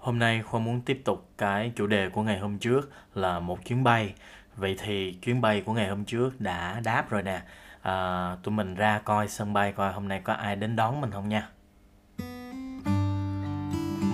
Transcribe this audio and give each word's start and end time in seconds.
Hôm 0.00 0.18
nay 0.18 0.42
Khoa 0.42 0.60
muốn 0.60 0.80
tiếp 0.80 1.02
tục 1.04 1.28
cái 1.38 1.72
chủ 1.76 1.86
đề 1.86 2.08
của 2.08 2.22
ngày 2.22 2.38
hôm 2.38 2.58
trước 2.58 2.90
là 3.14 3.40
một 3.40 3.64
chuyến 3.64 3.84
bay. 3.84 4.14
Vậy 4.56 4.76
thì 4.84 5.12
chuyến 5.12 5.40
bay 5.40 5.60
của 5.60 5.72
ngày 5.72 5.88
hôm 5.88 6.04
trước 6.04 6.40
đã 6.40 6.80
đáp 6.84 7.10
rồi 7.10 7.22
nè. 7.22 7.42
À, 7.82 8.36
tụi 8.42 8.54
mình 8.54 8.74
ra 8.74 8.98
coi 8.98 9.28
sân 9.28 9.52
bay 9.52 9.72
coi 9.72 9.92
hôm 9.92 10.08
nay 10.08 10.20
có 10.24 10.32
ai 10.32 10.56
đến 10.56 10.76
đón 10.76 11.00
mình 11.00 11.10
không 11.10 11.28
nha. 11.28 11.48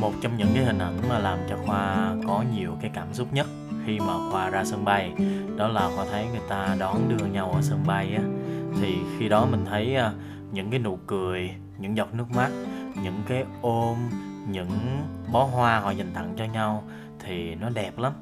Một 0.01 0.13
trong 0.23 0.37
những 0.37 0.49
cái 0.55 0.65
hình 0.65 0.79
ảnh 0.79 0.97
mà 1.09 1.19
làm 1.19 1.39
cho 1.49 1.57
Khoa 1.67 2.15
có 2.27 2.45
nhiều 2.57 2.77
cái 2.81 2.91
cảm 2.95 3.15
xúc 3.15 3.33
nhất 3.33 3.47
khi 3.87 3.99
mà 4.01 4.31
Khoa 4.31 4.51
ra 4.51 4.65
sân 4.65 4.85
bay 4.85 5.13
đó 5.57 5.69
là 5.69 5.91
Khoa 5.97 6.05
thấy 6.11 6.27
người 6.27 6.49
ta 6.49 6.77
đón 6.79 7.09
đưa 7.09 7.27
nhau 7.27 7.53
ở 7.53 7.63
sân 7.63 7.87
bay 7.87 8.15
á 8.15 8.23
thì 8.81 8.97
khi 9.19 9.29
đó 9.29 9.47
mình 9.51 9.65
thấy 9.65 9.97
à, 9.97 10.13
những 10.53 10.71
cái 10.71 10.81
nụ 10.81 10.99
cười, 11.07 11.51
những 11.79 11.97
giọt 11.97 12.15
nước 12.15 12.31
mắt, 12.31 12.51
những 13.03 13.23
cái 13.29 13.45
ôm, 13.63 13.97
những 14.47 14.71
bó 15.33 15.45
hoa 15.45 15.81
họ 15.81 15.91
dành 15.91 16.11
tặng 16.15 16.35
cho 16.37 16.45
nhau 16.45 16.83
thì 17.19 17.55
nó 17.55 17.69
đẹp 17.69 17.99
lắm 17.99 18.13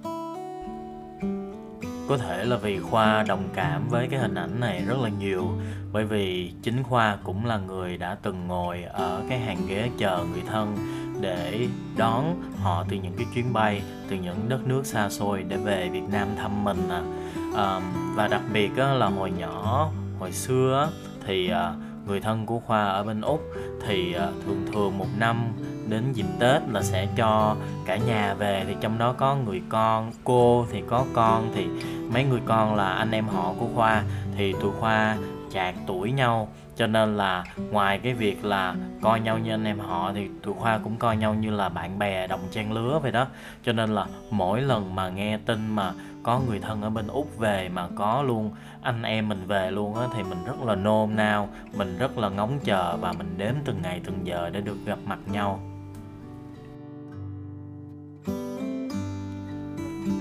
có 2.08 2.18
thể 2.18 2.44
là 2.44 2.56
vì 2.56 2.80
khoa 2.80 3.22
đồng 3.22 3.48
cảm 3.54 3.88
với 3.88 4.08
cái 4.10 4.20
hình 4.20 4.34
ảnh 4.34 4.60
này 4.60 4.84
rất 4.86 4.98
là 4.98 5.08
nhiều 5.08 5.48
bởi 5.92 6.04
vì 6.04 6.52
chính 6.62 6.82
khoa 6.82 7.18
cũng 7.24 7.46
là 7.46 7.58
người 7.58 7.96
đã 7.98 8.16
từng 8.22 8.46
ngồi 8.46 8.82
ở 8.82 9.22
cái 9.28 9.38
hàng 9.38 9.66
ghế 9.68 9.90
chờ 9.98 10.24
người 10.32 10.42
thân 10.46 10.76
để 11.20 11.68
đón 11.96 12.42
họ 12.62 12.84
từ 12.88 12.96
những 12.96 13.14
cái 13.16 13.26
chuyến 13.34 13.52
bay 13.52 13.82
từ 14.08 14.16
những 14.16 14.48
đất 14.48 14.66
nước 14.66 14.86
xa 14.86 15.10
xôi 15.10 15.42
để 15.42 15.56
về 15.56 15.88
Việt 15.88 16.08
Nam 16.12 16.28
thăm 16.36 16.64
mình 16.64 16.88
à. 16.88 17.02
À, 17.56 17.80
và 18.16 18.28
đặc 18.28 18.42
biệt 18.52 18.78
là 18.78 19.06
hồi 19.06 19.30
nhỏ 19.30 19.90
hồi 20.18 20.32
xưa 20.32 20.90
thì 21.26 21.48
à, 21.48 21.74
người 22.06 22.20
thân 22.20 22.46
của 22.46 22.60
khoa 22.60 22.84
ở 22.84 23.04
bên 23.04 23.20
úc 23.20 23.40
thì 23.86 24.12
à, 24.12 24.28
thường 24.44 24.66
thường 24.72 24.98
một 24.98 25.06
năm 25.18 25.36
đến 25.88 26.12
dịp 26.12 26.26
Tết 26.38 26.62
là 26.68 26.82
sẽ 26.82 27.08
cho 27.16 27.56
cả 27.86 27.96
nhà 27.96 28.34
về. 28.34 28.64
Thì 28.66 28.76
trong 28.80 28.98
đó 28.98 29.12
có 29.12 29.36
người 29.36 29.62
con, 29.68 30.12
cô 30.24 30.66
thì 30.72 30.82
có 30.88 31.04
con. 31.14 31.50
Thì 31.54 31.66
mấy 32.12 32.24
người 32.24 32.40
con 32.44 32.74
là 32.74 32.88
anh 32.88 33.10
em 33.10 33.28
họ 33.28 33.54
của 33.60 33.66
Khoa. 33.74 34.02
Thì 34.36 34.54
tụi 34.60 34.72
Khoa 34.80 35.16
chạc 35.52 35.74
tuổi 35.86 36.12
nhau. 36.12 36.48
Cho 36.76 36.86
nên 36.86 37.16
là 37.16 37.44
ngoài 37.70 37.98
cái 37.98 38.14
việc 38.14 38.44
là 38.44 38.74
coi 39.02 39.20
nhau 39.20 39.38
như 39.38 39.50
anh 39.50 39.64
em 39.64 39.78
họ, 39.78 40.12
thì 40.14 40.28
tụi 40.42 40.54
khoa 40.54 40.78
cũng 40.78 40.96
coi 40.96 41.16
nhau 41.16 41.34
như 41.34 41.50
là 41.50 41.68
bạn 41.68 41.98
bè 41.98 42.26
đồng 42.26 42.40
trang 42.50 42.72
lứa 42.72 42.98
vậy 43.02 43.12
đó. 43.12 43.26
Cho 43.64 43.72
nên 43.72 43.94
là 43.94 44.06
mỗi 44.30 44.60
lần 44.60 44.94
mà 44.94 45.08
nghe 45.08 45.38
tin 45.46 45.74
mà 45.74 45.92
có 46.22 46.40
người 46.48 46.58
thân 46.58 46.82
ở 46.82 46.90
bên 46.90 47.06
úc 47.06 47.38
về 47.38 47.68
mà 47.68 47.88
có 47.94 48.22
luôn 48.22 48.50
anh 48.82 49.02
em 49.02 49.28
mình 49.28 49.46
về 49.46 49.70
luôn 49.70 49.94
á, 49.94 50.06
thì 50.16 50.22
mình 50.22 50.44
rất 50.46 50.62
là 50.64 50.74
nôn 50.74 51.16
nao, 51.16 51.48
mình 51.76 51.98
rất 51.98 52.18
là 52.18 52.28
ngóng 52.28 52.58
chờ 52.64 52.96
và 53.00 53.12
mình 53.12 53.34
đếm 53.38 53.54
từng 53.64 53.82
ngày 53.82 54.00
từng 54.04 54.26
giờ 54.26 54.50
để 54.52 54.60
được 54.60 54.76
gặp 54.86 54.98
mặt 55.04 55.18
nhau. 55.26 55.60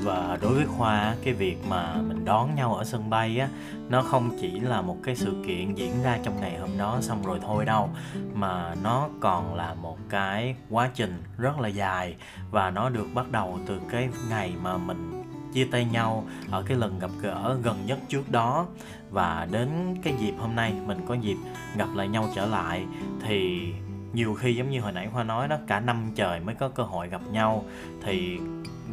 Và 0.03 0.38
đối 0.41 0.53
với 0.53 0.66
khoa, 0.66 1.16
cái 1.23 1.33
việc 1.33 1.58
mà 1.69 1.95
mình 1.95 2.25
đón 2.25 2.55
nhau 2.55 2.75
ở 2.75 2.83
sân 2.83 3.09
bay 3.09 3.39
á, 3.39 3.49
nó 3.89 4.02
không 4.02 4.38
chỉ 4.41 4.59
là 4.59 4.81
một 4.81 4.97
cái 5.03 5.16
sự 5.16 5.44
kiện 5.47 5.75
diễn 5.75 6.03
ra 6.03 6.19
trong 6.23 6.41
ngày 6.41 6.58
hôm 6.58 6.69
đó 6.77 6.97
xong 7.02 7.25
rồi 7.25 7.39
thôi 7.45 7.66
đâu, 7.66 7.89
mà 8.33 8.75
nó 8.83 9.09
còn 9.19 9.55
là 9.55 9.73
một 9.73 9.97
cái 10.09 10.55
quá 10.69 10.89
trình 10.94 11.23
rất 11.38 11.59
là 11.59 11.67
dài. 11.67 12.16
Và 12.52 12.69
nó 12.69 12.89
được 12.89 13.08
bắt 13.13 13.31
đầu 13.31 13.59
từ 13.67 13.80
cái 13.89 14.09
ngày 14.30 14.53
mà 14.61 14.77
mình 14.77 15.23
chia 15.53 15.67
tay 15.72 15.85
nhau 15.85 16.23
ở 16.52 16.63
cái 16.67 16.78
lần 16.78 17.00
gặp 17.00 17.11
gỡ 17.22 17.57
gần 17.63 17.85
nhất 17.85 18.00
trước 18.09 18.31
đó. 18.31 18.66
Và 19.11 19.47
đến 19.52 19.69
cái 20.03 20.13
dịp 20.19 20.33
hôm 20.39 20.55
nay 20.55 20.73
mình 20.85 21.05
có 21.07 21.13
dịp 21.13 21.38
gặp 21.78 21.88
lại 21.95 22.07
nhau 22.07 22.30
trở 22.35 22.45
lại, 22.45 22.85
thì 23.22 23.72
nhiều 24.13 24.33
khi 24.33 24.55
giống 24.55 24.69
như 24.69 24.81
hồi 24.81 24.91
nãy 24.91 25.07
Hoa 25.07 25.23
nói 25.23 25.47
đó, 25.47 25.57
cả 25.67 25.80
năm 25.80 26.11
trời 26.16 26.39
mới 26.39 26.55
có 26.55 26.69
cơ 26.69 26.83
hội 26.83 27.09
gặp 27.09 27.22
nhau. 27.31 27.63
Thì 28.03 28.39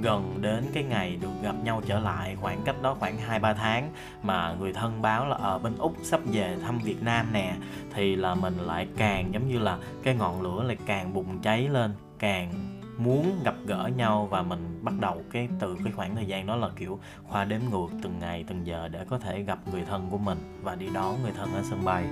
gần 0.03 0.39
đến 0.41 0.65
cái 0.73 0.83
ngày 0.83 1.19
được 1.21 1.29
gặp 1.43 1.55
nhau 1.65 1.83
trở 1.87 1.99
lại 1.99 2.37
khoảng 2.41 2.63
cách 2.65 2.83
đó 2.83 2.97
khoảng 3.01 3.19
2-3 3.29 3.55
tháng 3.55 3.93
mà 4.23 4.55
người 4.61 4.73
thân 4.73 5.03
báo 5.03 5.27
là 5.27 5.37
ở 5.37 5.59
bên 5.59 5.77
Úc 5.79 5.97
sắp 6.03 6.21
về 6.33 6.57
thăm 6.63 6.79
Việt 6.79 7.03
Nam 7.03 7.27
nè, 7.33 7.55
thì 7.95 8.17
là 8.17 8.35
mình 8.35 8.57
lại 8.59 8.89
càng 8.97 9.35
giống 9.35 9.49
như 9.49 9.59
là 9.59 9.79
cái 10.03 10.15
ngọn 10.15 10.43
lửa 10.43 10.63
lại 10.63 10.77
càng 10.87 11.15
bùng 11.15 11.39
cháy 11.43 11.69
lên, 11.69 11.95
càng 12.19 12.53
muốn 12.99 13.41
gặp 13.45 13.55
gỡ 13.67 13.91
nhau 13.97 14.29
và 14.31 14.43
mình 14.43 14.79
bắt 14.83 14.95
đầu 15.01 15.23
cái, 15.33 15.49
từ 15.59 15.77
cái 15.85 15.93
khoảng 15.93 16.17
thời 16.17 16.27
gian 16.27 16.47
đó 16.47 16.57
là, 16.57 16.69
kiểu, 16.77 17.01
khoa 17.29 17.45
đếm 17.45 17.61
ngược 17.71 17.89
từng 18.03 18.19
ngày 18.19 18.45
từng 18.49 18.67
giờ 18.67 18.89
để 18.89 19.05
có 19.11 19.19
thể 19.19 19.43
gặp 19.43 19.59
người 19.73 19.85
thân 19.91 20.09
của 20.11 20.19
mình 20.19 20.39
và 20.63 20.75
đi 20.75 20.87
đón 20.95 21.23
người 21.23 21.33
thân 21.33 21.55
ở 21.55 21.63
sân 21.71 21.85
bay. 21.85 22.05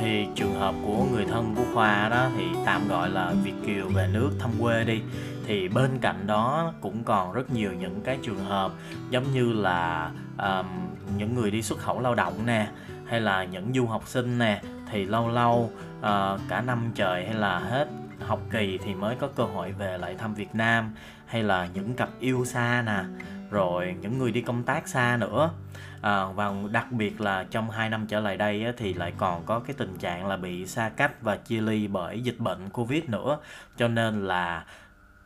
Thì 0.00 0.26
trường 0.34 0.54
hợp 0.54 0.74
của 0.86 1.04
người 1.12 1.24
thân 1.24 1.54
của 1.56 1.64
khoa 1.74 2.08
đó 2.08 2.28
thì 2.36 2.44
tạm 2.66 2.88
gọi 2.88 3.10
là 3.10 3.32
việt 3.44 3.54
kiều 3.66 3.88
về 3.88 4.08
nước 4.12 4.30
thăm 4.38 4.50
quê 4.60 4.84
đi. 4.84 5.02
Thì 5.46 5.68
bên 5.68 5.98
cạnh 6.00 6.26
đó 6.26 6.72
cũng 6.80 7.04
còn 7.04 7.32
rất 7.32 7.50
nhiều 7.50 7.72
những 7.72 8.00
cái 8.04 8.18
trường 8.22 8.44
hợp 8.44 8.72
giống 9.10 9.24
như 9.32 9.52
là 9.52 10.10
um, 10.38 10.66
những 11.16 11.34
người 11.34 11.50
đi 11.50 11.62
xuất 11.62 11.78
khẩu 11.78 12.00
lao 12.00 12.14
động 12.14 12.46
nè 12.46 12.68
hay 13.06 13.20
là 13.20 13.44
những 13.44 13.72
du 13.74 13.86
học 13.86 14.02
sinh 14.06 14.38
nè 14.38 14.62
thì 14.90 15.04
lâu 15.04 15.28
lâu 15.28 15.70
uh, 15.98 16.40
cả 16.48 16.60
năm 16.66 16.90
trời 16.94 17.24
hay 17.24 17.34
là 17.34 17.58
hết 17.58 17.88
học 18.26 18.40
kỳ 18.50 18.78
thì 18.84 18.94
mới 18.94 19.16
có 19.16 19.28
cơ 19.36 19.44
hội 19.44 19.72
về 19.72 19.98
lại 19.98 20.14
thăm 20.18 20.34
Việt 20.34 20.54
Nam 20.54 20.94
hay 21.26 21.42
là 21.42 21.68
những 21.74 21.94
cặp 21.94 22.08
yêu 22.20 22.44
xa 22.44 22.82
nè 22.86 23.02
rồi 23.50 23.94
những 24.00 24.18
người 24.18 24.32
đi 24.32 24.40
công 24.40 24.62
tác 24.62 24.88
xa 24.88 25.16
nữa 25.20 25.50
à, 26.00 26.24
và 26.24 26.52
đặc 26.70 26.92
biệt 26.92 27.20
là 27.20 27.46
trong 27.50 27.70
2 27.70 27.90
năm 27.90 28.06
trở 28.06 28.20
lại 28.20 28.36
đây 28.36 28.64
á, 28.64 28.72
thì 28.76 28.94
lại 28.94 29.12
còn 29.18 29.42
có 29.46 29.60
cái 29.60 29.74
tình 29.78 29.98
trạng 29.98 30.26
là 30.26 30.36
bị 30.36 30.66
xa 30.66 30.88
cách 30.88 31.22
và 31.22 31.36
chia 31.36 31.60
ly 31.60 31.86
bởi 31.86 32.20
dịch 32.20 32.38
bệnh 32.38 32.68
covid 32.70 33.04
nữa. 33.04 33.38
Cho 33.76 33.88
nên 33.88 34.26
là 34.26 34.64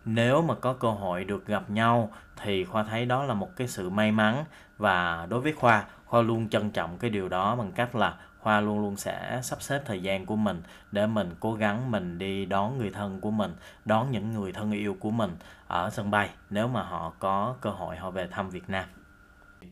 nếu 0.05 0.43
mà 0.43 0.55
có 0.55 0.73
cơ 0.73 0.91
hội 0.91 1.25
được 1.25 1.47
gặp 1.47 1.71
nhau 1.71 2.11
thì 2.43 2.65
khoa 2.65 2.85
thấy 2.85 3.07
đó 3.07 3.25
là 3.25 3.35
một 3.35 3.57
cái 3.57 3.69
sự 3.69 3.91
may 3.91 4.13
mắn. 4.13 4.45
Và 4.79 5.27
đối 5.31 5.41
với 5.41 5.53
khoa 5.53 5.85
khoa 6.13 6.23
luôn 6.23 6.49
trân 6.49 6.71
trọng 6.71 6.99
cái 6.99 7.11
điều 7.11 7.29
đó 7.29 7.57
bằng 7.57 7.73
cách 7.73 7.95
là 7.95 8.15
khoa 8.43 8.61
luôn 8.61 8.81
luôn 8.81 8.97
sẽ 8.97 9.41
sắp 9.43 9.63
xếp 9.63 9.83
thời 9.87 10.03
gian 10.03 10.27
của 10.27 10.37
mình 10.37 10.63
để 10.91 11.07
mình 11.07 11.31
cố 11.41 11.55
gắng 11.55 11.91
mình 11.91 12.19
đi 12.19 12.47
đón 12.47 12.79
người 12.79 12.91
thân 12.91 13.21
của 13.21 13.31
mình 13.31 13.55
đón 13.85 14.11
những 14.11 14.33
người 14.33 14.53
thân 14.53 14.73
yêu 14.73 14.97
của 15.01 15.11
mình 15.11 15.37
ở 15.67 15.91
sân 15.91 16.11
bay 16.11 16.31
nếu 16.51 16.69
mà 16.69 16.83
họ 16.83 17.13
có 17.19 17.55
cơ 17.61 17.71
hội 17.71 17.97
họ 17.97 18.11
về 18.11 18.29
thăm 18.31 18.51
việt 18.51 18.71
nam 18.71 18.85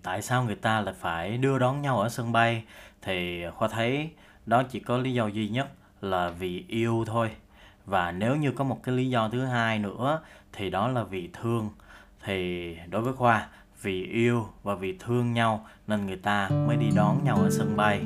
tại 0.02 0.22
sao 0.22 0.44
người 0.44 0.54
ta 0.54 0.80
lại 0.80 0.94
phải 1.00 1.36
đưa 1.38 1.58
đón 1.58 1.82
nhau 1.82 2.00
ở 2.00 2.08
sân 2.08 2.32
bay? 2.32 2.64
Thì 3.02 3.44
khoa 3.54 3.68
thấy 3.68 4.10
đó 4.46 4.62
chỉ 4.62 4.80
có 4.80 4.98
lý 4.98 5.12
do 5.14 5.26
duy 5.26 5.48
nhất 5.48 5.68
là 6.00 6.30
vì 6.30 6.64
yêu 6.68 7.04
thôi. 7.06 7.30
Và 7.86 8.12
nếu 8.12 8.36
như 8.36 8.52
có 8.52 8.64
một 8.64 8.82
cái 8.82 8.94
lý 8.94 9.10
do 9.10 9.28
thứ 9.28 9.44
hai 9.44 9.78
nữa 9.78 10.20
thì 10.52 10.70
đó 10.70 10.88
là 10.88 11.02
vì 11.02 11.30
thương. 11.32 11.70
Thì 12.24 12.76
đối 12.90 13.02
với 13.02 13.12
khoa 13.12 13.48
vì 13.82 14.04
yêu 14.04 14.46
và 14.62 14.74
vì 14.74 14.96
thương 14.98 15.32
nhau 15.32 15.66
nên 15.86 16.06
người 16.06 16.16
ta 16.16 16.48
mới 16.48 16.76
đi 16.76 16.86
đón 16.96 17.24
nhau 17.24 17.36
ở 17.36 17.50
sân 17.50 17.76
bay. 17.76 18.00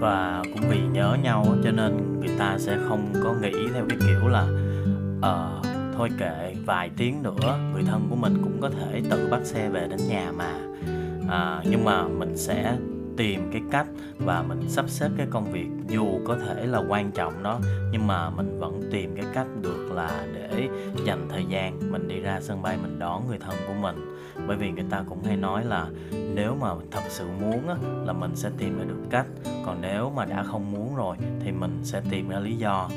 Và 0.00 0.42
cũng 0.44 0.70
vì 0.70 0.80
nhớ 0.80 1.16
nhau 1.22 1.46
cho 1.64 1.70
nên 1.70 2.20
người 2.20 2.38
ta 2.38 2.58
sẽ 2.58 2.78
không 2.88 3.12
có 3.24 3.34
nghĩ 3.34 3.68
theo 3.74 3.86
cái 3.88 3.98
kiểu 4.00 4.28
là 4.28 4.46
ờ 5.22 5.60
uh, 5.60 5.67
thôi 5.98 6.10
kệ 6.18 6.54
vài 6.66 6.90
tiếng 6.96 7.22
nữa 7.22 7.58
người 7.72 7.82
thân 7.82 8.06
của 8.10 8.16
mình 8.16 8.38
cũng 8.42 8.60
có 8.60 8.70
thể 8.70 9.02
tự 9.10 9.28
bắt 9.30 9.40
xe 9.44 9.68
về 9.68 9.86
đến 9.88 10.00
nhà 10.08 10.32
mà. 10.36 10.58
À, 11.30 11.62
nhưng 11.70 11.84
mà 11.84 12.08
mình 12.08 12.36
sẽ 12.36 12.76
tìm 13.16 13.50
cái 13.52 13.62
cách 13.70 13.86
và 14.18 14.42
mình 14.42 14.60
sắp 14.68 14.88
xếp 14.88 15.08
cái 15.16 15.26
công 15.30 15.52
việc 15.52 15.66
dù 15.88 16.20
có 16.26 16.36
thể 16.36 16.66
là 16.66 16.78
quan 16.78 17.12
trọng 17.12 17.42
đó 17.42 17.60
nhưng 17.92 18.06
mà 18.06 18.30
mình 18.30 18.58
vẫn 18.58 18.82
tìm 18.92 19.14
cái 19.16 19.24
cách 19.34 19.46
được 19.62 19.88
là 19.94 20.26
để 20.34 20.68
dành 21.04 21.26
thời 21.28 21.44
gian 21.48 21.92
mình 21.92 22.08
đi 22.08 22.20
ra 22.20 22.40
sân 22.40 22.62
bay 22.62 22.78
mình 22.82 22.98
đón 22.98 23.28
người 23.28 23.38
thân 23.38 23.56
của 23.66 23.74
mình. 23.80 23.96
Bởi 24.46 24.56
vì 24.56 24.70
người 24.70 24.84
ta 24.90 25.04
cũng 25.08 25.22
hay 25.24 25.36
nói 25.36 25.64
là 25.64 25.86
nếu 26.34 26.56
mà 26.60 26.68
thật 26.90 27.02
sự 27.08 27.26
muốn 27.40 27.68
á, 27.68 27.74
là 28.06 28.12
mình 28.12 28.30
sẽ 28.34 28.50
tìm 28.58 28.78
ra 28.78 28.84
được 28.84 29.02
cách. 29.10 29.26
Còn 29.66 29.78
nếu 29.80 30.12
mà 30.16 30.24
đã 30.24 30.42
không 30.42 30.72
muốn 30.72 30.96
rồi 30.96 31.16
thì 31.44 31.52
mình 31.52 31.78
sẽ 31.82 32.02
tìm 32.10 32.28
ra 32.28 32.38
lý 32.38 32.56
do. 32.56 32.88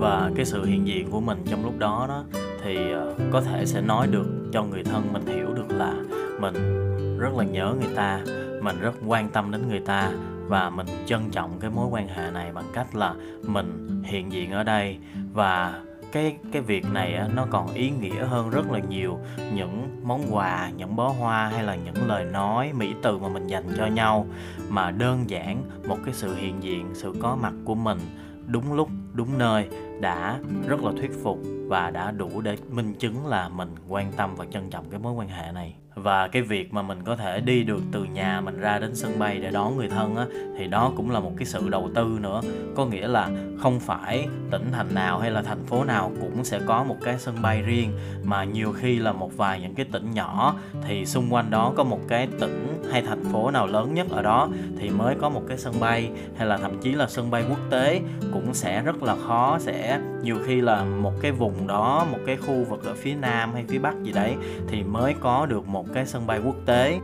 Và 0.00 0.30
cái 0.36 0.44
sự 0.44 0.64
hiện 0.64 0.86
diện 0.86 1.10
của 1.10 1.20
mình 1.20 1.38
trong 1.50 1.64
lúc 1.64 1.78
đó 1.78 2.06
đó 2.08 2.24
thì 2.62 2.92
ờ, 2.92 3.14
có 3.30 3.40
thể 3.40 3.66
sẽ 3.66 3.80
nói 3.80 4.06
được 4.06 4.26
cho 4.52 4.62
người 4.62 4.84
thân 4.84 5.12
mình 5.12 5.26
hiểu 5.26 5.54
được 5.54 5.70
là 5.70 5.94
mình 6.40 6.54
rất 7.18 7.34
là 7.36 7.44
nhớ 7.44 7.74
người 7.80 7.94
ta 7.94 8.20
mình 8.62 8.80
rất 8.80 8.94
quan 9.06 9.28
tâm 9.28 9.50
đến 9.50 9.68
người 9.68 9.80
ta 9.80 10.12
và 10.50 10.70
mình 10.70 10.86
trân 11.06 11.30
trọng 11.30 11.60
cái 11.60 11.70
mối 11.70 11.88
quan 11.90 12.08
hệ 12.08 12.30
này 12.30 12.52
bằng 12.52 12.64
cách 12.72 12.94
là 12.94 13.14
mình 13.46 14.02
hiện 14.04 14.32
diện 14.32 14.50
ở 14.50 14.62
đây. 14.62 14.98
Và 15.32 15.82
cái 16.12 16.36
cái 16.52 16.62
việc 16.62 16.84
này 16.92 17.14
á, 17.14 17.28
nó 17.34 17.46
còn 17.50 17.74
ý 17.74 17.90
nghĩa 17.90 18.24
hơn 18.24 18.50
rất 18.50 18.70
là 18.70 18.78
nhiều 18.78 19.18
những 19.54 20.00
món 20.02 20.34
quà 20.34 20.70
những 20.76 20.96
bó 20.96 21.08
hoa 21.08 21.48
hay 21.48 21.62
là 21.62 21.74
những 21.74 22.08
lời 22.08 22.24
nói 22.24 22.72
mỹ 22.72 22.94
từ 23.02 23.18
mà 23.18 23.28
mình 23.28 23.46
dành 23.46 23.64
cho 23.76 23.86
nhau. 23.86 24.26
Mà 24.68 24.90
đơn 24.90 25.30
giản 25.30 25.62
một 25.88 25.98
cái 26.04 26.14
sự 26.14 26.34
hiện 26.34 26.62
diện 26.62 26.86
sự 26.94 27.14
có 27.20 27.36
mặt 27.42 27.52
của 27.64 27.74
mình 27.74 27.98
đúng 28.50 28.72
lúc, 28.72 28.88
đúng 29.14 29.38
nơi 29.38 29.68
đã 30.00 30.38
rất 30.66 30.84
là 30.84 30.92
thuyết 30.98 31.10
phục 31.22 31.38
và 31.68 31.90
đã 31.90 32.10
đủ 32.10 32.40
để 32.40 32.56
minh 32.70 32.94
chứng 32.94 33.26
là 33.26 33.48
mình 33.48 33.74
quan 33.88 34.12
tâm 34.16 34.34
và 34.36 34.46
trân 34.50 34.70
trọng 34.70 34.90
cái 34.90 35.00
mối 35.00 35.12
quan 35.12 35.28
hệ 35.28 35.52
này 35.52 35.76
và 36.02 36.28
cái 36.28 36.42
việc 36.42 36.72
mà 36.72 36.82
mình 36.82 37.02
có 37.04 37.16
thể 37.16 37.40
đi 37.40 37.64
được 37.64 37.80
từ 37.92 38.04
nhà 38.04 38.40
mình 38.40 38.60
ra 38.60 38.78
đến 38.78 38.94
sân 38.94 39.18
bay 39.18 39.38
để 39.38 39.50
đón 39.50 39.76
người 39.76 39.88
thân 39.88 40.16
á, 40.16 40.26
thì 40.58 40.66
đó 40.66 40.92
cũng 40.96 41.10
là 41.10 41.20
một 41.20 41.32
cái 41.36 41.46
sự 41.46 41.68
đầu 41.68 41.90
tư 41.94 42.18
nữa. 42.20 42.40
Có 42.76 42.86
nghĩa 42.86 43.08
là 43.08 43.30
không 43.58 43.80
phải 43.80 44.28
tỉnh 44.50 44.72
thành 44.72 44.94
nào 44.94 45.18
hay 45.18 45.30
là 45.30 45.42
thành 45.42 45.64
phố 45.66 45.84
nào 45.84 46.12
cũng 46.20 46.44
sẽ 46.44 46.60
có 46.66 46.84
một 46.84 46.96
cái 47.04 47.18
sân 47.18 47.42
bay 47.42 47.62
riêng, 47.62 47.92
mà 48.24 48.44
nhiều 48.44 48.72
khi 48.72 48.98
là 48.98 49.12
một 49.12 49.36
vài 49.36 49.60
những 49.60 49.74
cái 49.74 49.86
tỉnh 49.92 50.10
nhỏ 50.10 50.54
thì 50.86 51.06
xung 51.06 51.32
quanh 51.32 51.50
đó 51.50 51.72
có 51.76 51.84
một 51.84 52.00
cái 52.08 52.28
tỉnh 52.40 52.82
hay 52.92 53.02
thành 53.02 53.24
phố 53.24 53.50
nào 53.50 53.66
lớn 53.66 53.94
nhất 53.94 54.06
ở 54.10 54.22
đó 54.22 54.48
thì 54.78 54.90
mới 54.90 55.14
có 55.20 55.28
một 55.28 55.42
cái 55.48 55.58
sân 55.58 55.74
bay, 55.80 56.10
hay 56.36 56.46
là 56.46 56.56
thậm 56.56 56.80
chí 56.80 56.92
là 56.92 57.06
sân 57.08 57.30
bay 57.30 57.44
quốc 57.48 57.60
tế 57.70 58.00
cũng 58.32 58.54
sẽ 58.54 58.82
rất 58.82 59.02
là 59.02 59.16
khó, 59.26 59.58
sẽ 59.60 60.00
nhiều 60.22 60.36
khi 60.46 60.60
là 60.60 60.84
một 60.84 61.12
cái 61.20 61.32
vùng 61.32 61.66
đó 61.66 62.06
một 62.12 62.18
cái 62.26 62.36
khu 62.36 62.64
vực 62.64 62.84
ở 62.84 62.94
phía 62.94 63.14
nam 63.14 63.52
hay 63.52 63.64
phía 63.68 63.78
bắc 63.78 64.02
gì 64.02 64.12
đấy 64.12 64.34
thì 64.68 64.82
mới 64.82 65.14
có 65.20 65.46
được 65.46 65.68
một 65.68 65.86
cái 65.94 66.06
sân 66.06 66.26
bay 66.26 66.40
quốc 66.44 66.56
tế. 66.66 67.00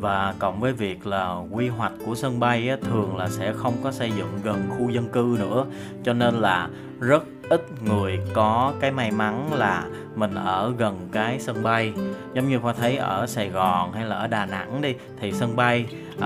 Và 0.00 0.34
cộng 0.38 0.60
với 0.60 0.72
việc 0.72 1.06
là 1.06 1.36
quy 1.50 1.68
hoạch 1.68 1.92
của 2.06 2.14
sân 2.14 2.40
bay 2.40 2.68
á, 2.68 2.76
thường 2.82 3.16
là 3.16 3.28
sẽ 3.28 3.52
không 3.52 3.74
có 3.82 3.92
xây 3.92 4.10
dựng 4.10 4.28
gần 4.42 4.62
khu 4.70 4.90
dân 4.90 5.08
cư 5.08 5.36
nữa. 5.38 5.66
Cho 6.04 6.12
nên 6.12 6.34
là 6.34 6.68
rất 7.00 7.24
ít 7.48 7.66
người 7.84 8.18
có 8.34 8.72
cái 8.80 8.90
may 8.90 9.10
mắn 9.10 9.52
là 9.52 9.84
mình 10.16 10.34
ở 10.34 10.72
gần 10.78 11.08
cái 11.12 11.40
sân 11.40 11.62
bay. 11.62 11.92
Giống 12.34 12.48
như 12.48 12.58
khoa 12.58 12.72
thấy 12.72 12.96
ở 12.96 13.26
sài 13.26 13.48
gòn 13.48 13.92
hay 13.92 14.04
là 14.04 14.16
ở 14.16 14.26
đà 14.26 14.46
nẵng 14.46 14.82
đi 14.82 14.94
thì 15.20 15.32
sân 15.32 15.56
bay 15.56 15.86
uh, 16.18 16.22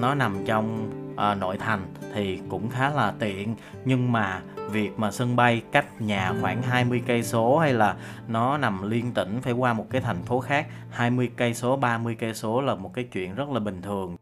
nó 0.00 0.14
nằm 0.14 0.36
trong 0.46 0.90
uh, 1.12 1.38
nội 1.40 1.56
thành 1.56 1.80
thì 2.14 2.38
cũng 2.48 2.70
khá 2.70 2.90
là 2.90 3.12
tiện. 3.18 3.54
Nhưng 3.84 4.12
mà 4.12 4.40
việc 4.72 4.98
mà 4.98 5.10
sân 5.10 5.36
bay 5.36 5.62
cách 5.72 6.00
nhà 6.00 6.32
khoảng 6.40 6.62
20 6.62 7.02
cây 7.06 7.22
số 7.22 7.58
hay 7.58 7.72
là 7.72 7.96
nó 8.28 8.58
nằm 8.58 8.90
liên 8.90 9.12
tỉnh 9.14 9.40
phải 9.42 9.52
qua 9.52 9.72
một 9.72 9.86
cái 9.90 10.00
thành 10.00 10.22
phố 10.22 10.40
khác 10.40 10.66
20 10.90 11.30
cây 11.36 11.54
số 11.54 11.76
30 11.76 12.16
cây 12.18 12.34
số 12.34 12.60
là 12.60 12.74
một 12.74 12.94
cái 12.94 13.04
chuyện 13.12 13.34
rất 13.34 13.48
là 13.48 13.60
bình 13.60 13.82
thường. 13.82 14.16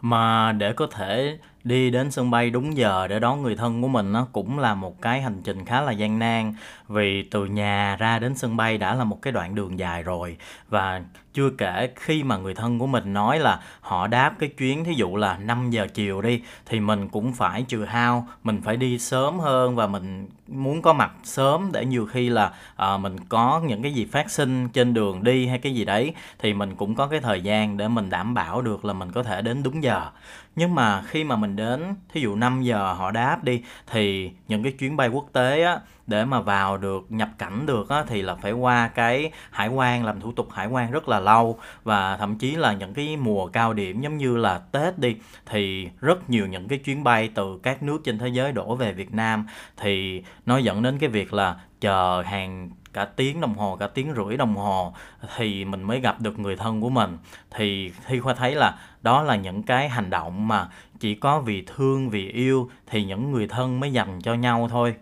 Mà 0.00 0.52
để 0.52 0.72
có 0.72 0.86
thể 0.86 1.38
đi 1.64 1.90
đến 1.90 2.10
sân 2.10 2.30
bay 2.30 2.50
đúng 2.50 2.76
giờ 2.76 3.06
để 3.08 3.18
đón 3.20 3.42
người 3.42 3.56
thân 3.56 3.82
của 3.82 3.88
mình 3.88 4.12
nó 4.12 4.26
cũng 4.32 4.58
là 4.58 4.74
một 4.74 5.02
cái 5.02 5.22
hành 5.22 5.42
trình 5.44 5.64
khá 5.64 5.80
là 5.80 5.92
gian 5.92 6.18
nan. 6.18 6.54
Vì 6.88 7.22
từ 7.22 7.46
nhà 7.46 7.96
ra 7.96 8.18
đến 8.18 8.34
sân 8.34 8.56
bay 8.56 8.78
đã 8.78 8.94
là 8.94 9.04
một 9.04 9.22
cái 9.22 9.32
đoạn 9.32 9.54
đường 9.54 9.78
dài 9.78 10.02
rồi. 10.02 10.36
Và 10.68 11.02
chưa 11.34 11.50
kể 11.50 11.90
khi 11.96 12.22
mà 12.22 12.36
người 12.36 12.54
thân 12.54 12.78
của 12.78 12.86
mình 12.86 13.12
nói 13.12 13.38
là 13.38 13.60
họ 13.80 14.06
đáp 14.06 14.34
cái 14.38 14.48
chuyến 14.48 14.84
thí 14.84 14.94
dụ 14.94 15.16
là 15.16 15.38
5 15.38 15.70
giờ 15.70 15.86
chiều 15.94 16.22
đi 16.22 16.42
thì 16.66 16.80
mình 16.80 17.08
cũng 17.08 17.32
phải 17.32 17.62
trừ 17.68 17.84
hao 17.84 18.28
mình 18.44 18.60
phải 18.64 18.76
đi 18.76 18.98
sớm 18.98 19.38
hơn 19.38 19.76
và 19.76 19.86
mình 19.86 20.28
muốn 20.48 20.82
có 20.82 20.92
mặt 20.92 21.12
sớm 21.24 21.70
để 21.72 21.84
nhiều 21.84 22.06
khi 22.06 22.28
là 22.28 22.52
à, 22.76 22.96
mình 22.96 23.16
có 23.28 23.60
những 23.66 23.82
cái 23.82 23.94
gì 23.94 24.04
phát 24.04 24.30
sinh 24.30 24.68
trên 24.68 24.94
đường 24.94 25.24
đi 25.24 25.46
hay 25.46 25.58
cái 25.58 25.74
gì 25.74 25.84
đấy 25.84 26.14
thì 26.38 26.54
mình 26.54 26.74
cũng 26.76 26.94
có 26.94 27.06
cái 27.06 27.20
thời 27.20 27.40
gian 27.40 27.76
để 27.76 27.88
mình 27.88 28.10
đảm 28.10 28.34
bảo 28.34 28.62
được 28.62 28.84
là 28.84 28.92
mình 28.92 29.12
có 29.12 29.22
thể 29.22 29.42
đến 29.42 29.62
đúng 29.62 29.82
giờ 29.82 30.10
nhưng 30.56 30.74
mà 30.74 31.02
khi 31.02 31.24
mà 31.24 31.36
mình 31.36 31.56
đến, 31.56 31.94
thí 32.12 32.20
dụ 32.20 32.36
5 32.36 32.62
giờ 32.62 32.92
họ 32.92 33.10
đáp 33.10 33.44
đi, 33.44 33.62
thì 33.86 34.30
những 34.48 34.62
cái 34.62 34.72
chuyến 34.72 34.96
bay 34.96 35.08
quốc 35.08 35.26
tế 35.32 35.62
á 35.62 35.80
để 36.06 36.24
mà 36.24 36.40
vào 36.40 36.76
được, 36.76 37.06
nhập 37.08 37.28
cảnh 37.38 37.66
được 37.66 37.88
á, 37.88 38.04
thì 38.06 38.22
là 38.22 38.34
phải 38.34 38.52
qua 38.52 38.88
cái 38.88 39.30
hải 39.50 39.68
quan, 39.68 40.04
làm 40.04 40.20
thủ 40.20 40.32
tục 40.32 40.48
hải 40.52 40.66
quan 40.66 40.90
rất 40.90 41.08
là 41.08 41.20
lâu. 41.20 41.58
Và 41.84 42.16
thậm 42.16 42.38
chí 42.38 42.56
là 42.56 42.72
những 42.72 42.94
cái 42.94 43.16
mùa 43.16 43.46
cao 43.46 43.72
điểm 43.72 44.00
giống 44.00 44.16
như 44.16 44.36
là 44.36 44.58
Tết 44.58 44.98
đi, 44.98 45.16
thì 45.46 45.88
rất 46.00 46.30
nhiều 46.30 46.46
những 46.46 46.68
cái 46.68 46.78
chuyến 46.78 47.04
bay 47.04 47.30
từ 47.34 47.60
các 47.62 47.82
nước 47.82 48.00
trên 48.04 48.18
thế 48.18 48.28
giới 48.28 48.52
đổ 48.52 48.74
về 48.76 48.92
Việt 48.92 49.14
Nam. 49.14 49.46
Thì 49.76 50.22
nó 50.46 50.56
dẫn 50.56 50.82
đến 50.82 50.98
cái 50.98 51.08
việc 51.08 51.32
là 51.32 51.56
chờ 51.80 52.22
hàng 52.26 52.70
cả 52.92 53.04
tiếng 53.04 53.40
đồng 53.40 53.54
hồ, 53.54 53.76
cả 53.76 53.86
tiếng 53.86 54.14
rưỡi 54.16 54.36
đồng 54.36 54.56
hồ 54.56 54.94
thì 55.36 55.64
mình 55.64 55.82
mới 55.82 56.00
gặp 56.00 56.20
được 56.20 56.38
người 56.38 56.56
thân 56.56 56.80
của 56.80 56.90
mình. 56.90 57.18
Thì 57.50 57.92
khi 58.04 58.20
khoa 58.20 58.34
thấy 58.34 58.54
là 58.54 58.78
đó 59.02 59.22
là 59.22 59.36
những 59.36 59.62
cái 59.62 59.88
hành 59.88 60.10
động 60.10 60.48
mà 60.48 60.68
chỉ 61.00 61.14
có 61.14 61.40
vì 61.40 61.64
thương, 61.66 62.10
vì 62.10 62.28
yêu 62.28 62.70
thì 62.86 63.04
những 63.04 63.32
người 63.32 63.48
thân 63.48 63.80
mới 63.80 63.92
dành 63.92 64.20
cho 64.20 64.34
nhau 64.34 64.68
thôi 64.70 64.94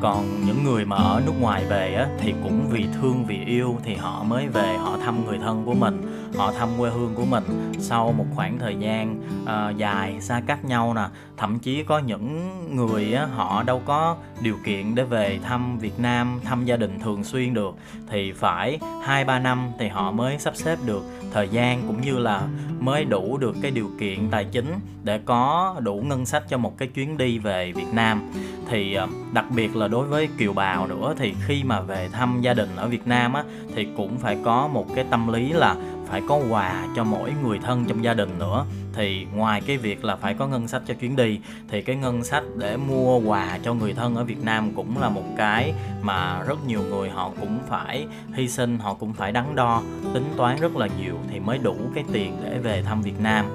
còn 0.00 0.46
những 0.46 0.64
người 0.64 0.84
mà 0.84 0.96
ở 0.96 1.22
nước 1.26 1.40
ngoài 1.40 1.64
về 1.68 1.94
á 1.94 2.08
thì 2.18 2.34
cũng 2.42 2.68
vì 2.70 2.86
thương 3.00 3.24
vì 3.26 3.44
yêu 3.44 3.76
thì 3.84 3.94
họ 3.94 4.22
mới 4.22 4.48
về 4.48 4.76
họ 4.76 4.98
thăm 5.04 5.24
người 5.24 5.38
thân 5.38 5.62
của 5.64 5.74
mình 5.74 6.02
họ 6.36 6.52
thăm 6.52 6.68
quê 6.78 6.90
hương 6.90 7.14
của 7.14 7.24
mình. 7.24 7.72
Sau 7.78 8.12
một 8.12 8.26
khoảng 8.34 8.58
thời 8.58 8.76
gian 8.76 9.20
uh, 9.42 9.76
dài 9.76 10.20
xa 10.20 10.42
cách 10.46 10.64
nhau 10.64 10.94
nè 10.94 11.04
thậm 11.36 11.58
chí 11.58 11.82
có 11.82 11.98
những 11.98 12.60
người 12.76 13.12
á, 13.12 13.26
họ 13.26 13.62
đâu 13.62 13.82
có 13.84 14.16
điều 14.40 14.56
kiện 14.64 14.94
để 14.94 15.04
về 15.04 15.38
thăm 15.42 15.78
Việt 15.78 15.98
Nam 15.98 16.40
thăm 16.44 16.64
gia 16.64 16.76
đình 16.76 17.00
thường 17.00 17.24
xuyên 17.24 17.54
được. 17.54 17.74
Thì 18.10 18.32
phải 18.32 18.78
hai 19.04 19.24
ba 19.24 19.38
năm 19.38 19.68
thì 19.78 19.88
họ 19.88 20.10
mới 20.10 20.38
sắp 20.38 20.56
xếp 20.56 20.78
được 20.86 21.02
thời 21.32 21.48
gian 21.48 21.82
cũng 21.86 22.00
như 22.00 22.18
là 22.18 22.42
mới 22.80 23.04
đủ 23.04 23.36
được 23.38 23.56
cái 23.62 23.70
điều 23.70 23.90
kiện 24.00 24.30
tài 24.30 24.44
chính 24.44 24.74
để 25.04 25.20
có 25.24 25.76
đủ 25.80 26.02
ngân 26.06 26.26
sách 26.26 26.42
cho 26.48 26.58
một 26.58 26.78
cái 26.78 26.88
chuyến 26.88 27.18
đi 27.18 27.38
về 27.38 27.72
Việt 27.72 27.92
Nam. 27.92 28.30
Thì 28.68 28.94
ờ, 28.94 29.08
đặc 29.32 29.44
biệt 29.50 29.76
là 29.76 29.88
đối 29.88 30.06
với 30.06 30.28
kiều 30.38 30.52
bào 30.52 30.86
nữa 30.86 31.14
thì 31.18 31.34
khi 31.46 31.64
mà 31.64 31.80
về 31.80 32.08
thăm 32.12 32.40
gia 32.40 32.54
đình 32.54 32.68
ở 32.76 32.88
Việt 32.88 33.06
Nam 33.06 33.32
á 33.32 33.44
thì 33.74 33.86
cũng 33.96 34.18
phải 34.18 34.38
có 34.44 34.68
một 34.68 34.86
cái 34.94 35.04
tâm 35.10 35.32
lý 35.32 35.52
là 35.52 35.76
phải 36.06 36.22
có 36.28 36.40
quà 36.50 36.86
cho 36.96 37.04
mỗi 37.04 37.32
người 37.42 37.58
thân 37.58 37.84
trong 37.84 38.04
gia 38.04 38.14
đình 38.14 38.38
nữa. 38.38 38.66
Thì 38.92 39.26
ngoài 39.34 39.60
cái 39.66 39.76
việc 39.76 40.04
là 40.04 40.16
phải 40.16 40.34
có 40.34 40.46
ngân 40.46 40.68
sách 40.68 40.82
cho 40.86 40.94
chuyến 40.94 41.16
đi, 41.16 41.40
thì 41.68 41.82
cái 41.82 41.96
ngân 41.96 42.24
sách 42.24 42.44
để 42.56 42.76
mua 42.76 43.18
quà 43.18 43.58
cho 43.62 43.74
người 43.74 43.92
thân 43.92 44.16
ở 44.16 44.24
Việt 44.24 44.44
Nam 44.44 44.72
cũng 44.74 44.98
là 44.98 45.08
một 45.08 45.24
cái 45.36 45.74
mà 46.02 46.42
rất 46.42 46.66
nhiều 46.66 46.82
người 46.82 47.10
họ 47.10 47.30
cũng 47.40 47.58
phải 47.68 48.06
hy 48.34 48.48
sinh, 48.48 48.78
họ 48.78 48.94
cũng 48.94 49.12
phải 49.12 49.32
đắn 49.32 49.54
đo, 49.54 49.82
tính 50.14 50.24
toán 50.36 50.60
rất 50.60 50.76
là 50.76 50.88
nhiều 51.00 51.14
thì 51.30 51.40
mới 51.40 51.58
đủ 51.58 51.76
cái 51.94 52.04
tiền 52.12 52.36
để 52.44 52.58
về 52.58 52.82
thăm 52.82 53.02
Việt 53.02 53.20
Nam 53.20 53.46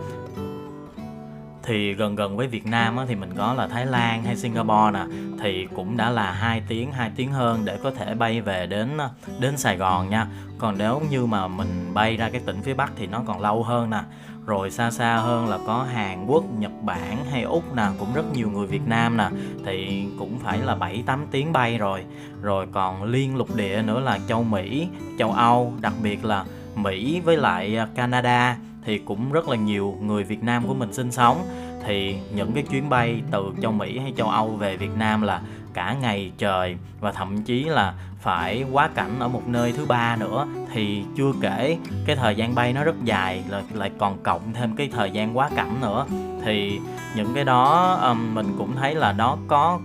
thì 1.64 1.94
gần 1.94 2.16
gần 2.16 2.38
với 2.38 2.48
Việt 2.48 2.66
Nam 2.66 2.98
á, 2.98 3.06
thì 3.08 3.16
mình 3.16 3.30
có 3.38 3.54
là 3.54 3.68
Thái 3.68 3.86
Lan 3.86 4.24
hay 4.24 4.36
Singapore 4.36 4.92
nè. 4.94 5.06
Thì 5.42 5.68
cũng 5.76 5.98
đã 5.98 6.10
là 6.10 6.32
hai 6.32 6.62
tiếng 6.68 6.92
hai 6.92 7.12
tiếng 7.16 7.32
hơn 7.32 7.66
để 7.66 7.78
có 7.84 7.92
thể 7.92 8.16
bay 8.16 8.42
về 8.42 8.66
đến 8.66 8.98
ờ, 8.98 9.10
đến 9.40 9.58
Sài 9.58 9.78
Gòn 9.78 10.10
nha. 10.10 10.28
Còn 10.58 10.78
nếu 10.78 11.02
như 11.10 11.26
mà 11.26 11.48
mình 11.48 11.94
bay 11.94 12.18
ra 12.18 12.30
cái 12.30 12.42
tỉnh 12.46 12.62
phía 12.62 12.74
Bắc 12.74 12.92
thì 12.96 13.08
nó 13.08 13.22
còn 13.28 13.42
lâu 13.42 13.64
hơn 13.64 13.90
nè. 13.90 14.02
Rồi 14.46 14.72
xa 14.72 14.92
xa 14.92 15.16
hơn 15.16 15.50
là 15.50 15.58
có 15.68 15.86
Hàn 15.94 16.26
Quốc, 16.26 16.44
Nhật 16.58 16.72
Bản 16.82 17.26
hay 17.32 17.42
Úc 17.42 17.76
nè 17.76 17.84
cũng 18.00 18.14
rất 18.14 18.26
nhiều 18.34 18.50
người 18.50 18.68
Việt 18.68 18.88
Nam 18.88 19.18
nè. 19.18 19.30
Thì 19.66 20.06
cũng 20.20 20.40
phải 20.40 20.58
là 20.58 20.76
7 20.76 21.04
8 21.06 21.26
tiếng 21.32 21.54
bay 21.54 21.78
rồi. 21.78 22.04
Rồi 22.42 22.68
còn 22.72 23.04
liên 23.04 23.36
lục 23.36 23.56
địa 23.56 23.82
nữa 23.82 24.00
là 24.00 24.20
châu 24.28 24.44
Mỹ, 24.44 24.88
châu 25.20 25.32
Âu, 25.32 25.74
đặc 25.82 25.94
biệt 26.04 26.26
là 26.26 26.46
Mỹ 26.76 27.22
với 27.26 27.38
lại 27.38 27.76
ờ, 27.76 27.88
Canada 27.96 28.58
thì 28.86 28.98
cũng 28.98 29.32
rất 29.32 29.50
là 29.50 29.56
nhiều 29.56 29.98
người 30.02 30.24
Việt 30.24 30.44
Nam 30.44 30.68
của 30.68 30.74
mình 30.74 30.94
sinh 30.94 31.12
sống. 31.12 31.48
Thì 31.86 32.16
những 32.36 32.52
cái 32.54 32.64
chuyến 32.64 32.90
bay 32.90 33.22
từ 33.32 33.54
châu 33.62 33.72
Mỹ 33.72 34.00
hay 34.00 34.14
châu 34.18 34.30
Âu 34.30 34.48
về 34.48 34.78
Việt 34.78 34.98
Nam 34.98 35.22
là 35.22 35.42
cả 35.74 35.96
ngày 36.02 36.32
trời 36.38 36.78
và 37.00 37.12
thậm 37.12 37.44
chí 37.44 37.64
là 37.64 37.94
phải 38.20 38.66
quá 38.72 38.90
cảnh 38.96 39.20
ở 39.20 39.28
một 39.28 39.48
nơi 39.48 39.72
thứ 39.72 39.86
ba 39.86 40.16
nữa. 40.16 40.48
Thì 40.74 41.04
chưa 41.18 41.32
kể 41.42 41.78
cái 42.06 42.16
thời 42.16 42.36
gian 42.36 42.56
bay 42.56 42.74
nó 42.74 42.84
rất 42.84 42.96
dài 43.04 43.44
là 43.50 43.62
lại 43.74 43.92
còn 43.98 44.24
cộng 44.24 44.54
thêm 44.54 44.76
cái 44.76 44.90
thời 44.94 45.12
gian 45.12 45.38
quá 45.38 45.50
cảnh 45.56 45.82
nữa. 45.82 46.06
Thì 46.46 46.80
những 47.16 47.34
cái 47.36 47.44
đó 47.44 47.94
um, 47.94 48.36
mình 48.36 48.56
cũng 48.58 48.76
thấy 48.76 48.96
là 48.96 49.14
nó 49.14 49.38
có 49.48 49.80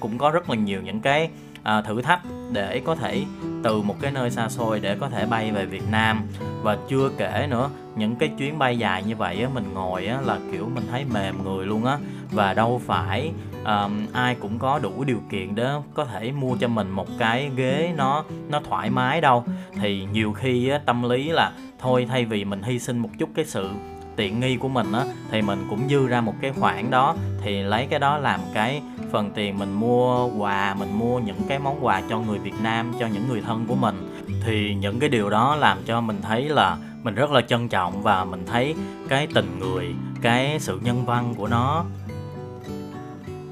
cũng 0.00 0.18
có 0.18 0.30
rất 0.30 0.50
là 0.50 0.56
nhiều 0.56 0.80
những 0.82 1.00
cái 1.00 1.30
uh, 1.60 1.84
thử 1.84 2.02
thách 2.02 2.20
để 2.52 2.80
có 2.84 2.94
thể 2.94 3.24
từ 3.62 3.82
một 3.82 3.96
cái 4.00 4.12
nơi 4.12 4.30
xa 4.30 4.48
xôi 4.48 4.80
để 4.80 4.96
có 5.00 5.08
thể 5.08 5.26
bay 5.26 5.52
về 5.52 5.66
Việt 5.66 5.90
Nam. 5.90 6.22
Và 6.62 6.76
chưa 6.88 7.10
kể 7.18 7.46
nữa 7.50 7.70
những 7.96 8.16
cái 8.16 8.28
chuyến 8.38 8.58
bay 8.58 8.78
dài 8.78 9.02
như 9.02 9.16
vậy 9.16 9.42
á 9.42 9.48
mình 9.54 9.74
ngồi 9.74 10.06
á 10.06 10.20
là 10.20 10.38
kiểu 10.52 10.70
mình 10.74 10.84
thấy 10.90 11.04
mềm 11.14 11.44
người 11.44 11.66
luôn 11.66 11.84
á. 11.84 11.98
Và 12.30 12.54
đâu 12.54 12.80
phải 12.86 13.32
um, 13.64 14.06
ai 14.12 14.34
cũng 14.34 14.58
có 14.58 14.78
đủ 14.78 15.04
điều 15.04 15.20
kiện 15.30 15.54
để 15.54 15.68
có 15.94 16.04
thể 16.04 16.32
mua 16.32 16.56
cho 16.56 16.68
mình 16.68 16.90
một 16.90 17.08
cái 17.18 17.50
ghế 17.56 17.92
nó 17.96 18.24
nó 18.48 18.60
thoải 18.68 18.90
mái 18.90 19.20
đâu. 19.20 19.44
Thì 19.80 20.06
nhiều 20.12 20.32
khi 20.32 20.68
á, 20.68 20.80
tâm 20.86 21.02
lý 21.08 21.28
là 21.28 21.52
thôi 21.78 22.06
thay 22.08 22.24
vì 22.24 22.44
mình 22.44 22.62
hy 22.62 22.78
sinh 22.78 22.98
một 22.98 23.10
chút 23.18 23.28
cái 23.34 23.44
sự 23.44 23.70
tiện 24.16 24.40
nghi 24.40 24.56
của 24.56 24.68
mình 24.68 24.92
á 24.92 25.04
thì 25.30 25.42
mình 25.42 25.66
cũng 25.70 25.88
dư 25.88 26.06
ra 26.06 26.20
một 26.20 26.34
cái 26.40 26.52
khoản 26.52 26.90
đó. 26.90 27.14
Thì 27.42 27.62
lấy 27.62 27.86
cái 27.86 27.98
đó 27.98 28.18
làm 28.18 28.40
cái 28.54 28.82
phần 29.10 29.30
tiền 29.30 29.58
mình 29.58 29.72
mua 29.72 30.28
quà 30.38 30.74
mình 30.78 30.98
mua 30.98 31.18
những 31.18 31.40
cái 31.48 31.58
món 31.58 31.84
quà 31.84 32.02
cho 32.10 32.20
người 32.20 32.38
Việt 32.38 32.54
Nam 32.62 32.92
cho 33.00 33.06
những 33.06 33.28
người 33.28 33.40
thân 33.40 33.66
của 33.68 33.74
mình. 33.74 34.08
Thì 34.46 34.74
những 34.74 35.00
cái 35.00 35.08
điều 35.08 35.30
đó 35.30 35.56
làm 35.56 35.78
cho 35.86 36.00
mình 36.00 36.22
thấy 36.22 36.48
là 36.48 36.76
mình 37.02 37.14
rất 37.14 37.30
là 37.30 37.40
trân 37.40 37.68
trọng 37.68 38.02
và 38.02 38.24
mình 38.24 38.46
thấy 38.46 38.74
cái 39.08 39.26
tình 39.34 39.58
người 39.60 39.94
cái 40.22 40.60
sự 40.60 40.80
nhân 40.82 41.04
văn 41.06 41.34
của 41.36 41.48
nó. 41.48 41.84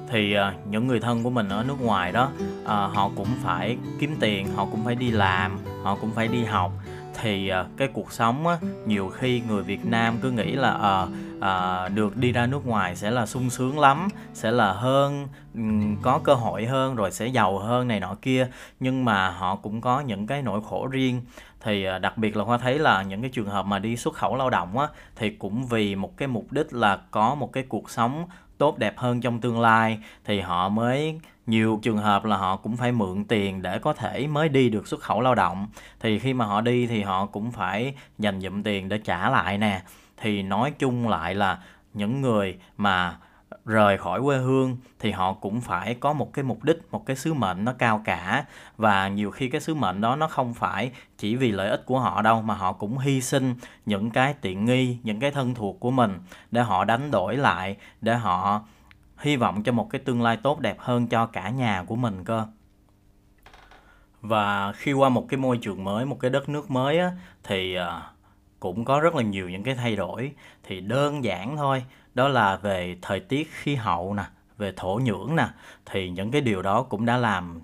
Thì 0.08 0.36
uh, 0.36 0.66
những 0.66 0.86
người 0.86 1.00
thân 1.00 1.22
của 1.22 1.30
mình 1.30 1.48
ở 1.48 1.64
nước 1.68 1.80
ngoài 1.80 2.12
đó 2.12 2.30
uh, 2.62 2.68
họ 2.68 3.10
cũng 3.16 3.28
phải 3.42 3.76
kiếm 3.98 4.16
tiền 4.20 4.48
họ 4.56 4.66
cũng 4.70 4.84
phải 4.84 4.94
đi 4.94 5.10
làm 5.10 5.58
họ 5.82 5.96
cũng 6.00 6.10
phải 6.10 6.28
đi 6.28 6.44
học. 6.44 6.72
Thì 7.22 7.48
à, 7.48 7.64
cái 7.76 7.88
cuộc 7.88 8.12
sống 8.12 8.46
á, 8.46 8.58
nhiều 8.86 9.08
khi 9.08 9.42
người 9.48 9.62
Việt 9.62 9.84
Nam 9.84 10.18
cứ 10.22 10.30
nghĩ 10.30 10.52
là 10.52 10.70
à, 10.70 11.06
à, 11.40 11.88
được 11.88 12.16
đi 12.16 12.32
ra 12.32 12.46
nước 12.46 12.66
ngoài 12.66 12.96
sẽ 12.96 13.10
là 13.10 13.26
sung 13.26 13.50
sướng 13.50 13.78
lắm 13.78 14.08
sẽ 14.34 14.50
là 14.50 14.72
hơn 14.72 15.28
ừ, 15.54 15.60
có 16.02 16.20
cơ 16.24 16.34
hội 16.34 16.66
hơn 16.66 16.96
rồi 16.96 17.10
sẽ 17.10 17.26
giàu 17.26 17.58
hơn 17.58 17.88
này 17.88 18.00
nọ 18.00 18.16
kia. 18.22 18.48
Nhưng 18.80 19.04
mà 19.04 19.30
họ 19.30 19.56
cũng 19.56 19.80
có 19.80 20.00
những 20.00 20.26
cái 20.26 20.42
nỗi 20.42 20.60
khổ 20.70 20.86
riêng 20.86 21.22
thì 21.60 21.84
à, 21.84 21.98
đặc 21.98 22.18
biệt 22.18 22.36
là 22.36 22.44
Hoa 22.44 22.58
thấy 22.58 22.78
là 22.78 23.02
những 23.02 23.20
cái 23.20 23.30
trường 23.30 23.48
hợp 23.48 23.66
mà 23.66 23.78
đi 23.78 23.96
xuất 23.96 24.14
khẩu 24.14 24.36
lao 24.36 24.50
động 24.50 24.78
á, 24.78 24.88
thì 25.16 25.30
cũng 25.30 25.66
vì 25.66 25.94
một 25.94 26.16
cái 26.16 26.28
mục 26.28 26.52
đích 26.52 26.72
là 26.72 26.98
có 27.10 27.34
một 27.34 27.52
cái 27.52 27.64
cuộc 27.68 27.90
sống 27.90 28.26
tốt 28.58 28.78
đẹp 28.78 28.98
hơn 28.98 29.20
trong 29.20 29.40
tương 29.40 29.60
lai, 29.60 29.98
thì 30.24 30.40
họ 30.40 30.68
mới, 30.68 31.20
nhiều 31.46 31.78
trường 31.82 31.98
hợp 31.98 32.24
là 32.24 32.36
họ 32.36 32.56
cũng 32.56 32.76
phải 32.76 32.92
mượn 32.92 33.24
tiền 33.24 33.62
để 33.62 33.78
có 33.78 33.92
thể 33.92 34.26
mới 34.26 34.48
đi 34.48 34.68
được 34.68 34.88
xuất 34.88 35.00
khẩu 35.00 35.20
lao 35.20 35.34
động. 35.34 35.68
Thì 36.00 36.18
khi 36.18 36.34
mà 36.34 36.44
họ 36.44 36.60
đi 36.60 36.86
thì 36.86 37.02
họ 37.02 37.26
cũng 37.26 37.50
phải 37.50 37.94
dành 38.18 38.40
dụm 38.40 38.62
tiền 38.62 38.88
để 38.88 38.98
trả 38.98 39.30
lại 39.30 39.58
nè. 39.58 39.82
Thì 40.16 40.42
nói 40.42 40.72
chung 40.78 41.08
lại 41.08 41.34
là 41.34 41.58
những 41.94 42.20
người 42.20 42.58
mà 42.76 43.16
rời 43.64 43.98
khỏi 43.98 44.20
quê 44.22 44.38
hương 44.38 44.76
thì 44.98 45.10
họ 45.10 45.32
cũng 45.32 45.60
phải 45.60 45.94
có 45.94 46.12
một 46.12 46.32
cái 46.32 46.42
mục 46.42 46.64
đích, 46.64 46.78
một 46.90 47.06
cái 47.06 47.16
sứ 47.16 47.34
mệnh 47.34 47.64
nó 47.64 47.72
cao 47.72 48.02
cả. 48.04 48.44
Và 48.76 49.08
nhiều 49.08 49.30
khi 49.30 49.48
cái 49.48 49.60
sứ 49.60 49.74
mệnh 49.74 50.00
đó 50.00 50.16
nó 50.16 50.28
không 50.28 50.54
phải 50.54 50.92
chỉ 51.18 51.36
vì 51.36 51.52
lợi 51.52 51.70
ích 51.70 51.86
của 51.86 52.00
họ 52.00 52.22
đâu, 52.22 52.42
mà 52.42 52.54
họ 52.54 52.72
cũng 52.72 52.98
hy 52.98 53.20
sinh 53.20 53.54
những 53.86 54.10
cái 54.10 54.34
tiện 54.40 54.64
nghi, 54.64 54.98
những 55.02 55.20
cái 55.20 55.30
thân 55.30 55.54
thuộc 55.54 55.80
của 55.80 55.90
mình 55.90 56.18
để 56.50 56.62
họ 56.62 56.84
đánh 56.84 57.10
đổi 57.10 57.36
lại, 57.36 57.76
để 58.00 58.14
họ 58.14 58.62
hy 59.18 59.36
vọng 59.36 59.62
cho 59.62 59.72
một 59.72 59.90
cái 59.90 60.00
tương 60.04 60.22
lai 60.22 60.36
tốt 60.36 60.60
đẹp 60.60 60.76
hơn 60.78 61.06
cho 61.06 61.26
cả 61.26 61.50
nhà 61.50 61.84
của 61.86 61.96
mình 61.96 62.24
cơ. 62.24 62.46
Và 64.20 64.72
khi 64.72 64.92
qua 64.92 65.08
một 65.08 65.26
cái 65.28 65.38
môi 65.38 65.58
trường 65.62 65.84
mới, 65.84 66.06
một 66.06 66.20
cái 66.20 66.30
đất 66.30 66.48
nước 66.48 66.70
mới 66.70 66.98
á, 66.98 67.12
thì 67.44 67.74
ờ, 67.74 68.02
cũng 68.60 68.84
có 68.84 69.00
rất 69.00 69.14
là 69.14 69.22
nhiều 69.22 69.50
những 69.50 69.62
cái 69.62 69.74
thay 69.74 69.96
đổi. 69.96 70.32
Thì 70.62 70.80
đơn 70.80 71.24
giản 71.24 71.56
thôi 71.56 71.84
đó 72.14 72.28
là 72.28 72.56
về 72.56 72.96
thời 73.02 73.20
tiết 73.20 73.50
khí 73.52 73.74
hậu 73.74 74.14
nè 74.14 74.24
về 74.58 74.72
thổ 74.76 75.00
nhưỡng 75.04 75.36
nè. 75.36 75.48
Thì 75.86 76.10
những 76.10 76.30
cái 76.30 76.40
điều 76.40 76.62
đó 76.62 76.82
cũng 76.82 77.06
đã 77.06 77.16
làm 77.16 77.60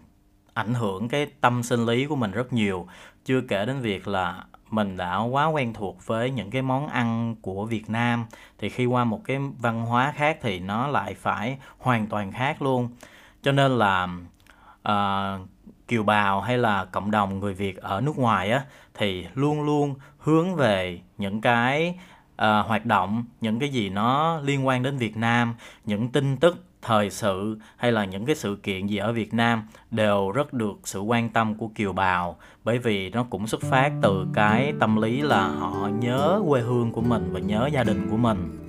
ảnh 0.54 0.74
hưởng 0.74 1.08
cái 1.08 1.26
tâm 1.40 1.62
sinh 1.62 1.86
lý 1.86 2.06
của 2.06 2.16
mình 2.16 2.30
rất 2.30 2.52
nhiều. 2.52 2.86
Chưa 3.24 3.40
kể 3.40 3.66
đến 3.66 3.80
việc 3.80 4.08
là 4.08 4.44
mình 4.70 4.96
đã 4.96 5.16
quá 5.16 5.46
quen 5.46 5.74
thuộc 5.74 6.06
với 6.06 6.30
những 6.30 6.50
cái 6.50 6.62
món 6.62 6.88
ăn 6.88 7.36
của 7.42 7.64
Việt 7.64 7.90
Nam 7.90 8.26
thì 8.58 8.68
khi 8.68 8.86
qua 8.86 9.04
một 9.04 9.20
cái 9.24 9.38
văn 9.58 9.86
hóa 9.86 10.12
khác 10.16 10.38
thì 10.42 10.58
nó 10.60 10.86
lại 10.86 11.14
phải 11.14 11.58
hoàn 11.78 12.06
toàn 12.06 12.32
khác 12.32 12.62
luôn. 12.62 12.88
Cho 13.42 13.52
nên 13.52 13.78
là 13.78 14.08
uh, 14.88 15.48
kiều 15.88 16.02
bào 16.02 16.40
hay 16.40 16.58
là 16.58 16.84
cộng 16.84 17.10
đồng 17.10 17.38
người 17.38 17.54
Việt 17.54 17.76
ở 17.76 18.00
nước 18.00 18.18
ngoài 18.18 18.50
á 18.50 18.64
thì 18.94 19.26
luôn 19.34 19.62
luôn 19.62 19.94
hướng 20.18 20.54
về 20.54 21.00
những 21.18 21.40
cái 21.40 21.98
uh, 22.42 22.66
hoạt 22.66 22.86
động 22.86 23.24
những 23.40 23.58
cái 23.58 23.68
gì 23.68 23.88
nó 23.90 24.40
liên 24.40 24.66
quan 24.66 24.82
đến 24.82 24.96
Việt 24.96 25.16
Nam 25.16 25.54
những 25.84 26.08
tin 26.08 26.36
tức 26.36 26.64
thời 26.82 27.10
sự 27.10 27.58
hay 27.76 27.92
là 27.92 28.04
những 28.04 28.26
cái 28.26 28.36
sự 28.36 28.58
kiện 28.62 28.86
gì 28.86 28.96
ở 28.96 29.12
Việt 29.12 29.34
Nam 29.34 29.62
đều 29.90 30.30
rất 30.30 30.52
được 30.52 30.80
sự 30.84 31.00
quan 31.00 31.28
tâm 31.28 31.54
của 31.54 31.68
kiều 31.68 31.92
bào. 31.92 32.36
Bởi 32.64 32.78
vì 32.78 33.10
nó 33.10 33.24
cũng 33.30 33.46
xuất 33.46 33.62
phát 33.62 33.92
từ 34.02 34.26
cái 34.34 34.72
tâm 34.80 34.96
lý 34.96 35.22
là 35.22 35.48
họ 35.48 35.88
nhớ 36.00 36.42
quê 36.48 36.60
hương 36.60 36.92
của 36.92 37.00
mình 37.00 37.28
và 37.32 37.40
nhớ 37.40 37.68
gia 37.72 37.84
đình 37.84 38.08
của 38.10 38.16
mình. 38.16 38.66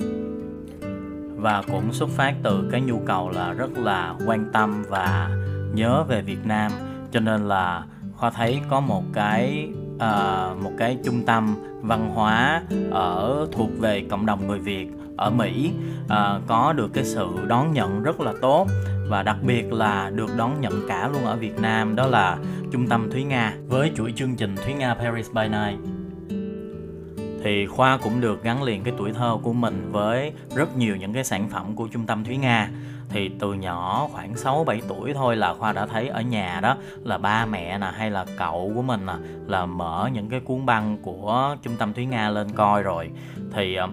Và 1.35 1.61
cũng 1.61 1.93
xuất 1.93 2.09
phát 2.09 2.35
từ 2.43 2.69
cái 2.71 2.81
nhu 2.81 2.99
cầu 3.05 3.29
là 3.29 3.53
rất 3.53 3.77
là 3.77 4.15
quan 4.25 4.49
tâm 4.53 4.83
và 4.89 5.29
nhớ 5.73 6.03
về 6.03 6.21
Việt 6.21 6.45
Nam. 6.45 6.71
Cho 7.11 7.19
nên 7.19 7.47
là 7.47 7.83
khoa 8.15 8.29
thấy 8.29 8.61
có 8.69 8.79
một 8.79 9.03
cái 9.13 9.69
uh, 9.97 10.63
một 10.63 10.71
cái 10.77 10.97
trung 11.03 11.25
tâm 11.25 11.55
văn 11.81 12.11
hóa 12.13 12.61
ở 12.91 13.47
thuộc 13.51 13.69
về 13.79 14.05
cộng 14.09 14.25
đồng 14.25 14.47
người 14.47 14.59
Việt 14.59 14.87
ở 15.17 15.29
Mỹ. 15.29 15.71
Uh, 16.05 16.47
có 16.47 16.73
được 16.73 16.93
cái 16.93 17.03
sự 17.03 17.27
đón 17.47 17.73
nhận 17.73 18.03
rất 18.03 18.19
là 18.19 18.33
tốt 18.41 18.67
và 19.09 19.23
đặc 19.23 19.37
biệt 19.41 19.73
là 19.73 20.09
được 20.09 20.29
đón 20.37 20.61
nhận 20.61 20.87
cả 20.87 21.07
luôn 21.07 21.25
ở 21.25 21.35
Việt 21.35 21.59
Nam 21.59 21.95
đó 21.95 22.07
là 22.07 22.37
trung 22.71 22.87
tâm 22.87 23.09
Thúy 23.11 23.23
Nga 23.23 23.53
với 23.67 23.91
chuỗi 23.95 24.13
chương 24.15 24.35
trình 24.35 24.55
Thúy 24.55 24.73
Nga 24.73 24.93
Paris 24.93 25.31
by 25.33 25.47
Night. 25.47 25.79
Thì 27.43 27.67
Khoa 27.67 27.97
cũng 27.97 28.21
được 28.21 28.43
gắn 28.43 28.63
liền 28.63 28.83
cái 28.83 28.93
tuổi 28.97 29.13
thơ 29.13 29.37
của 29.43 29.53
mình 29.53 29.89
với 29.91 30.31
rất 30.55 30.77
nhiều 30.77 30.95
những 30.95 31.13
cái 31.13 31.23
sản 31.23 31.49
phẩm 31.49 31.75
của 31.75 31.87
trung 31.87 32.05
tâm 32.05 32.23
Thúy 32.23 32.37
Nga 32.37 32.69
thì 33.09 33.31
từ 33.39 33.53
nhỏ 33.53 34.07
khoảng 34.11 34.37
6 34.37 34.63
7 34.63 34.81
tuổi 34.87 35.13
thôi 35.13 35.35
là 35.35 35.53
Khoa 35.53 35.71
đã 35.71 35.85
thấy 35.85 36.07
ở 36.07 36.21
nhà 36.21 36.59
đó 36.61 36.77
là 37.03 37.17
ba 37.17 37.45
mẹ 37.45 37.77
nè 37.77 37.91
hay 37.93 38.11
là 38.11 38.25
cậu 38.37 38.71
của 38.75 38.81
mình 38.81 39.05
nè 39.05 39.13
là 39.47 39.65
mở 39.65 40.09
những 40.13 40.29
cái 40.29 40.39
cuốn 40.39 40.65
băng 40.65 40.97
của 41.01 41.55
trung 41.61 41.75
tâm 41.77 41.93
Thúy 41.93 42.05
Nga 42.05 42.29
lên 42.29 42.47
coi 42.55 42.83
rồi. 42.83 43.09
Thì 43.53 43.75
ờ, 43.75 43.87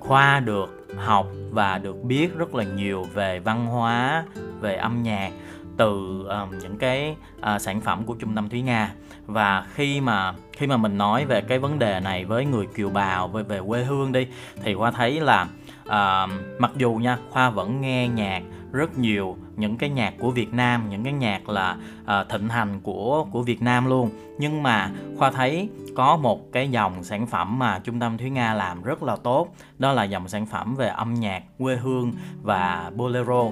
Khoa 0.00 0.40
được 0.40 0.86
học 0.96 1.26
và 1.50 1.78
được 1.78 2.02
biết 2.02 2.36
rất 2.36 2.54
là 2.54 2.64
nhiều 2.64 3.06
về 3.14 3.38
văn 3.38 3.66
hóa, 3.66 4.24
về 4.60 4.76
âm 4.76 5.02
nhạc 5.02 5.30
từ 5.76 6.24
um, 6.28 6.58
những 6.58 6.78
cái 6.78 7.16
uh, 7.38 7.60
sản 7.60 7.80
phẩm 7.80 8.04
của 8.04 8.14
trung 8.14 8.34
tâm 8.34 8.48
Thúy 8.48 8.62
Nga. 8.62 8.92
Và 9.26 9.66
khi 9.74 10.00
mà 10.00 10.34
khi 10.52 10.66
mà 10.66 10.76
mình 10.76 10.98
nói 10.98 11.24
về 11.24 11.40
cái 11.40 11.58
vấn 11.58 11.78
đề 11.78 12.00
này 12.00 12.24
với 12.24 12.44
người 12.44 12.66
kiều 12.66 12.90
bào 12.90 13.28
về 13.28 13.42
về 13.42 13.60
quê 13.66 13.84
hương 13.84 14.12
đi 14.12 14.26
thì 14.62 14.74
khoa 14.74 14.90
thấy 14.90 15.20
là 15.20 15.46
à, 15.88 16.26
mặc 16.58 16.70
dù 16.76 16.94
nha 16.94 17.18
khoa 17.30 17.50
vẫn 17.50 17.80
nghe 17.80 18.08
nhạc 18.08 18.42
rất 18.72 18.98
nhiều 18.98 19.36
những 19.56 19.76
cái 19.76 19.90
nhạc 19.90 20.14
của 20.18 20.30
Việt 20.30 20.54
Nam 20.54 20.90
những 20.90 21.04
cái 21.04 21.12
nhạc 21.12 21.48
là 21.48 21.76
à, 22.06 22.24
thịnh 22.24 22.48
hành 22.48 22.80
của 22.80 23.26
của 23.30 23.42
Việt 23.42 23.62
Nam 23.62 23.86
luôn. 23.86 24.10
Nhưng 24.38 24.62
mà 24.62 24.90
khoa 25.18 25.30
thấy 25.30 25.68
có 25.96 26.16
một 26.16 26.52
cái 26.52 26.68
dòng 26.68 27.04
sản 27.04 27.26
phẩm 27.26 27.58
mà 27.58 27.78
trung 27.84 28.00
tâm 28.00 28.18
Thúy 28.18 28.30
Nga 28.30 28.54
làm 28.54 28.82
rất 28.82 29.02
là 29.02 29.16
tốt 29.16 29.48
đó 29.78 29.92
là 29.92 30.04
dòng 30.04 30.28
sản 30.28 30.46
phẩm 30.46 30.74
về 30.74 30.88
âm 30.88 31.14
nhạc 31.14 31.42
quê 31.58 31.76
hương 31.76 32.12
và 32.42 32.90
bolero. 32.96 33.44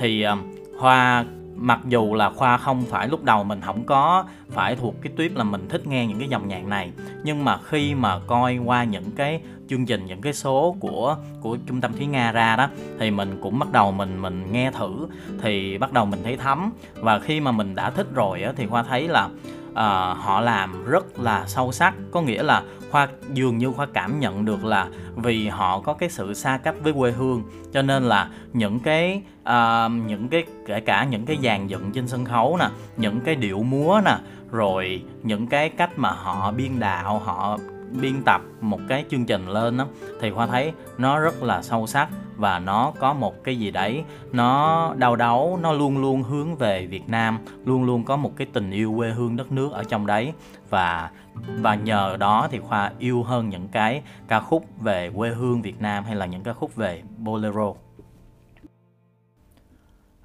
Thì 0.00 0.22
à, 0.22 0.36
khoa 0.78 1.24
mặc 1.56 1.80
dù 1.88 2.14
là 2.14 2.30
khoa 2.30 2.56
không 2.56 2.82
phải 2.82 3.08
lúc 3.08 3.24
đầu 3.24 3.44
mình 3.44 3.60
không 3.60 3.84
có 3.84 4.24
phải 4.50 4.76
thuộc 4.76 4.94
cái 5.02 5.12
tuyếp 5.16 5.36
là 5.36 5.44
mình 5.44 5.68
thích 5.68 5.86
nghe 5.86 6.06
những 6.06 6.18
cái 6.18 6.28
dòng 6.28 6.48
nhạc 6.48 6.64
này, 6.64 6.92
nhưng 7.24 7.44
mà 7.44 7.58
khi 7.64 7.94
mà 7.94 8.18
coi 8.26 8.56
qua 8.56 8.84
những 8.84 9.10
cái 9.16 9.40
chương 9.68 9.86
trình, 9.86 10.06
những 10.06 10.20
cái 10.20 10.32
số 10.32 10.76
của 10.80 11.16
của 11.40 11.56
trung 11.66 11.80
tâm 11.80 11.92
thúy 11.92 12.06
nga 12.06 12.32
ra 12.32 12.56
đó, 12.56 12.68
thì 12.98 13.10
mình 13.10 13.38
cũng 13.42 13.58
bắt 13.58 13.72
đầu 13.72 13.92
mình 13.92 14.22
mình 14.22 14.52
nghe 14.52 14.70
thử, 14.70 15.06
thì 15.42 15.78
bắt 15.78 15.92
đầu 15.92 16.06
mình 16.06 16.20
thấy 16.24 16.36
thấm. 16.36 16.72
Và 16.94 17.18
khi 17.18 17.40
mà 17.40 17.52
mình 17.52 17.74
đã 17.74 17.90
thích 17.90 18.06
rồi 18.14 18.42
á, 18.42 18.52
thì 18.56 18.66
khoa 18.66 18.82
thấy 18.82 19.08
là 19.08 19.28
uh, 19.72 20.18
họ 20.18 20.40
làm 20.40 20.84
rất 20.84 21.18
là 21.18 21.46
sâu 21.46 21.72
sắc. 21.72 21.94
Có 22.10 22.22
nghĩa 22.22 22.42
là 22.42 22.62
khoa 22.90 23.08
dường 23.32 23.58
như 23.58 23.72
khoa 23.72 23.86
cảm 23.86 24.20
nhận 24.20 24.44
được 24.44 24.64
là 24.64 24.88
vì 25.16 25.48
họ 25.48 25.80
có 25.80 25.92
cái 25.92 26.08
sự 26.08 26.34
xa 26.34 26.58
cách 26.58 26.74
với 26.82 26.92
quê 26.92 27.12
hương. 27.12 27.42
Cho 27.72 27.82
nên 27.82 28.02
là 28.02 28.28
những 28.52 28.80
cái 28.80 29.22
uh, 29.42 29.92
những 30.06 30.28
cái 30.30 30.44
kể 30.66 30.80
cả 30.80 31.04
những 31.04 31.26
cái 31.26 31.38
dàn 31.42 31.66
dựng 31.66 31.92
trên 31.92 32.08
sân 32.08 32.24
khấu 32.24 32.56
nè 32.60 32.68
những 32.96 33.20
cái 33.20 33.34
điệu 33.34 33.62
múa 33.62 34.00
nè 34.04 34.16
rồi 34.50 35.02
những 35.22 35.46
cái 35.46 35.68
cách 35.68 35.90
mà 35.96 36.10
họ 36.10 36.52
biên 36.52 36.80
đạo 36.80 37.18
họ 37.18 37.58
biên 38.00 38.22
tập 38.22 38.40
một 38.60 38.80
cái 38.88 39.04
chương 39.10 39.26
trình 39.26 39.48
lên 39.48 39.76
đó 39.76 39.86
thì 40.20 40.30
khoa 40.30 40.46
thấy 40.46 40.72
nó 40.98 41.20
rất 41.20 41.42
là 41.42 41.62
sâu 41.62 41.86
sắc 41.86 42.08
và 42.36 42.58
nó 42.58 42.92
có 42.98 43.12
một 43.12 43.44
cái 43.44 43.58
gì 43.58 43.70
đấy, 43.70 44.04
nó 44.32 44.94
đau 44.98 45.16
đáu, 45.16 45.58
nó 45.62 45.72
luôn 45.72 45.98
luôn 45.98 46.22
hướng 46.22 46.56
về 46.56 46.86
Việt 46.86 47.08
Nam, 47.08 47.38
luôn 47.64 47.84
luôn 47.84 48.04
có 48.04 48.16
một 48.16 48.32
cái 48.36 48.46
tình 48.52 48.70
yêu 48.70 48.94
quê 48.96 49.10
hương 49.10 49.36
đất 49.36 49.52
nước 49.52 49.72
ở 49.72 49.84
trong 49.84 50.06
đấy. 50.06 50.32
Và 50.70 51.10
và 51.34 51.74
nhờ 51.74 52.16
đó 52.16 52.48
thì 52.50 52.58
khoa 52.58 52.92
yêu 52.98 53.22
hơn 53.22 53.48
những 53.48 53.68
cái 53.68 54.02
ca 54.28 54.40
khúc 54.40 54.66
về 54.80 55.10
quê 55.16 55.30
hương 55.30 55.62
Việt 55.62 55.80
Nam 55.80 56.04
hay 56.04 56.16
là 56.16 56.26
những 56.26 56.42
ca 56.42 56.52
khúc 56.52 56.76
về 56.76 57.02
bolero. 57.18 57.72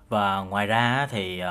Và 0.10 0.40
ngoài 0.40 0.68
ra 0.68 1.08
thì 1.12 1.42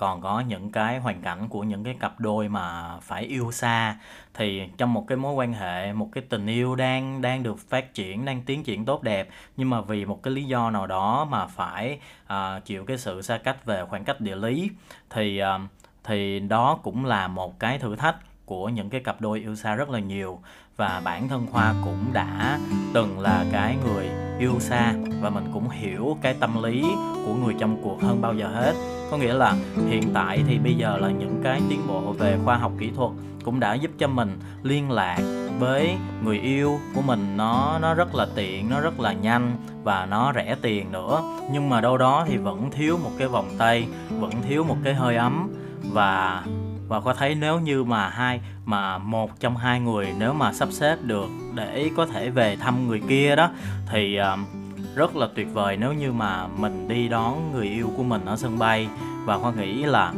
còn 0.00 0.20
có 0.20 0.40
những 0.40 0.70
cái 0.70 0.98
hoàn 0.98 1.22
cảnh 1.22 1.48
của 1.48 1.62
những 1.62 1.84
cái 1.84 1.96
cặp 2.00 2.20
đôi 2.20 2.48
mà 2.48 2.96
phải 3.00 3.24
yêu 3.24 3.52
xa 3.52 3.96
thì 4.34 4.62
trong 4.76 4.94
một 4.94 5.04
cái 5.08 5.16
mối 5.18 5.34
quan 5.34 5.52
hệ 5.52 5.92
một 5.92 6.08
cái 6.12 6.24
tình 6.28 6.46
yêu 6.46 6.76
đang 6.76 7.22
đang 7.22 7.42
được 7.42 7.58
phát 7.58 7.94
triển 7.94 8.24
đang 8.24 8.42
tiến 8.42 8.64
triển 8.64 8.84
tốt 8.84 9.02
đẹp 9.02 9.28
nhưng 9.56 9.70
mà 9.70 9.80
vì 9.80 10.04
một 10.04 10.22
cái 10.22 10.34
lý 10.34 10.44
do 10.44 10.70
nào 10.70 10.86
đó 10.86 11.24
mà 11.30 11.46
phải 11.46 11.98
uh, 12.32 12.64
chịu 12.64 12.84
cái 12.84 12.98
sự 12.98 13.22
xa 13.22 13.38
cách 13.38 13.64
về 13.64 13.84
khoảng 13.88 14.04
cách 14.04 14.20
địa 14.20 14.36
lý 14.36 14.70
thì 15.10 15.42
uh, 15.42 15.60
thì 16.04 16.40
đó 16.40 16.78
cũng 16.82 17.04
là 17.04 17.28
một 17.28 17.58
cái 17.58 17.78
thử 17.78 17.96
thách 17.96 18.16
của 18.44 18.68
những 18.68 18.90
cái 18.90 19.00
cặp 19.00 19.20
đôi 19.20 19.40
yêu 19.40 19.56
xa 19.56 19.74
rất 19.74 19.90
là 19.90 19.98
nhiều 19.98 20.40
và 20.80 21.00
bản 21.04 21.28
thân 21.28 21.46
Khoa 21.52 21.74
cũng 21.84 22.12
đã 22.12 22.58
từng 22.94 23.18
là 23.18 23.44
cái 23.52 23.76
người 23.84 24.08
yêu 24.38 24.54
xa 24.60 24.94
và 25.22 25.30
mình 25.30 25.44
cũng 25.52 25.68
hiểu 25.68 26.16
cái 26.22 26.34
tâm 26.40 26.62
lý 26.62 26.84
của 27.26 27.34
người 27.34 27.54
trong 27.58 27.82
cuộc 27.82 28.02
hơn 28.02 28.20
bao 28.20 28.34
giờ 28.34 28.48
hết. 28.48 28.72
Có 29.10 29.16
nghĩa 29.16 29.34
là 29.34 29.54
hiện 29.88 30.02
tại 30.14 30.42
thì 30.46 30.58
bây 30.58 30.74
giờ 30.74 30.98
là 30.98 31.10
những 31.10 31.40
cái 31.44 31.60
tiến 31.68 31.80
bộ 31.88 32.00
về 32.18 32.38
khoa 32.44 32.56
học 32.56 32.72
kỹ 32.78 32.90
thuật 32.96 33.10
cũng 33.44 33.60
đã 33.60 33.74
giúp 33.74 33.90
cho 33.98 34.08
mình 34.08 34.38
liên 34.62 34.90
lạc 34.90 35.18
với 35.58 35.96
người 36.24 36.38
yêu 36.38 36.78
của 36.94 37.02
mình. 37.02 37.36
Nó 37.36 37.78
nó 37.82 37.94
rất 37.94 38.14
là 38.14 38.26
tiện, 38.34 38.70
nó 38.70 38.80
rất 38.80 39.00
là 39.00 39.12
nhanh 39.12 39.56
và 39.82 40.06
nó 40.06 40.32
rẻ 40.34 40.56
tiền 40.62 40.92
nữa. 40.92 41.22
Nhưng 41.52 41.68
mà 41.68 41.80
đâu 41.80 41.98
đó 41.98 42.24
thì 42.28 42.36
vẫn 42.36 42.70
thiếu 42.70 42.98
một 43.02 43.10
cái 43.18 43.28
vòng 43.28 43.48
tay, 43.58 43.86
vẫn 44.10 44.32
thiếu 44.48 44.64
một 44.64 44.76
cái 44.84 44.94
hơi 44.94 45.16
ấm. 45.16 45.50
Và 45.92 46.44
và 46.90 47.00
có 47.00 47.14
thấy 47.14 47.34
nếu 47.34 47.60
như 47.60 47.84
mà 47.84 48.08
hai 48.08 48.40
mà 48.64 48.98
một 48.98 49.40
trong 49.40 49.56
hai 49.56 49.80
người 49.80 50.12
nếu 50.18 50.32
mà 50.32 50.52
sắp 50.52 50.68
xếp 50.72 50.96
được 51.02 51.28
để 51.54 51.90
có 51.96 52.06
thể 52.06 52.30
về 52.30 52.56
thăm 52.56 52.88
người 52.88 53.00
kia 53.08 53.36
đó 53.36 53.50
thì 53.90 54.16
um, 54.16 54.44
rất 54.94 55.16
là 55.16 55.28
tuyệt 55.34 55.48
vời 55.52 55.76
nếu 55.76 55.92
như 55.92 56.12
mà 56.12 56.46
mình 56.46 56.88
đi 56.88 57.08
đón 57.08 57.52
người 57.52 57.66
yêu 57.66 57.92
của 57.96 58.02
mình 58.02 58.24
ở 58.24 58.36
sân 58.36 58.58
bay. 58.58 58.88
Và 59.24 59.38
khoa 59.38 59.52
nghĩ 59.52 59.82
là 59.82 60.12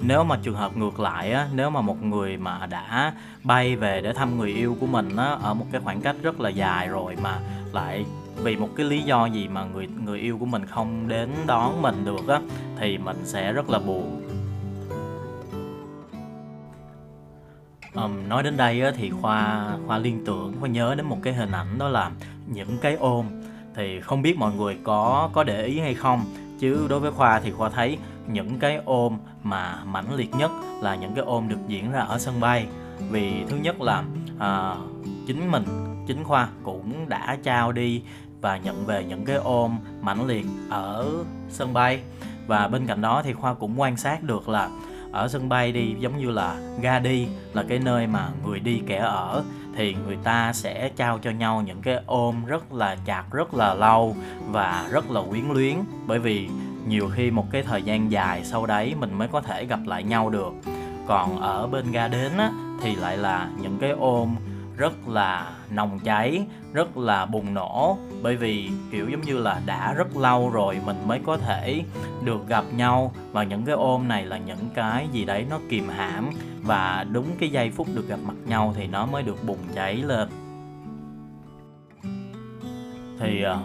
nếu 0.00 0.24
mà 0.24 0.38
trường 0.42 0.54
hợp 0.54 0.76
ngược 0.76 1.00
lại 1.00 1.32
á 1.32 1.48
nếu 1.54 1.70
mà 1.70 1.80
một 1.80 2.02
người 2.02 2.36
mà 2.36 2.66
đã 2.66 3.12
bay 3.44 3.76
về 3.76 4.00
để 4.00 4.12
thăm 4.12 4.38
người 4.38 4.50
yêu 4.50 4.76
của 4.80 4.86
mình 4.86 5.16
á 5.16 5.36
ở 5.42 5.54
một 5.54 5.66
cái 5.72 5.80
khoảng 5.84 6.00
cách 6.00 6.16
rất 6.22 6.40
là 6.40 6.50
dài 6.50 6.88
rồi 6.88 7.16
mà 7.22 7.38
lại 7.72 8.04
vì 8.42 8.56
một 8.56 8.68
cái 8.76 8.86
lý 8.86 9.02
do 9.02 9.26
gì 9.26 9.48
mà 9.48 9.64
người 9.64 9.88
người 10.04 10.20
yêu 10.20 10.38
của 10.38 10.46
mình 10.46 10.66
không 10.66 11.08
đến 11.08 11.30
đón 11.46 11.82
mình 11.82 12.04
được 12.04 12.28
á 12.28 12.40
thì 12.80 12.98
mình 12.98 13.16
sẽ 13.24 13.52
rất 13.52 13.70
là 13.70 13.78
buồn. 13.78 14.31
Um, 17.94 18.28
nói 18.28 18.42
đến 18.42 18.56
đây 18.56 18.82
á, 18.82 18.92
thì 18.96 19.10
khoa 19.10 19.70
khoa 19.86 19.98
liên 19.98 20.24
tưởng 20.24 20.54
khoa 20.60 20.68
nhớ 20.68 20.94
đến 20.94 21.06
một 21.06 21.18
cái 21.22 21.34
hình 21.34 21.52
ảnh 21.52 21.78
đó 21.78 21.88
là 21.88 22.10
những 22.46 22.78
cái 22.78 22.94
ôm. 22.94 23.26
Thì 23.74 24.00
không 24.00 24.22
biết 24.22 24.38
mọi 24.38 24.52
người 24.54 24.78
có 24.84 25.30
có 25.32 25.44
để 25.44 25.64
ý 25.64 25.80
hay 25.80 25.94
không 25.94 26.24
chứ 26.58 26.86
đối 26.88 27.00
với 27.00 27.10
khoa 27.10 27.40
thì 27.40 27.50
khoa 27.50 27.68
thấy 27.68 27.98
những 28.26 28.58
cái 28.58 28.80
ôm 28.84 29.18
mà 29.42 29.78
mãnh 29.84 30.14
liệt 30.14 30.34
nhất 30.34 30.50
là 30.80 30.94
những 30.94 31.14
cái 31.14 31.24
ôm 31.24 31.48
được 31.48 31.68
diễn 31.68 31.92
ra 31.92 32.00
ở 32.00 32.18
sân 32.18 32.40
bay. 32.40 32.66
Vì 33.10 33.44
thứ 33.48 33.56
nhất 33.56 33.80
là 33.80 34.02
à, 34.38 34.76
chính 35.26 35.50
mình 35.50 35.64
chính 36.06 36.24
khoa 36.24 36.48
cũng 36.62 37.08
đã 37.08 37.36
trao 37.42 37.72
đi 37.72 38.02
và 38.40 38.56
nhận 38.56 38.86
về 38.86 39.04
những 39.04 39.24
cái 39.24 39.36
ôm 39.36 39.78
mãnh 40.00 40.26
liệt 40.26 40.46
ở 40.70 41.08
sân 41.48 41.72
bay. 41.72 42.00
Và 42.46 42.68
bên 42.68 42.86
cạnh 42.86 43.00
đó 43.00 43.22
thì 43.24 43.32
khoa 43.32 43.54
cũng 43.54 43.80
quan 43.80 43.96
sát 43.96 44.22
được 44.22 44.48
là 44.48 44.68
ở 45.12 45.28
sân 45.28 45.48
bay 45.48 45.72
đi 45.72 45.94
giống 45.98 46.18
như 46.18 46.30
là 46.30 46.56
ga 46.80 46.98
đi 46.98 47.28
là 47.52 47.64
cái 47.68 47.78
nơi 47.78 48.06
mà 48.06 48.28
người 48.44 48.60
đi 48.60 48.82
kẻ 48.86 48.96
ở. 48.96 49.44
Thì 49.76 49.96
người 50.06 50.18
ta 50.24 50.52
sẽ 50.52 50.90
trao 50.96 51.18
cho 51.18 51.30
nhau 51.30 51.62
những 51.66 51.82
cái 51.82 52.00
ôm 52.06 52.44
rất 52.44 52.72
là 52.72 52.96
chặt 53.04 53.24
rất 53.32 53.54
là 53.54 53.74
lâu 53.74 54.16
và 54.50 54.88
rất 54.90 55.10
là 55.10 55.20
quyến 55.30 55.44
luyến. 55.52 55.76
Bởi 56.06 56.18
vì 56.18 56.48
nhiều 56.86 57.10
khi 57.14 57.30
một 57.30 57.46
cái 57.50 57.62
thời 57.62 57.82
gian 57.82 58.10
dài 58.10 58.44
sau 58.44 58.66
đấy 58.66 58.94
mình 58.98 59.18
mới 59.18 59.28
có 59.28 59.40
thể 59.40 59.64
gặp 59.64 59.80
lại 59.86 60.02
nhau 60.02 60.30
được. 60.30 60.52
Còn 61.06 61.40
ở 61.40 61.66
bên 61.66 61.92
ga 61.92 62.08
đến 62.08 62.32
á, 62.38 62.50
thì 62.82 62.96
lại 62.96 63.16
là 63.16 63.48
những 63.62 63.78
cái 63.78 63.90
ôm 63.90 64.36
rất 64.76 65.08
là 65.08 65.50
nồng 65.70 65.98
cháy 65.98 66.46
rất 66.72 66.96
là 66.96 67.26
bùng 67.26 67.54
nổ 67.54 67.98
bởi 68.22 68.36
vì, 68.36 68.70
kiểu, 68.90 69.08
giống 69.08 69.20
như 69.20 69.38
là 69.38 69.60
đã 69.66 69.92
rất 69.92 70.16
lâu 70.16 70.50
rồi 70.50 70.78
mình 70.86 70.96
mới 71.06 71.20
có 71.26 71.36
thể 71.36 71.82
được 72.24 72.48
gặp 72.48 72.64
nhau 72.76 73.12
và 73.32 73.44
những 73.44 73.64
cái 73.64 73.74
ôm 73.74 74.08
này 74.08 74.26
là 74.26 74.38
những 74.38 74.68
cái 74.74 75.08
gì 75.12 75.24
đấy 75.24 75.46
nó 75.50 75.58
kìm 75.68 75.88
hãm 75.88 76.30
và 76.62 77.06
đúng 77.12 77.26
cái 77.40 77.48
giây 77.48 77.70
phút 77.70 77.88
được 77.94 78.08
gặp 78.08 78.18
mặt 78.26 78.34
nhau 78.46 78.74
thì 78.76 78.86
nó 78.86 79.06
mới 79.06 79.22
được 79.22 79.44
bùng 79.46 79.58
cháy 79.74 79.96
lên. 79.96 80.28
Thì 83.20 83.42
ờ, 83.42 83.60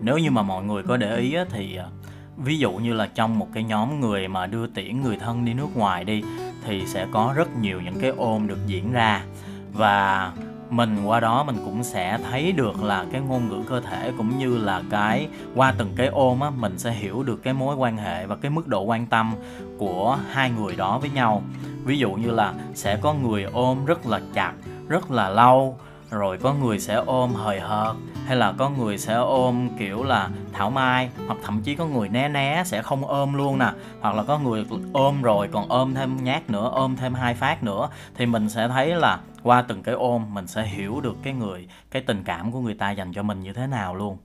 nếu 0.00 0.18
như 0.18 0.30
mà 0.30 0.42
mọi 0.42 0.64
người 0.64 0.82
có 0.82 0.96
để 0.96 1.16
ý 1.16 1.36
thì 1.50 1.76
ờ, 1.76 1.90
ví 2.36 2.58
dụ 2.58 2.72
như 2.72 2.92
là 2.92 3.06
trong 3.14 3.38
một 3.38 3.48
cái 3.54 3.64
nhóm 3.64 4.00
người 4.00 4.28
mà 4.28 4.46
đưa 4.46 4.66
tiễn 4.66 5.02
người 5.02 5.16
thân 5.16 5.44
đi 5.44 5.54
nước 5.54 5.76
ngoài 5.76 6.04
đi 6.04 6.22
thì 6.64 6.86
sẽ 6.86 7.06
có 7.12 7.32
rất 7.36 7.56
nhiều 7.56 7.80
những 7.80 8.00
cái 8.00 8.10
ôm 8.10 8.46
được 8.46 8.58
diễn 8.66 8.92
ra 8.92 9.24
và 9.72 10.32
mình 10.70 11.04
qua 11.04 11.20
đó 11.20 11.44
mình 11.44 11.56
cũng 11.64 11.84
sẽ 11.84 12.18
thấy 12.30 12.52
được 12.52 12.82
là 12.82 13.04
cái 13.12 13.20
ngôn 13.20 13.48
ngữ 13.48 13.62
cơ 13.68 13.80
thể 13.80 14.12
cũng 14.16 14.38
như 14.38 14.58
là 14.58 14.82
cái, 14.90 15.28
qua 15.54 15.74
từng 15.78 15.92
cái 15.96 16.06
ôm 16.06 16.40
á, 16.40 16.50
mình 16.50 16.78
sẽ 16.78 16.90
hiểu 16.90 17.22
được 17.22 17.42
cái 17.42 17.54
mối 17.54 17.76
quan 17.76 17.96
hệ 17.96 18.26
và 18.26 18.36
cái 18.36 18.50
mức 18.50 18.66
độ 18.66 18.82
quan 18.82 19.06
tâm 19.06 19.34
của 19.78 20.18
hai 20.30 20.50
người 20.50 20.76
đó 20.76 20.98
với 20.98 21.10
nhau. 21.10 21.42
Ví 21.84 21.98
dụ 21.98 22.12
như 22.12 22.30
là 22.30 22.54
sẽ 22.74 22.96
có 22.96 23.14
người 23.14 23.42
ôm 23.42 23.84
rất 23.84 24.06
là 24.06 24.20
chặt, 24.34 24.52
rất 24.88 25.10
là 25.10 25.28
lâu, 25.28 25.78
rồi 26.10 26.38
có 26.38 26.54
người 26.54 26.78
sẽ 26.78 26.94
ôm 26.94 27.34
hời 27.34 27.60
hợt, 27.60 27.96
hay 28.26 28.36
là 28.36 28.52
có 28.52 28.70
người 28.70 28.98
sẽ 28.98 29.14
ôm 29.14 29.68
kiểu 29.78 30.04
là 30.04 30.28
thảo 30.52 30.70
mai, 30.70 31.10
hoặc 31.26 31.38
thậm 31.42 31.62
chí 31.62 31.74
có 31.74 31.86
người 31.86 32.08
né 32.08 32.28
né 32.28 32.62
sẽ 32.66 32.82
không 32.82 33.06
ôm 33.06 33.34
luôn 33.34 33.58
nè. 33.58 33.70
Hoặc 34.00 34.14
là 34.14 34.22
có 34.22 34.38
người 34.38 34.66
ôm 34.92 35.22
rồi 35.22 35.48
còn 35.52 35.68
ôm 35.68 35.94
thêm 35.94 36.24
nhát 36.24 36.50
nữa, 36.50 36.70
ôm 36.72 36.96
thêm 36.96 37.14
hai 37.14 37.34
phát 37.34 37.62
nữa, 37.62 37.88
thì 38.14 38.26
mình 38.26 38.48
sẽ 38.48 38.68
thấy 38.68 38.94
là 38.94 39.18
qua 39.46 39.62
từng 39.62 39.82
cái 39.82 39.94
ôm 39.94 40.34
mình 40.34 40.46
sẽ 40.46 40.62
hiểu 40.62 41.00
được 41.00 41.16
cái 41.22 41.32
người 41.32 41.68
cái 41.90 42.02
tình 42.02 42.22
cảm 42.24 42.52
của 42.52 42.60
người 42.60 42.74
ta 42.74 42.90
dành 42.90 43.12
cho 43.12 43.22
mình 43.22 43.40
như 43.40 43.52
thế 43.52 43.66
nào 43.66 43.94
luôn. 43.94 44.18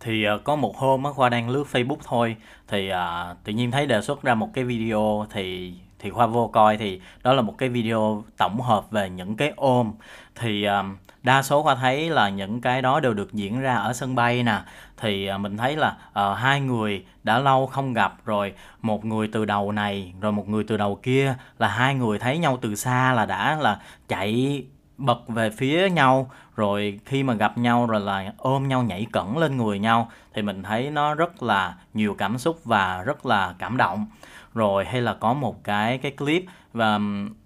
Thì 0.00 0.24
uh, 0.34 0.44
có 0.44 0.56
một 0.56 0.76
hôm 0.76 1.04
á 1.04 1.12
khoa 1.12 1.28
đang 1.28 1.48
lướt 1.50 1.64
facebook 1.72 1.96
thôi 2.04 2.36
thì 2.68 2.90
uh, 2.92 3.36
tự 3.44 3.52
nhiên 3.52 3.70
thấy 3.70 3.86
đề 3.86 4.02
xuất 4.02 4.22
ra 4.22 4.34
một 4.34 4.50
cái 4.52 4.64
video 4.64 5.26
thì 5.30 5.74
thì 5.98 6.10
khoa 6.10 6.26
vô 6.26 6.48
coi 6.48 6.76
thì 6.76 7.00
đó 7.22 7.32
là 7.32 7.42
một 7.42 7.58
cái 7.58 7.68
video 7.68 8.24
tổng 8.36 8.60
hợp 8.60 8.90
về 8.90 9.10
những 9.10 9.36
cái 9.36 9.52
ôm. 9.56 9.92
Thì 10.34 10.66
uh, 10.68 10.86
đa 11.26 11.42
số 11.42 11.62
khoa 11.62 11.74
thấy 11.74 12.10
là 12.10 12.28
những 12.28 12.60
cái 12.60 12.82
đó 12.82 13.00
đều 13.00 13.14
được 13.14 13.32
diễn 13.32 13.60
ra 13.60 13.74
ở 13.74 13.92
sân 13.92 14.14
bay 14.14 14.42
nè. 14.42 14.60
Thì 14.96 15.26
à, 15.26 15.38
mình 15.38 15.56
thấy 15.56 15.76
là 15.76 15.96
uh, 16.08 16.38
hai 16.38 16.60
người 16.60 17.04
đã 17.22 17.38
lâu 17.38 17.66
không 17.66 17.92
gặp 17.92 18.14
rồi. 18.24 18.54
Một 18.82 19.04
người 19.04 19.28
từ 19.32 19.44
đầu 19.44 19.72
này 19.72 20.12
rồi 20.20 20.32
một 20.32 20.48
người 20.48 20.64
từ 20.68 20.76
đầu 20.76 20.98
kia. 21.02 21.34
Là 21.58 21.68
hai 21.68 21.94
người 21.94 22.18
thấy 22.18 22.38
nhau 22.38 22.58
từ 22.62 22.74
xa 22.74 23.12
là 23.12 23.26
đã 23.26 23.56
là 23.60 23.80
chạy 24.08 24.64
bật 24.98 25.28
về 25.28 25.50
phía 25.50 25.90
nhau. 25.90 26.30
Rồi 26.56 27.00
khi 27.04 27.22
mà 27.22 27.34
gặp 27.34 27.58
nhau 27.58 27.86
rồi 27.86 28.00
là 28.00 28.32
ôm 28.38 28.68
nhau 28.68 28.82
nhảy 28.82 29.06
cẩn 29.12 29.38
lên 29.38 29.56
người 29.56 29.78
nhau. 29.78 30.10
Thì 30.34 30.42
mình 30.42 30.62
thấy 30.62 30.90
nó 30.90 31.14
rất 31.14 31.42
là 31.42 31.74
nhiều 31.94 32.14
cảm 32.18 32.38
xúc 32.38 32.60
và 32.64 33.02
rất 33.02 33.26
là 33.26 33.54
cảm 33.58 33.76
động. 33.76 34.06
Rồi 34.54 34.84
hay 34.84 35.00
là 35.00 35.14
có 35.14 35.32
một 35.32 35.64
cái 35.64 35.98
cái 35.98 36.12
clip 36.12 36.44
và 36.72 36.98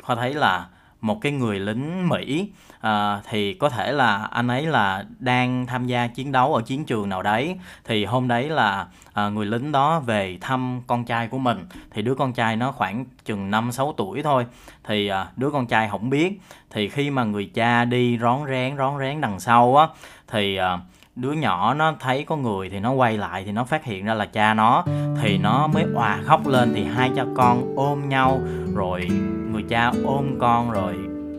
khoa 0.02 0.16
thấy 0.16 0.34
là 0.34 0.66
một 1.00 1.20
cái 1.20 1.32
người 1.32 1.60
lính 1.60 2.08
Mỹ 2.08 2.50
à, 2.80 3.20
thì 3.30 3.54
có 3.54 3.68
thể 3.68 3.92
là 3.92 4.28
anh 4.30 4.48
ấy 4.48 4.66
là 4.66 5.04
đang 5.18 5.66
tham 5.66 5.86
gia 5.86 6.06
chiến 6.06 6.32
đấu 6.32 6.54
ở 6.54 6.62
chiến 6.62 6.84
trường 6.84 7.08
nào 7.08 7.22
đấy. 7.22 7.56
Thì 7.84 8.04
hôm 8.04 8.28
đấy 8.28 8.48
là 8.48 8.86
à, 9.12 9.28
người 9.28 9.46
lính 9.46 9.72
đó 9.72 10.00
về 10.00 10.38
thăm 10.40 10.80
con 10.86 11.04
trai 11.04 11.28
của 11.28 11.38
mình. 11.38 11.66
Thì 11.90 12.02
đứa 12.02 12.14
con 12.14 12.32
trai 12.32 12.56
nó 12.56 12.72
khoảng 12.72 13.04
chừng 13.24 13.50
5 13.50 13.72
6 13.72 13.94
tuổi 13.96 14.22
thôi. 14.22 14.46
Thì 14.84 15.08
à, 15.08 15.26
đứa 15.36 15.50
con 15.50 15.66
trai 15.66 15.88
không 15.88 16.10
biết. 16.10 16.40
Thì 16.70 16.88
khi 16.88 17.10
mà 17.10 17.24
người 17.24 17.50
cha 17.54 17.84
đi 17.84 18.18
rón 18.18 18.40
rén 18.48 18.76
rón 18.76 18.98
rén 18.98 19.20
đằng 19.20 19.40
sau 19.40 19.76
á 19.76 19.86
thì 20.28 20.56
à, 20.56 20.78
đứa 21.16 21.32
nhỏ 21.32 21.74
nó 21.74 21.94
thấy 22.00 22.24
có 22.24 22.36
người 22.36 22.68
thì 22.68 22.80
nó 22.80 22.92
quay 22.92 23.18
lại 23.18 23.44
thì 23.44 23.52
nó 23.52 23.64
phát 23.64 23.84
hiện 23.84 24.04
ra 24.04 24.14
là 24.14 24.26
cha 24.26 24.54
nó, 24.54 24.84
thì 25.20 25.38
nó 25.38 25.66
mới 25.66 25.84
òa 25.94 26.18
khóc 26.24 26.46
lên 26.46 26.72
thì 26.74 26.84
hai 26.84 27.10
cha 27.16 27.24
con 27.36 27.74
ôm 27.76 28.08
nhau, 28.08 28.40
rồi 28.74 29.08
người 29.52 29.62
cha 29.68 29.92
ôm 30.04 30.38
con, 30.38 30.70
rồi 30.70 30.94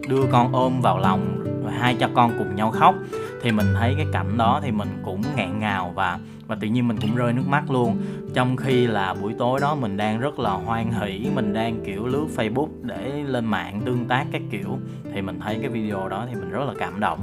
đưa 0.10 0.24
con 0.32 0.54
ôm 0.54 0.82
vào 0.82 0.98
lòng, 0.98 1.44
rồi 1.64 1.72
hai 1.72 1.96
cha 1.96 2.08
con 2.14 2.32
cùng 2.38 2.56
nhau 2.56 2.72
khóc. 2.72 2.96
Thì 3.42 3.52
mình 3.52 3.68
thấy 3.80 3.94
cái 3.98 4.06
cảnh 4.14 4.38
đó 4.38 4.60
thì 4.64 4.72
mình 4.72 5.02
cũng 5.06 5.22
ngẹn 5.36 5.60
ngào 5.60 5.92
và 5.96 6.20
và 6.48 6.58
tự 6.62 6.68
nhiên 6.68 6.88
mình 6.88 6.98
cũng 7.02 7.16
rơi 7.16 7.34
nước 7.34 7.48
mắt 7.48 7.72
luôn. 7.72 8.02
Trong 8.34 8.58
khi 8.58 8.88
là 8.88 9.14
buổi 9.14 9.34
tối 9.40 9.60
đó 9.60 9.76
mình 9.76 9.98
đang 9.98 10.20
rất 10.20 10.40
là 10.40 10.52
hoan 10.52 10.92
hỷ, 10.92 11.28
mình 11.36 11.54
đang 11.54 11.86
kiểu 11.86 12.08
lướt 12.08 12.26
facebook 12.36 12.68
để 12.82 13.24
lên 13.28 13.46
mạng 13.46 13.82
tương 13.86 14.06
tác 14.06 14.26
các 14.32 14.42
kiểu, 14.52 14.80
thì 15.14 15.22
mình 15.22 15.40
thấy 15.40 15.58
cái 15.62 15.70
video 15.70 16.10
đó 16.10 16.26
thì 16.30 16.36
mình 16.36 16.50
rất 16.50 16.64
là 16.68 16.74
cảm 16.80 17.00
động 17.00 17.20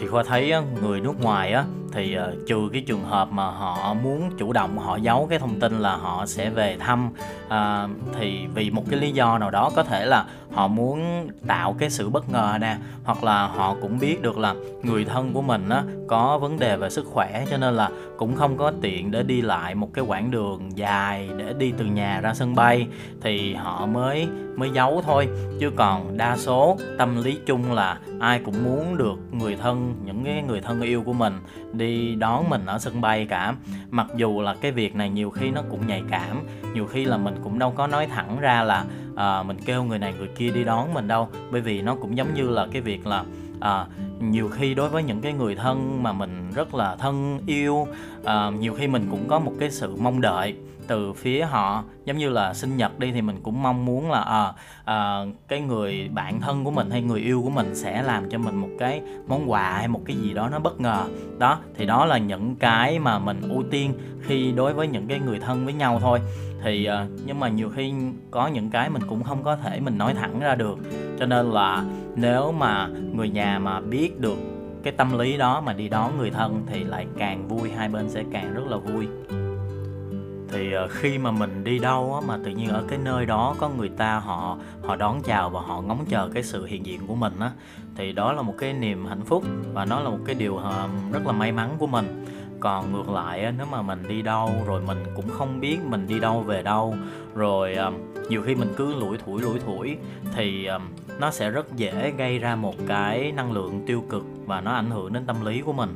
thì 0.00 0.06
khoa 0.06 0.22
thấy 0.22 0.52
người 0.82 1.00
nước 1.00 1.20
ngoài 1.20 1.52
á 1.52 1.64
thì 1.96 2.16
uh, 2.18 2.46
trừ 2.46 2.68
cái 2.72 2.82
trường 2.86 3.04
hợp 3.04 3.28
mà 3.32 3.50
họ 3.50 3.94
muốn 3.94 4.30
chủ 4.38 4.52
động 4.52 4.78
họ 4.78 4.96
giấu 4.96 5.26
cái 5.30 5.38
thông 5.38 5.60
tin 5.60 5.78
là 5.78 5.96
họ 5.96 6.26
sẽ 6.26 6.50
về 6.50 6.76
thăm 6.80 7.10
uh, 7.46 7.52
thì 8.18 8.46
vì 8.54 8.70
một 8.70 8.84
cái 8.90 9.00
lý 9.00 9.12
do 9.12 9.38
nào 9.38 9.50
đó 9.50 9.70
có 9.76 9.82
thể 9.82 10.06
là 10.06 10.24
họ 10.52 10.68
muốn 10.68 11.28
tạo 11.46 11.76
cái 11.78 11.90
sự 11.90 12.08
bất 12.08 12.30
ngờ 12.30 12.58
nè 12.60 12.76
hoặc 13.04 13.24
là 13.24 13.46
họ 13.46 13.76
cũng 13.82 13.98
biết 13.98 14.22
được 14.22 14.38
là 14.38 14.54
người 14.82 15.04
thân 15.04 15.32
của 15.32 15.42
mình 15.42 15.68
á 15.68 15.82
có 16.08 16.38
vấn 16.38 16.58
đề 16.58 16.76
về 16.76 16.90
sức 16.90 17.06
khỏe 17.06 17.44
cho 17.50 17.56
nên 17.56 17.74
là 17.74 17.90
cũng 18.16 18.36
không 18.36 18.56
có 18.56 18.72
tiện 18.82 19.10
để 19.10 19.22
đi 19.22 19.40
lại 19.42 19.74
một 19.74 19.88
cái 19.94 20.04
quãng 20.04 20.30
đường 20.30 20.78
dài 20.78 21.28
để 21.36 21.54
đi 21.58 21.72
từ 21.78 21.84
nhà 21.84 22.20
ra 22.20 22.34
sân 22.34 22.54
bay 22.54 22.86
thì 23.20 23.54
họ 23.54 23.86
mới 23.86 24.28
mới 24.56 24.70
giấu 24.70 25.02
thôi. 25.06 25.28
Chứ 25.60 25.70
còn 25.76 26.16
đa 26.16 26.36
số 26.36 26.76
tâm 26.98 27.22
lý 27.22 27.38
chung 27.46 27.72
là 27.72 27.98
ai 28.20 28.40
cũng 28.44 28.64
muốn 28.64 28.96
được 28.96 29.18
người 29.32 29.56
thân 29.56 29.94
những 30.04 30.24
cái 30.24 30.42
người 30.42 30.60
thân 30.60 30.80
yêu 30.80 31.02
của 31.02 31.12
mình 31.12 31.32
đi 31.72 31.85
đón 32.18 32.50
mình 32.50 32.66
ở 32.66 32.78
sân 32.78 33.00
bay 33.00 33.26
cả. 33.26 33.54
Mặc 33.90 34.06
dù 34.16 34.40
là 34.40 34.54
cái 34.54 34.72
việc 34.72 34.96
này 34.96 35.10
nhiều 35.10 35.30
khi 35.30 35.50
nó 35.50 35.62
cũng 35.70 35.86
nhạy 35.86 36.02
cảm 36.10 36.42
nhiều 36.76 36.86
khi 36.86 37.04
là 37.04 37.16
mình 37.16 37.34
cũng 37.44 37.58
đâu 37.58 37.70
có 37.70 37.86
nói 37.86 38.06
thẳng 38.06 38.40
ra 38.40 38.62
là 38.62 38.84
à, 39.16 39.42
mình 39.42 39.56
kêu 39.66 39.84
người 39.84 39.98
này 39.98 40.14
người 40.18 40.28
kia 40.28 40.50
đi 40.50 40.64
đón 40.64 40.94
mình 40.94 41.08
đâu. 41.08 41.28
Bởi 41.50 41.60
vì 41.60 41.82
nó 41.82 41.94
cũng 41.94 42.16
giống 42.16 42.34
như 42.34 42.48
là 42.48 42.66
cái 42.72 42.82
việc 42.82 43.06
là 43.06 43.24
à, 43.60 43.86
nhiều 44.20 44.48
khi 44.48 44.74
đối 44.74 44.88
với 44.88 45.02
những 45.02 45.20
cái 45.20 45.32
người 45.32 45.54
thân 45.54 46.02
mà 46.02 46.12
mình 46.12 46.50
rất 46.54 46.74
là 46.74 46.96
thân 46.96 47.40
yêu 47.46 47.86
à, 48.24 48.50
nhiều 48.50 48.74
khi 48.74 48.86
mình 48.86 49.06
cũng 49.10 49.28
có 49.28 49.38
một 49.38 49.52
cái 49.60 49.70
sự 49.70 49.96
mong 49.96 50.20
đợi 50.20 50.54
từ 50.88 51.12
phía 51.12 51.44
họ. 51.44 51.84
Giống 52.04 52.18
như 52.18 52.28
là 52.28 52.54
sinh 52.54 52.76
nhật 52.76 52.98
đi 52.98 53.12
thì 53.12 53.22
mình 53.22 53.40
cũng 53.42 53.62
mong 53.62 53.84
muốn 53.84 54.10
là 54.10 54.20
à, 54.20 54.52
à, 54.84 55.20
cái 55.48 55.60
người 55.60 56.08
bạn 56.08 56.40
thân 56.40 56.64
của 56.64 56.70
mình 56.70 56.90
hay 56.90 57.02
người 57.02 57.20
yêu 57.20 57.42
của 57.42 57.50
mình 57.50 57.74
sẽ 57.74 58.02
làm 58.02 58.30
cho 58.30 58.38
mình 58.38 58.56
một 58.56 58.68
cái 58.78 59.00
món 59.28 59.50
quà 59.50 59.72
hay 59.72 59.88
một 59.88 60.00
cái 60.04 60.16
gì 60.16 60.34
đó 60.34 60.48
nó 60.48 60.58
bất 60.58 60.80
ngờ. 60.80 61.04
Đó 61.38 61.58
thì 61.76 61.86
đó 61.86 62.04
là 62.04 62.18
những 62.18 62.56
cái 62.56 62.98
mà 62.98 63.18
mình 63.18 63.40
ưu 63.48 63.62
tiên 63.70 63.92
khi 64.22 64.52
đối 64.52 64.74
với 64.74 64.88
những 64.88 65.06
cái 65.06 65.20
người 65.20 65.38
thân 65.38 65.64
với 65.64 65.74
nhau 65.74 65.98
thôi. 66.00 66.20
Thì 66.62 66.84
ờ, 66.84 67.06
nhưng 67.26 67.40
mà 67.40 67.48
nhiều 67.48 67.70
khi 67.76 67.94
có 68.30 68.46
những 68.46 68.70
cái 68.70 68.90
mình 68.90 69.02
cũng 69.08 69.22
không 69.22 69.42
có 69.42 69.56
thể 69.56 69.80
mình 69.80 69.98
nói 69.98 70.14
thẳng 70.14 70.40
ra 70.40 70.54
được. 70.54 70.78
Cho 71.18 71.26
nên 71.26 71.50
là 71.50 71.84
nếu 72.16 72.52
mà 72.52 72.88
người 73.12 73.28
nhà 73.28 73.58
mà 73.58 73.80
biết 73.80 74.20
được 74.20 74.38
cái 74.82 74.92
tâm 74.92 75.18
lý 75.18 75.36
đó 75.36 75.60
mà 75.60 75.72
đi 75.72 75.88
đón 75.88 76.18
người 76.18 76.30
thân 76.30 76.62
thì 76.66 76.84
lại 76.84 77.06
càng 77.18 77.48
vui 77.48 77.70
hai 77.76 77.88
bên 77.88 78.10
sẽ 78.10 78.24
càng 78.32 78.54
rất 78.54 78.66
là 78.66 78.76
vui 78.76 79.06
thì 80.48 80.72
ờ, 80.72 80.88
khi 80.88 81.18
mà 81.18 81.30
mình 81.30 81.64
đi 81.64 81.78
đâu 81.78 82.14
á, 82.14 82.26
mà 82.28 82.38
tự 82.44 82.50
nhiên 82.50 82.68
ở 82.68 82.84
cái 82.88 82.98
nơi 82.98 83.26
đó 83.26 83.54
có 83.58 83.68
người 83.68 83.88
ta 83.88 84.18
họ 84.18 84.58
họ 84.82 84.96
đón 84.96 85.22
chào 85.22 85.50
và 85.50 85.60
họ 85.60 85.80
ngóng 85.80 86.04
chờ 86.08 86.30
cái 86.34 86.42
sự 86.42 86.64
hiện 86.64 86.86
diện 86.86 87.06
của 87.06 87.14
mình 87.14 87.32
á 87.40 87.50
thì 87.96 88.12
đó 88.12 88.32
là 88.32 88.42
một 88.42 88.54
cái 88.58 88.72
niềm 88.72 89.06
hạnh 89.06 89.24
phúc 89.24 89.44
và 89.72 89.84
nó 89.84 90.00
là 90.00 90.10
một 90.10 90.18
cái 90.26 90.34
điều 90.34 90.56
ờ, 90.56 90.88
rất 91.12 91.26
là 91.26 91.32
may 91.32 91.52
mắn 91.52 91.70
của 91.78 91.86
mình. 91.86 92.24
Còn 92.60 92.92
ngược 92.92 93.08
lại 93.08 93.52
nếu 93.58 93.66
mà 93.66 93.82
mình 93.82 94.02
đi 94.08 94.22
đâu 94.22 94.50
rồi 94.66 94.82
mình 94.86 95.04
cũng 95.16 95.28
không 95.30 95.60
biết 95.60 95.78
mình 95.84 96.06
đi 96.06 96.18
đâu 96.18 96.40
về 96.40 96.62
đâu 96.62 96.94
rồi 97.34 97.74
ờ, 97.74 97.92
nhiều 98.28 98.42
khi 98.42 98.54
mình 98.54 98.72
cứ 98.76 98.94
lủi 98.94 99.18
thủi 99.18 99.42
lủi 99.42 99.58
thủi 99.58 99.96
thì 100.34 100.68
nó 101.18 101.30
sẽ 101.30 101.50
rất 101.50 101.76
dễ 101.76 102.12
gây 102.18 102.38
ra 102.38 102.56
một 102.56 102.74
cái 102.86 103.32
năng 103.32 103.52
lượng 103.52 103.82
tiêu 103.86 104.04
cực 104.10 104.24
và 104.46 104.60
nó 104.60 104.72
ảnh 104.72 104.90
hưởng 104.90 105.12
đến 105.12 105.26
tâm 105.26 105.44
lý 105.44 105.60
của 105.60 105.72
mình 105.72 105.94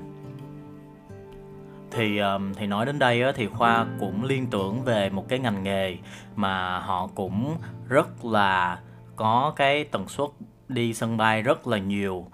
thì 1.91 2.21
thì 2.57 2.67
nói 2.67 2.87
đến 2.87 2.99
đây 2.99 3.23
thì 3.33 3.47
khoa 3.47 3.87
cũng 4.01 4.25
liên 4.25 4.47
tưởng 4.47 4.85
về 4.85 5.11
một 5.11 5.29
cái 5.29 5.39
ngành 5.39 5.63
nghề 5.63 5.97
mà 6.37 6.79
họ 6.79 7.09
cũng 7.15 7.57
rất 7.89 8.25
là 8.25 8.79
có 9.17 9.53
cái 9.57 9.85
tần 9.85 10.09
suất 10.09 10.29
đi 10.69 10.95
sân 10.95 11.17
bay 11.17 11.43
rất 11.43 11.67
là 11.67 11.79
nhiều. 11.79 12.27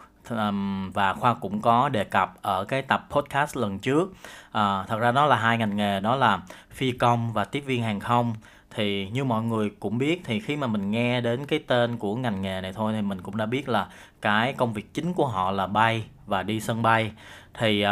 Và 0.95 1.14
khoa 1.14 1.35
cũng 1.35 1.61
có 1.61 1.88
đề 1.88 2.05
cập 2.05 2.35
ở 2.42 2.64
cái 2.64 2.83
tập 2.83 3.07
podcast 3.11 3.57
lần 3.57 3.79
trước. 3.79 4.12
À, 4.53 4.85
thật 4.88 4.99
ra 4.99 5.12
nó 5.12 5.27
là 5.27 5.37
hai 5.37 5.59
ngành 5.59 5.77
nghề 5.77 6.01
đó 6.01 6.16
là 6.16 6.40
phi 6.71 6.92
công 6.92 7.33
và 7.33 7.45
tiếp 7.45 7.61
viên 7.61 7.83
hàng 7.83 8.01
không. 8.01 8.35
Thì 8.71 9.09
như 9.11 9.25
mọi 9.25 9.42
người 9.42 9.71
cũng 9.81 9.99
biết 9.99 10.23
thì 10.25 10.40
khi 10.40 10.57
mà 10.57 10.66
mình 10.66 10.90
nghe 10.90 11.21
đến 11.21 11.47
cái 11.47 11.59
tên 11.59 11.97
của 11.97 12.16
ngành 12.16 12.42
nghề 12.42 12.61
này 12.61 12.73
thôi 12.73 12.92
thì 12.97 13.03
mình 13.03 13.21
cũng 13.21 13.37
đã 13.37 13.47
biết 13.47 13.69
là 13.69 13.88
cái 14.23 14.53
công 14.53 14.73
việc 14.73 14.95
chính 14.95 15.12
của 15.12 15.27
họ 15.27 15.51
là 15.51 15.66
bay 15.66 16.05
và 16.27 16.42
đi 16.42 16.61
sân 16.61 16.83
bay. 16.83 17.12
Thì 17.55 17.85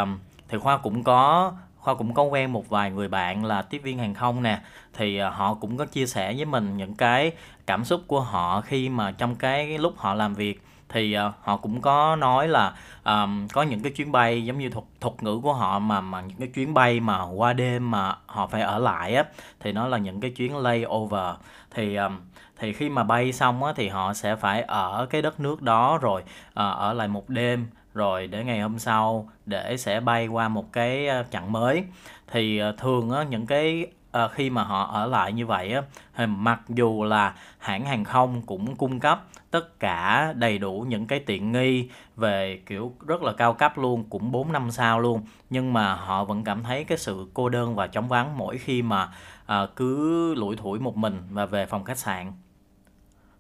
thì 0.55 0.59
khoa 0.59 0.77
cũng 0.77 1.05
có 1.05 1.53
khoa 1.77 1.95
cũng 1.95 2.15
có 2.15 2.23
quen 2.23 2.53
một 2.53 2.69
vài 2.69 2.91
người 2.91 3.09
bạn 3.09 3.45
là 3.45 3.63
tiếp 3.63 3.79
viên 3.79 3.99
hàng 3.99 4.15
không 4.15 4.43
nè. 4.43 4.61
Thì 4.93 5.19
à, 5.19 5.31
họ 5.31 5.55
cũng 5.55 5.77
có 5.77 5.87
chia 5.87 6.07
sẻ 6.07 6.35
với 6.37 6.45
mình 6.45 6.77
những 6.77 6.95
cái 6.95 7.33
cảm 7.67 7.85
xúc 7.85 8.01
của 8.07 8.21
họ 8.21 8.61
khi 8.61 8.89
mà 8.89 9.13
trong 9.13 9.35
cái 9.35 9.79
lúc 9.79 9.95
họ 9.97 10.15
làm 10.15 10.35
việc. 10.35 10.63
Thì 10.89 11.17
uh, 11.27 11.35
họ 11.43 11.57
cũng 11.57 11.81
có 11.81 12.17
nói 12.17 12.49
là 12.49 12.75
um, 13.05 13.49
có 13.49 13.63
những 13.63 13.83
cái 13.83 13.93
chuyến 13.93 14.13
bay 14.13 14.45
giống 14.45 14.59
như 14.59 14.71
thuật 14.71 14.85
thuật 15.01 15.23
ngữ 15.23 15.41
của 15.43 15.53
họ 15.53 15.79
mà 15.79 16.01
mà 16.01 16.21
những 16.21 16.39
cái 16.39 16.49
chuyến 16.49 16.75
bay 16.75 17.01
mà 17.01 17.23
qua 17.23 17.53
đêm 17.53 17.91
mà 17.91 18.17
họ 18.27 18.47
phải 18.47 18.61
ở 18.63 18.79
lại 18.79 19.15
á 19.15 19.25
thì 19.61 19.73
nó 19.73 19.89
là 19.89 19.99
những 19.99 20.21
cái 20.21 20.31
chuyến 20.31 20.57
layover. 20.57 21.35
Thì 21.71 21.97
um, 21.97 22.21
thì 22.59 22.73
khi 22.73 22.89
mà 22.89 23.05
bay 23.05 23.33
xong 23.33 23.65
á 23.65 23.73
thì 23.77 23.89
họ 23.89 24.15
sẽ 24.15 24.37
phải 24.37 24.63
ở 24.63 25.07
cái 25.11 25.23
đất 25.23 25.41
nước 25.41 25.63
đó 25.63 25.99
rồi 25.99 26.23
uh, 26.23 26.55
ở 26.55 26.93
lại 26.93 27.09
một 27.09 27.29
đêm 27.29 27.67
rồi 27.95 28.27
để 28.27 28.45
ngày 28.45 28.61
hôm 28.61 28.79
sau 28.79 29.29
để 29.47 29.77
sẽ 29.77 30.01
bay 30.01 30.27
qua 30.27 30.49
một 30.49 30.73
cái 30.73 31.07
ờ, 31.07 31.25
chặng 31.31 31.53
mới. 31.53 31.85
Thì 32.27 32.59
ờ, 32.59 32.73
thường 32.73 33.11
á 33.11 33.23
những 33.23 33.47
cái 33.47 33.87
à, 34.15 34.29
khi 34.29 34.51
mà 34.51 34.63
họ 34.65 34.85
ở 34.93 35.07
lại 35.07 35.33
như 35.33 35.47
vậy 35.47 35.73
á 35.73 35.83
thì 36.17 36.27
mặc 36.27 36.61
dù 36.69 37.05
là 37.05 37.35
hãng 37.59 37.85
hàng 37.85 38.05
không 38.05 38.43
cũng 38.47 38.77
cung 38.77 39.01
cấp 39.01 39.25
tất 39.51 39.81
cả 39.81 40.33
đầy 40.37 40.59
đủ 40.59 40.85
những 40.89 41.07
cái 41.07 41.19
tiện 41.21 41.53
nghi 41.53 41.89
về 42.17 42.61
kiểu 42.67 42.93
rất 43.07 43.23
là 43.23 43.33
cao 43.33 43.53
cấp 43.53 43.79
luôn 43.79 44.05
cũng 44.11 44.33
4 44.33 44.53
năm 44.53 44.71
sao 44.71 45.01
luôn 45.01 45.23
nhưng 45.51 45.73
mà 45.73 45.95
họ 45.95 46.25
vẫn 46.25 46.45
cảm 46.45 46.63
thấy 46.63 46.85
cái 46.85 46.99
sự 46.99 47.27
cô 47.35 47.49
đơn 47.49 47.75
và 47.75 47.87
chóng 47.87 48.09
vắng 48.09 48.39
mỗi 48.39 48.59
khi 48.59 48.83
mà 48.83 49.09
à, 49.47 49.67
cứ 49.77 50.35
lủi 50.35 50.57
thủi 50.57 50.79
một 50.79 50.97
mình 50.97 51.23
và 51.31 51.47
về 51.47 51.67
phòng 51.67 51.85
khách 51.85 51.99
sạn. 51.99 52.33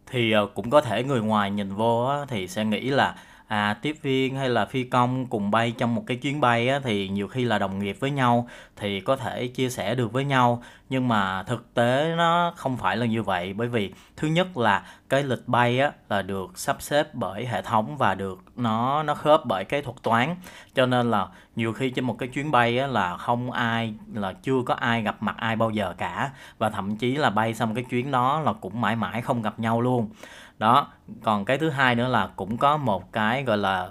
Thì 0.06 0.32
à, 0.32 0.40
cũng 0.54 0.70
có 0.70 0.80
thể 0.80 1.04
người 1.04 1.20
ngoài 1.20 1.50
nhìn 1.50 1.74
vô 1.74 2.04
á, 2.04 2.18
thì 2.28 2.48
sẽ 2.48 2.64
nghĩ 2.64 2.90
là 2.90 3.14
à, 3.46 3.74
tiếp 3.82 3.96
viên 4.02 4.36
hay 4.36 4.48
là 4.48 4.66
phi 4.66 4.84
công 4.84 5.26
cùng 5.26 5.50
bay 5.50 5.72
trong 5.78 5.94
một 5.94 6.04
cái 6.06 6.16
chuyến 6.16 6.40
bay 6.40 6.68
á, 6.68 6.80
thì 6.84 7.08
nhiều 7.08 7.28
khi 7.28 7.44
là 7.44 7.58
đồng 7.58 7.78
nghiệp 7.78 7.96
với 8.00 8.10
nhau 8.10 8.48
thì 8.76 9.00
có 9.00 9.16
thể 9.16 9.46
chia 9.46 9.70
sẻ 9.70 9.94
được 9.94 10.12
với 10.12 10.24
nhau. 10.24 10.62
Nhưng 10.88 11.08
mà 11.08 11.42
thực 11.42 11.74
tế 11.74 12.14
nó 12.16 12.52
không 12.56 12.76
phải 12.76 12.96
là 12.96 13.06
như 13.06 13.22
vậy. 13.22 13.52
Bởi 13.52 13.68
vì 13.68 13.92
thứ 14.16 14.28
nhất 14.28 14.56
là 14.56 14.86
cái 15.08 15.22
lịch 15.22 15.48
bay 15.48 15.78
á 15.78 15.92
là 16.08 16.22
được 16.22 16.58
sắp 16.58 16.82
xếp 16.82 17.14
bởi 17.14 17.46
hệ 17.46 17.62
thống 17.62 17.96
và 17.96 18.14
được 18.14 18.42
nó 18.56 19.02
nó 19.02 19.14
khớp 19.14 19.40
bởi 19.46 19.64
cái 19.64 19.82
thuật 19.82 19.96
toán. 20.02 20.36
Cho 20.74 20.86
nên 20.86 21.10
là 21.10 21.28
nhiều 21.56 21.72
khi 21.72 21.90
trên 21.90 22.04
một 22.04 22.18
cái 22.18 22.28
chuyến 22.28 22.50
bay 22.50 22.78
á 22.78 22.86
là 22.86 23.16
không 23.16 23.50
ai 23.50 23.94
là 24.14 24.32
chưa 24.32 24.62
có 24.66 24.74
ai 24.74 25.02
gặp 25.02 25.22
mặt 25.22 25.36
ai 25.38 25.56
bao 25.56 25.70
giờ 25.70 25.94
cả. 25.98 26.30
Và 26.58 26.70
thậm 26.70 26.96
chí 26.96 27.16
là 27.16 27.30
bay 27.30 27.54
xong 27.54 27.74
cái 27.74 27.84
chuyến 27.90 28.10
đó 28.10 28.40
là 28.40 28.52
cũng 28.52 28.80
mãi 28.80 28.96
mãi 28.96 29.22
không 29.22 29.42
gặp 29.42 29.60
nhau 29.60 29.80
luôn 29.80 30.08
đó 30.58 30.88
còn 31.22 31.44
cái 31.44 31.58
thứ 31.58 31.70
hai 31.70 31.94
nữa 31.94 32.08
là 32.08 32.28
cũng 32.36 32.56
có 32.56 32.76
một 32.76 33.12
cái 33.12 33.44
gọi 33.44 33.58
là 33.58 33.88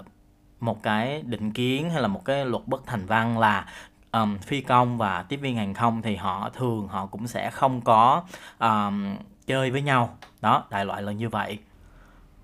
một 0.60 0.82
cái 0.82 1.22
định 1.22 1.52
kiến 1.52 1.90
hay 1.90 2.02
là 2.02 2.08
một 2.08 2.24
cái 2.24 2.46
luật 2.46 2.62
bất 2.66 2.86
thành 2.86 3.06
văn 3.06 3.38
là 3.38 3.66
um, 4.12 4.38
phi 4.38 4.60
công 4.60 4.98
và 4.98 5.22
tiếp 5.22 5.36
viên 5.36 5.56
hàng 5.56 5.74
không 5.74 6.02
thì 6.02 6.16
họ 6.16 6.50
thường 6.54 6.88
họ 6.88 7.06
cũng 7.06 7.26
sẽ 7.26 7.50
không 7.50 7.80
có 7.80 8.22
um, 8.58 9.16
chơi 9.46 9.70
với 9.70 9.82
nhau. 9.82 10.16
Đó 10.40 10.64
đại 10.70 10.84
loại 10.84 11.02
là 11.02 11.12
như 11.12 11.28
vậy. 11.28 11.58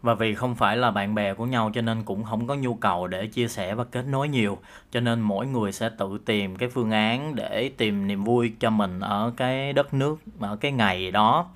Và 0.02 0.14
vì 0.14 0.35
không 0.35 0.54
phải 0.54 0.76
là 0.76 0.90
bạn 0.90 1.14
bè 1.14 1.35
của 1.35 1.46
nhau 1.46 1.70
cho 1.74 1.80
nên 1.80 2.02
cũng 2.02 2.24
không 2.24 2.46
có 2.46 2.54
nhu 2.54 2.74
cầu 2.74 3.06
để 3.06 3.26
chia 3.26 3.48
sẻ 3.48 3.74
và 3.74 3.85
kết 3.85 4.06
nối 4.06 4.28
nhiều. 4.28 4.59
Cho 4.90 5.00
nên 5.00 5.20
mỗi 5.20 5.46
người 5.46 5.72
sẽ 5.72 5.88
tự 5.88 6.18
tìm 6.26 6.56
cái 6.56 6.68
phương 6.68 6.90
án 6.90 7.35
để 7.35 7.70
tìm 7.76 8.06
niềm 8.06 8.24
vui 8.24 8.52
cho 8.61 8.70
mình 8.70 9.00
ở 9.00 9.33
cái 9.37 9.72
đất 9.72 9.94
nước 9.94 10.16
ở 10.40 10.56
cái 10.56 10.72
ngày 10.72 11.11
đó. 11.11 11.46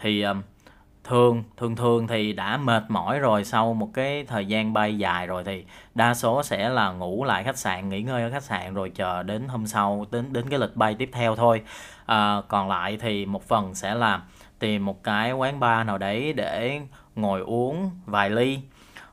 Thì 0.00 0.22
um, 0.22 0.42
thường 1.04 1.44
thường 1.56 1.76
thường 1.76 2.06
thì 2.06 2.32
đã 2.32 2.56
mệt 2.56 2.84
mỏi 2.88 3.18
rồi 3.18 3.44
sau 3.44 3.74
một 3.74 3.90
cái 3.94 4.24
thời 4.24 4.46
gian 4.46 4.72
bay 4.72 4.98
dài 4.98 5.26
rồi 5.26 5.44
thì 5.44 5.64
đa 5.94 6.14
số 6.14 6.42
sẽ 6.42 6.68
là 6.68 6.92
ngủ 6.92 7.24
lại 7.24 7.44
khách 7.44 7.58
sạn 7.58 7.88
nghỉ 7.88 8.02
ngơi 8.02 8.22
ở 8.22 8.30
khách 8.30 8.42
sạn 8.42 8.74
rồi 8.74 8.90
chờ 8.94 9.22
đến 9.22 9.48
hôm 9.48 9.66
sau 9.66 10.06
đến 10.10 10.32
đến 10.32 10.48
cái 10.50 10.58
lịch 10.58 10.76
bay 10.76 10.94
tiếp 10.94 11.10
theo 11.12 11.36
thôi. 11.36 11.62
À, 12.06 12.42
còn 12.48 12.68
lại 12.68 12.98
thì 13.00 13.26
một 13.26 13.48
phần 13.48 13.74
sẽ 13.74 13.94
là 13.94 14.22
tìm 14.58 14.84
một 14.84 15.04
cái 15.04 15.32
quán 15.32 15.60
bar 15.60 15.86
nào 15.86 15.98
đấy 15.98 16.32
để 16.32 16.80
ngồi 17.16 17.40
uống 17.40 17.90
vài 18.06 18.30
ly 18.30 18.58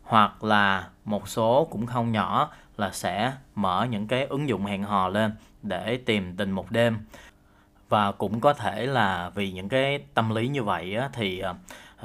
hoặc 0.04 0.44
là 0.44 0.88
một 1.06 1.28
số 1.28 1.68
cũng 1.72 1.86
không 1.86 2.12
nhỏ 2.12 2.52
là 2.78 2.92
sẽ 2.92 3.34
mở 3.56 3.88
những 3.90 4.08
cái 4.08 4.26
ứng 4.26 4.50
dụng 4.50 4.66
hẹn 4.66 4.84
hò 4.84 5.10
lên 5.10 5.32
để 5.64 5.98
tìm 6.06 6.36
tình 6.38 6.52
một 6.52 6.72
đêm 6.72 6.98
và 7.90 8.12
cũng 8.12 8.40
có 8.40 8.54
thể 8.54 8.86
là 8.86 9.32
vì 9.36 9.52
những 9.52 9.70
cái 9.70 10.00
tâm 10.14 10.36
lý 10.36 10.48
như 10.48 10.64
vậy 10.64 10.96
á, 10.96 11.10
thì 11.14 11.40
ờ, 11.40 11.56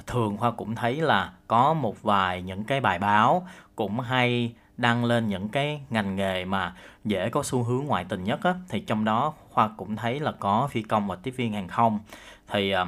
thường 0.07 0.37
Khoa 0.37 0.51
cũng 0.51 0.75
thấy 0.75 0.97
là 1.01 1.33
có 1.47 1.75
một 1.75 2.03
vài 2.03 2.43
những 2.43 2.65
cái 2.65 2.81
bài 2.81 2.99
báo 2.99 3.47
cũng 3.77 4.01
hay 4.01 4.53
đăng 4.77 5.05
lên 5.05 5.29
những 5.29 5.49
cái 5.49 5.81
ngành 5.91 6.17
nghề 6.17 6.45
mà 6.45 6.75
dễ 7.05 7.31
có 7.31 7.43
xu 7.43 7.63
hướng 7.63 7.85
ngoại 7.85 8.05
tình 8.09 8.25
nhất 8.25 8.41
á, 8.43 8.55
thì 8.69 8.81
trong 8.81 9.05
đó 9.05 9.33
Khoa 9.51 9.69
cũng 9.77 9.97
thấy 9.97 10.21
là 10.21 10.33
có 10.33 10.69
phi 10.71 10.83
công 10.83 11.09
và 11.09 11.17
tiếp 11.17 11.35
viên 11.37 11.53
hàng 11.53 11.69
không. 11.69 12.01
Thì 12.49 12.71
ờ, 12.71 12.87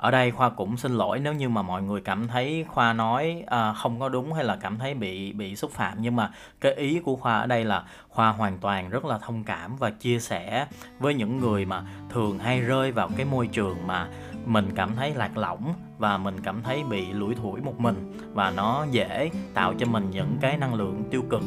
ở 0.00 0.10
đây 0.10 0.30
khoa 0.30 0.48
cũng 0.50 0.76
xin 0.76 0.92
lỗi 0.92 1.20
nếu 1.20 1.32
như 1.32 1.48
mà 1.48 1.62
mọi 1.62 1.82
người 1.82 2.00
cảm 2.00 2.28
thấy 2.28 2.64
khoa 2.68 2.92
nói 2.92 3.44
à, 3.46 3.72
không 3.72 4.00
có 4.00 4.08
đúng 4.08 4.32
hay 4.32 4.44
là 4.44 4.56
cảm 4.56 4.78
thấy 4.78 4.94
bị 4.94 5.32
bị 5.32 5.56
xúc 5.56 5.70
phạm. 5.70 5.96
Nhưng 6.00 6.16
mà 6.16 6.30
cái 6.60 6.74
ý 6.74 7.00
của 7.04 7.16
khoa 7.16 7.40
ở 7.40 7.46
đây 7.46 7.64
là 7.64 7.84
khoa 8.08 8.28
hoàn 8.28 8.58
toàn 8.58 8.90
rất 8.90 9.04
là 9.04 9.18
thông 9.18 9.44
cảm 9.44 9.76
và 9.76 9.90
chia 9.90 10.20
sẻ 10.20 10.66
với 10.98 11.14
những 11.14 11.40
người 11.40 11.64
mà 11.64 11.82
thường 12.10 12.38
hay 12.38 12.60
rơi 12.60 12.92
vào 12.92 13.10
cái 13.16 13.26
môi 13.26 13.46
trường 13.46 13.86
mà 13.86 14.08
mình 14.46 14.68
cảm 14.74 14.96
thấy 14.96 15.14
lạc 15.14 15.36
lõng 15.36 15.74
và 15.98 16.18
mình 16.18 16.36
cảm 16.42 16.62
thấy 16.62 16.82
bị 16.90 17.12
lủi 17.12 17.34
thủi 17.34 17.60
một 17.60 17.80
mình 17.80 18.12
và 18.32 18.50
nó 18.50 18.86
dễ 18.90 19.30
tạo 19.54 19.74
cho 19.78 19.86
mình 19.86 20.10
những 20.10 20.36
cái 20.40 20.56
năng 20.56 20.74
lượng 20.74 21.02
tiêu 21.10 21.22
cực. 21.30 21.42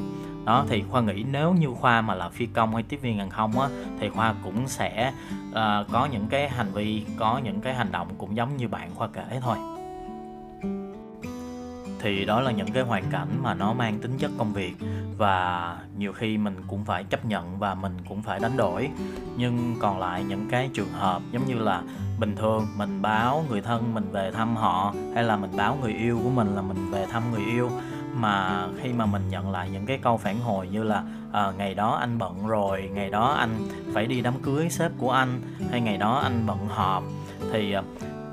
Đó 0.46 0.66
thì 0.70 0.84
khoa 0.90 1.02
nghĩ 1.02 1.26
nếu 1.32 1.54
như 1.54 1.68
khoa 1.74 2.02
mà 2.02 2.16
là 2.16 2.30
phi 2.30 2.46
công 2.46 2.74
hay 2.74 2.84
tiếp 2.84 2.98
viên 3.02 3.18
hàng 3.18 3.30
không 3.30 3.60
á 3.60 3.68
thì 4.00 4.10
khoa 4.10 4.36
cũng 4.44 4.68
sẽ 4.68 5.14
uh, 5.50 5.56
có 5.92 6.08
những 6.12 6.28
cái 6.30 6.50
hành 6.50 6.72
vi 6.74 7.06
có 7.20 7.38
những 7.44 7.62
cái 7.62 7.76
hành 7.76 7.92
động 7.92 8.08
cũng 8.18 8.36
giống 8.36 8.58
như 8.58 8.68
bạn 8.68 8.96
khoa 8.96 9.08
kể 9.08 9.40
thôi. 9.42 9.58
Thì 12.00 12.26
đó 12.26 12.42
là 12.42 12.52
những 12.52 12.72
cái 12.72 12.84
hoàn 12.84 13.04
cảnh 13.12 13.28
mà 13.42 13.54
nó 13.54 13.74
mang 13.74 14.00
tính 14.00 14.18
chất 14.18 14.32
công 14.38 14.54
việc 14.54 14.74
và 15.18 15.78
nhiều 15.98 16.14
khi 16.14 16.38
mình 16.38 16.56
cũng 16.68 16.86
phải 16.86 17.04
chấp 17.04 17.26
nhận 17.26 17.60
và 17.60 17.76
mình 17.76 17.98
cũng 18.10 18.22
phải 18.22 18.40
đánh 18.40 18.58
đổi. 18.58 18.90
Nhưng 19.38 19.76
còn 19.80 20.00
lại 20.00 20.24
những 20.24 20.48
cái 20.50 20.70
trường 20.74 20.92
hợp 20.92 21.22
giống 21.32 21.46
như 21.46 21.56
là 21.56 21.82
bình 22.20 22.36
thường 22.36 22.68
mình 22.78 23.02
báo 23.02 23.46
người 23.50 23.62
thân 23.62 23.94
mình 23.94 24.12
về 24.12 24.32
thăm 24.32 24.56
họ 24.56 24.94
hay 25.16 25.24
là 25.24 25.38
mình 25.38 25.52
báo 25.58 25.78
người 25.82 25.94
yêu 25.94 26.20
của 26.24 26.30
mình 26.30 26.56
là 26.56 26.62
mình 26.62 26.92
về 26.92 27.06
thăm 27.12 27.24
người 27.32 27.46
yêu 27.46 27.70
mà 28.16 28.68
khi 28.82 28.94
mà 28.94 29.06
mình 29.06 29.30
nhận 29.30 29.52
lại 29.52 29.70
những 29.70 29.86
cái 29.86 29.98
câu 29.98 30.18
phản 30.18 30.40
hồi 30.40 30.68
như 30.68 30.84
là 30.84 31.04
à, 31.32 31.52
ngày 31.58 31.76
đó 31.76 31.96
anh 31.96 32.18
bận 32.18 32.48
rồi 32.48 32.90
ngày 32.94 33.10
đó 33.10 33.34
anh 33.34 33.50
phải 33.94 34.08
đi 34.08 34.22
đám 34.22 34.34
cưới 34.42 34.70
sếp 34.70 34.92
của 34.98 35.12
anh 35.12 35.42
hay 35.72 35.82
ngày 35.82 35.98
đó 35.98 36.16
anh 36.16 36.44
bận 36.48 36.68
họp. 36.68 37.04
Thì 37.52 37.72
ờ, 37.72 37.84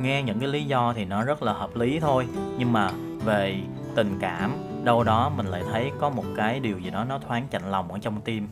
nghe 0.00 0.22
những 0.22 0.40
cái 0.40 0.48
lý 0.48 0.64
do 0.64 0.92
thì 0.92 1.04
nó 1.04 1.24
rất 1.24 1.42
là 1.42 1.52
hợp 1.52 1.76
lý 1.76 2.00
thôi. 2.00 2.26
Nhưng 2.58 2.72
mà 2.72 2.90
về 3.24 3.60
tình 3.94 4.18
cảm 4.20 4.69
đâu 4.84 5.04
đó 5.04 5.32
mình 5.36 5.46
lại 5.46 5.62
thấy 5.72 5.90
có 6.00 6.10
một 6.10 6.24
cái 6.36 6.60
điều 6.60 6.78
gì 6.78 6.90
đó 6.90 7.04
nó 7.04 7.18
thoáng 7.18 7.46
chạnh 7.50 7.70
lòng 7.70 7.92
ở 7.92 7.98
trong 7.98 8.20
tim. 8.20 8.48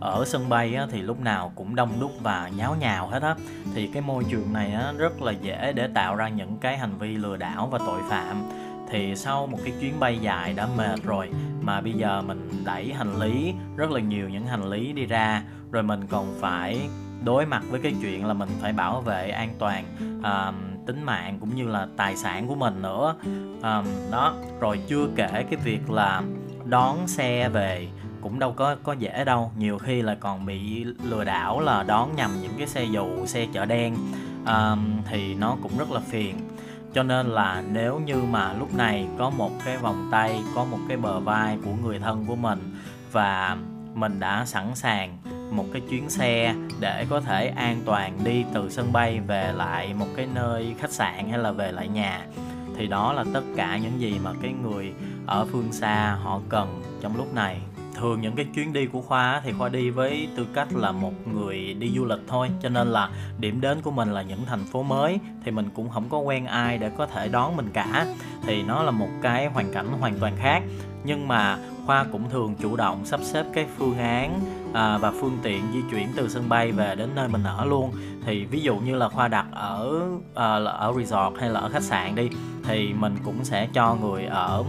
Ở 0.00 0.24
sân 0.26 0.48
bay 0.48 0.74
á, 0.74 0.86
thì 0.90 1.02
lúc 1.02 1.20
nào 1.20 1.52
cũng 1.54 1.74
đông 1.74 2.00
đúc 2.00 2.12
và 2.22 2.50
nháo 2.56 2.76
nhào 2.80 3.08
hết 3.08 3.22
á. 3.22 3.34
Thì 3.74 3.86
cái 3.86 4.02
môi 4.02 4.24
trường 4.24 4.52
này 4.52 4.72
á, 4.72 4.92
rất 4.98 5.22
là 5.22 5.32
dễ 5.32 5.72
để 5.72 5.88
tạo 5.94 6.16
ra 6.16 6.28
những 6.28 6.56
cái 6.58 6.78
hành 6.78 6.98
vi 6.98 7.16
lừa 7.16 7.36
đảo 7.36 7.68
và 7.72 7.78
tội 7.78 8.00
phạm. 8.10 8.42
Thì 8.90 9.16
sau 9.16 9.46
một 9.46 9.58
cái 9.64 9.72
chuyến 9.80 10.00
bay 10.00 10.18
dài 10.18 10.52
đã 10.52 10.68
mệt 10.76 11.02
rồi 11.04 11.30
mà 11.60 11.80
bây 11.80 11.92
giờ 11.92 12.22
mình 12.22 12.50
đẩy 12.64 12.92
hành 12.92 13.16
lý 13.16 13.54
rất 13.76 13.90
là 13.90 14.00
nhiều 14.00 14.28
những 14.28 14.46
hành 14.46 14.64
lý 14.70 14.92
đi 14.92 15.06
ra. 15.06 15.42
Rồi 15.72 15.82
mình 15.82 16.06
còn 16.06 16.34
phải 16.40 16.80
đối 17.24 17.46
mặt 17.46 17.62
với 17.70 17.80
cái 17.80 17.94
chuyện 18.00 18.26
là 18.26 18.34
mình 18.34 18.48
phải 18.60 18.72
bảo 18.72 19.00
vệ 19.00 19.30
an 19.30 19.54
toàn 19.58 19.84
uh, 20.18 20.54
tính 20.86 21.02
mạng 21.02 21.36
cũng 21.40 21.56
như 21.56 21.68
là 21.68 21.86
tài 21.96 22.16
sản 22.16 22.48
của 22.48 22.54
mình 22.54 22.82
nữa. 22.82 23.14
Um, 23.62 23.86
đó 24.10 24.34
rồi 24.60 24.80
chưa 24.88 25.08
kể 25.16 25.28
cái 25.50 25.56
việc 25.64 25.90
là 25.90 26.22
đón 26.64 27.08
xe 27.08 27.48
về 27.48 27.88
cũng 28.20 28.38
đâu 28.38 28.52
có 28.52 28.76
có 28.82 28.92
dễ 28.92 29.24
đâu. 29.24 29.52
Nhiều 29.58 29.78
khi 29.78 30.02
là 30.02 30.14
còn 30.14 30.46
bị 30.46 30.84
lừa 30.84 31.24
đảo 31.24 31.60
là 31.60 31.82
đón 31.82 32.16
nhầm 32.16 32.30
những 32.42 32.52
cái 32.58 32.66
xe 32.66 32.84
dù 32.84 33.26
xe 33.26 33.46
chợ 33.52 33.64
đen. 33.64 33.96
Um, 34.46 35.02
thì 35.10 35.34
nó 35.34 35.56
cũng 35.62 35.78
rất 35.78 35.90
là 35.90 36.00
phiền. 36.00 36.36
Cho 36.94 37.02
nên 37.02 37.26
là 37.26 37.62
nếu 37.72 37.98
như 37.98 38.22
mà 38.30 38.52
lúc 38.52 38.74
này 38.74 39.06
có 39.18 39.30
một 39.30 39.50
cái 39.64 39.76
vòng 39.76 40.08
tay 40.12 40.40
có 40.54 40.64
một 40.64 40.78
cái 40.88 40.96
bờ 40.96 41.20
vai 41.20 41.58
của 41.64 41.72
người 41.82 41.98
thân 41.98 42.24
của 42.26 42.36
mình 42.36 42.58
và 43.12 43.56
mình 43.94 44.20
đã 44.20 44.44
sẵn 44.44 44.74
sàng 44.74 45.18
một 45.50 45.64
cái 45.72 45.82
chuyến 45.90 46.10
xe 46.10 46.54
để 46.80 47.06
có 47.10 47.20
thể 47.20 47.48
an 47.48 47.80
toàn 47.84 48.18
đi 48.24 48.44
từ 48.54 48.70
sân 48.70 48.92
bay 48.92 49.20
về 49.20 49.52
lại 49.52 49.94
một 49.94 50.06
cái 50.16 50.28
nơi 50.34 50.74
khách 50.78 50.92
sạn 50.92 51.28
hay 51.28 51.38
là 51.38 51.52
về 51.52 51.72
lại 51.72 51.88
nhà. 51.88 52.26
Thì 52.76 52.86
đó 52.86 53.12
là 53.12 53.24
tất 53.32 53.42
cả 53.56 53.78
những 53.78 54.00
gì 54.00 54.18
mà 54.24 54.32
cái 54.42 54.52
người 54.62 54.92
ở 55.26 55.46
phương 55.52 55.72
xa 55.72 56.18
họ 56.22 56.40
cần 56.48 56.82
trong 57.00 57.16
lúc 57.16 57.34
này 57.34 57.60
thường 57.96 58.20
những 58.20 58.36
cái 58.36 58.46
chuyến 58.54 58.72
đi 58.72 58.86
của 58.86 59.00
khoa 59.00 59.40
thì 59.44 59.52
khoa 59.58 59.68
đi 59.68 59.90
với 59.90 60.28
tư 60.36 60.46
cách 60.54 60.68
là 60.74 60.92
một 60.92 61.26
người 61.26 61.74
đi 61.74 61.92
du 61.96 62.04
lịch 62.04 62.20
thôi. 62.28 62.50
Cho 62.62 62.68
nên 62.68 62.88
là 62.88 63.10
điểm 63.38 63.60
đến 63.60 63.82
của 63.82 63.90
mình 63.90 64.12
là 64.12 64.22
những 64.22 64.46
thành 64.46 64.64
phố 64.64 64.82
mới 64.82 65.18
thì 65.44 65.50
mình 65.50 65.68
cũng 65.74 65.90
không 65.90 66.08
có 66.08 66.18
quen 66.18 66.46
ai 66.46 66.78
để 66.78 66.90
có 66.98 67.06
thể 67.06 67.28
đón 67.28 67.56
mình 67.56 67.70
cả. 67.72 68.06
Thì 68.42 68.62
nó 68.62 68.82
là 68.82 68.90
một 68.90 69.08
cái 69.22 69.46
hoàn 69.46 69.72
cảnh 69.72 69.86
hoàn 70.00 70.18
toàn 70.18 70.36
khác. 70.36 70.62
Nhưng 71.04 71.28
mà 71.28 71.58
khoa 71.86 72.04
cũng 72.12 72.30
thường 72.30 72.54
chủ 72.62 72.76
động 72.76 73.04
sắp 73.04 73.20
xếp 73.22 73.44
cái 73.54 73.66
phương 73.76 73.98
án 73.98 74.40
à, 74.72 74.98
và 74.98 75.12
phương 75.20 75.38
tiện 75.42 75.62
di 75.72 75.80
chuyển 75.90 76.08
từ 76.16 76.28
sân 76.28 76.48
bay 76.48 76.72
về 76.72 76.94
đến 76.94 77.08
nơi 77.14 77.28
mình 77.28 77.44
ở 77.44 77.64
luôn. 77.64 77.92
Thì 78.26 78.44
ví 78.44 78.60
dụ 78.60 78.76
như 78.76 78.96
là 78.96 79.08
khoa 79.08 79.28
đặt 79.28 79.46
ở 79.52 80.00
à, 80.34 80.54
ở 80.64 80.94
resort 80.96 81.40
hay 81.40 81.50
là 81.50 81.60
ở 81.60 81.68
khách 81.68 81.82
sạn 81.82 82.14
đi 82.14 82.28
thì 82.64 82.92
mình 82.92 83.16
cũng 83.24 83.44
sẽ 83.44 83.68
cho 83.72 83.94
người 83.94 84.24
ở 84.24 84.64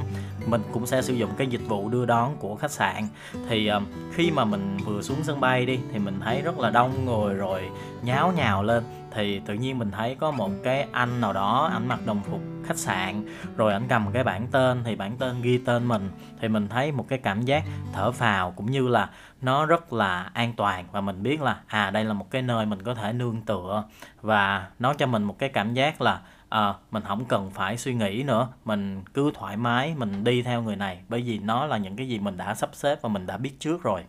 mình 0.48 0.62
cũng 0.72 0.86
sẽ 0.86 1.02
sử 1.02 1.14
dụng 1.14 1.32
cái 1.38 1.48
dịch 1.48 1.68
vụ 1.68 1.90
đưa 1.90 2.06
đón 2.06 2.36
của 2.40 2.56
khách 2.56 2.72
sạn. 2.72 3.08
Thì 3.50 3.68
ờ, 3.68 3.82
khi 4.14 4.32
mà 4.32 4.46
mình 4.46 4.78
vừa 4.86 5.02
xuống 5.02 5.24
sân 5.24 5.40
bay 5.40 5.66
đi, 5.66 5.80
thì 5.92 6.00
mình 6.00 6.20
thấy 6.20 6.42
rất 6.42 6.60
là 6.60 6.70
đông 6.70 7.06
người 7.06 7.34
rồi 7.34 7.70
nháo 8.02 8.32
nhào 8.32 8.64
lên. 8.64 8.84
Thì 9.12 9.40
tự 9.40 9.54
nhiên 9.54 9.80
mình 9.80 9.92
thấy 9.92 10.16
có 10.16 10.32
một 10.32 10.52
cái 10.64 10.88
anh 10.92 11.22
nào 11.22 11.34
đó, 11.34 11.70
ảnh 11.74 11.88
mặc 11.88 12.00
đồng 12.06 12.22
phục 12.24 12.42
khách 12.66 12.78
sạn, 12.78 13.26
rồi 13.58 13.74
ảnh 13.74 13.84
cầm 13.90 14.06
cái 14.14 14.24
bảng 14.24 14.48
tên, 14.48 14.82
thì 14.84 14.96
bảng 14.96 15.18
tên 15.18 15.42
ghi 15.42 15.58
tên 15.58 15.88
mình. 15.88 16.10
Thì 16.42 16.48
mình 16.48 16.68
thấy 16.68 16.92
một 16.92 17.06
cái 17.08 17.20
cảm 17.20 17.42
giác 17.42 17.64
thở 17.94 18.12
phào 18.12 18.52
cũng 18.52 18.72
như 18.72 18.88
là 18.88 19.10
nó 19.42 19.66
rất 19.66 19.94
là 19.94 20.30
an 20.34 20.54
toàn 20.58 20.86
và 20.92 21.02
mình 21.02 21.24
biết 21.24 21.42
là 21.42 21.58
à 21.68 21.92
đây 21.92 22.06
là 22.06 22.14
một 22.14 22.32
cái 22.32 22.42
nơi 22.42 22.66
mình 22.66 22.82
có 22.84 22.94
thể 22.94 23.14
nương 23.14 23.42
tựa 23.42 23.84
và 24.22 24.68
nó 24.80 24.94
cho 24.94 25.06
mình 25.06 25.24
một 25.24 25.40
cái 25.40 25.50
cảm 25.50 25.74
giác 25.74 26.02
là 26.02 26.22
à, 26.50 26.74
mình 26.92 27.04
không 27.04 27.26
cần 27.26 27.50
phải 27.52 27.78
suy 27.78 27.94
nghĩ 27.94 28.24
nữa 28.24 28.48
mình 28.66 29.04
cứ 29.14 29.32
thoải 29.34 29.58
mái 29.58 29.96
mình 29.98 30.24
đi 30.24 30.42
theo 30.42 30.62
người 30.62 30.76
này 30.76 31.00
bởi 31.10 31.22
vì 31.22 31.40
nó 31.40 31.66
là 31.66 31.78
những 31.78 31.96
cái 31.96 32.08
gì 32.08 32.20
mình 32.20 32.38
đã 32.38 32.56
sắp 32.56 32.70
xếp 32.74 33.02
và 33.02 33.10
mình 33.10 33.26
đã 33.26 33.38
biết 33.38 33.60
trước 33.60 33.84
rồi. 33.84 34.04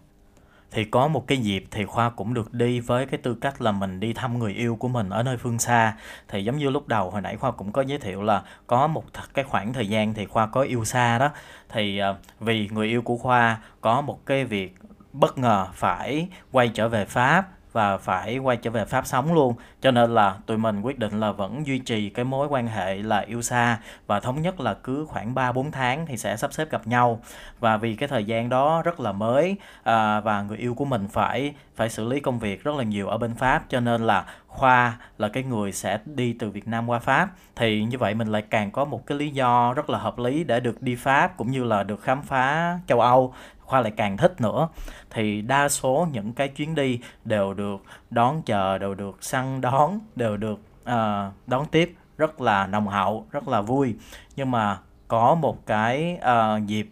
Thì 0.70 0.85
có 0.85 1.09
một 1.09 1.27
cái 1.27 1.38
dịp 1.38 1.64
thì 1.70 1.85
khoa 1.85 2.11
cũng 2.11 2.35
được 2.35 2.55
đi 2.55 2.81
với 2.81 3.07
cái 3.07 3.18
tư 3.22 3.35
cách 3.35 3.62
là 3.62 3.72
mình 3.72 4.01
đi 4.01 4.12
thăm 4.12 4.38
người 4.38 4.53
yêu 4.53 4.77
của 4.77 4.88
mình 4.88 5.11
ở 5.11 5.22
nơi 5.22 5.37
phương 5.37 5.59
xa. 5.59 5.96
Thì 6.29 6.44
giống 6.44 6.59
như 6.59 6.70
lúc 6.70 6.88
đầu 6.88 7.11
hồi 7.11 7.20
nãy 7.20 7.37
khoa 7.37 7.51
cũng 7.51 7.72
có 7.72 7.83
giới 7.83 7.98
thiệu 7.98 8.22
là 8.22 8.42
có 8.66 8.87
một 8.87 9.05
cái 9.35 9.44
khoảng 9.44 9.72
thời 9.72 9.88
gian 9.88 10.14
thì 10.14 10.27
khoa 10.27 10.46
có 10.46 10.61
yêu 10.61 10.85
xa 10.85 11.18
đó. 11.18 11.31
Thì 11.68 12.01
uh, 12.11 12.16
vì 12.40 12.68
người 12.68 12.88
yêu 12.88 13.03
của 13.03 13.16
khoa 13.16 13.59
có 13.81 14.01
một 14.01 14.27
cái 14.27 14.44
việc 14.44 14.74
bất 15.12 15.38
ngờ 15.38 15.66
phải 15.72 16.29
quay 16.53 16.68
trở 16.68 16.88
về 16.88 17.05
pháp 17.05 17.48
và 17.78 17.98
phải 17.98 18.38
quay 18.38 18.56
trở 18.56 18.70
về 18.70 18.84
Pháp 18.84 19.06
sống 19.06 19.34
luôn. 19.34 19.54
Cho 19.80 19.90
nên 19.90 20.14
là 20.14 20.36
tụi 20.46 20.58
mình 20.58 20.80
quyết 20.80 20.98
định 20.98 21.20
là 21.20 21.32
vẫn 21.32 21.66
duy 21.66 21.78
trì 21.78 22.10
cái 22.10 22.24
mối 22.24 22.48
quan 22.50 22.66
hệ 22.66 22.94
là 22.94 23.18
yêu 23.18 23.42
xa 23.42 23.78
và 24.06 24.20
thống 24.20 24.42
nhất 24.42 24.60
là 24.60 24.74
cứ 24.74 25.06
khoảng 25.08 25.34
3 25.34 25.52
4 25.52 25.70
tháng 25.70 26.06
thì 26.06 26.16
sẽ 26.16 26.36
sắp 26.36 26.52
xếp 26.52 26.70
gặp 26.70 26.86
nhau. 26.86 27.20
Và 27.60 27.76
vì 27.76 27.94
cái 27.94 28.08
thời 28.08 28.24
gian 28.24 28.48
đó 28.48 28.82
rất 28.82 29.00
là 29.00 29.12
mới 29.12 29.56
à, 29.82 30.20
và 30.20 30.42
người 30.42 30.58
yêu 30.58 30.74
của 30.74 30.84
mình 30.84 31.08
phải 31.08 31.54
phải 31.76 31.90
xử 31.90 32.08
lý 32.08 32.20
công 32.20 32.38
việc 32.38 32.64
rất 32.64 32.74
là 32.74 32.84
nhiều 32.84 33.08
ở 33.08 33.18
bên 33.18 33.34
Pháp. 33.34 33.64
Cho 33.68 33.80
nên 33.80 34.06
là 34.06 34.24
Khoa 34.46 34.98
là 35.18 35.28
cái 35.28 35.42
người 35.42 35.72
sẽ 35.72 35.98
đi 36.04 36.36
từ 36.38 36.50
Việt 36.50 36.68
Nam 36.68 36.90
qua 36.90 36.98
Pháp. 36.98 37.28
Thì 37.56 37.84
như 37.84 37.98
vậy 37.98 38.14
mình 38.14 38.28
lại 38.28 38.42
càng 38.50 38.70
có 38.70 38.84
một 38.84 39.06
cái 39.06 39.18
lý 39.18 39.30
do 39.30 39.72
rất 39.74 39.90
là 39.90 39.98
hợp 39.98 40.18
lý 40.18 40.44
để 40.44 40.60
được 40.60 40.82
đi 40.82 40.94
Pháp 40.94 41.36
cũng 41.36 41.50
như 41.50 41.64
là 41.64 41.82
được 41.82 42.02
khám 42.02 42.22
phá 42.22 42.78
châu 42.86 43.00
Âu 43.00 43.34
khoa 43.68 43.81
lại 43.81 43.92
càng 43.96 44.16
thích 44.16 44.40
nữa. 44.40 44.68
Thì 45.11 45.42
đa 45.42 45.68
số 45.68 46.09
những 46.12 46.33
cái 46.33 46.48
chuyến 46.48 46.74
đi 46.74 47.00
đều 47.24 47.54
được 47.54 47.83
đón 48.11 48.42
chờ 48.42 48.78
đều 48.78 48.94
được 48.94 49.22
săn 49.24 49.61
đón 49.61 49.98
đều 50.16 50.37
được 50.37 50.61
uh, 50.83 51.33
đón 51.46 51.66
tiếp. 51.70 51.94
Rất 52.18 52.40
là 52.40 52.66
nồng 52.66 52.88
hậu 52.88 53.26
rất 53.31 53.48
là 53.48 53.61
vui. 53.61 53.94
Nhưng 54.37 54.50
mà 54.50 54.78
có 55.09 55.35
một 55.35 55.66
cái 55.66 56.18
uh, 56.18 56.66
dịp 56.66 56.88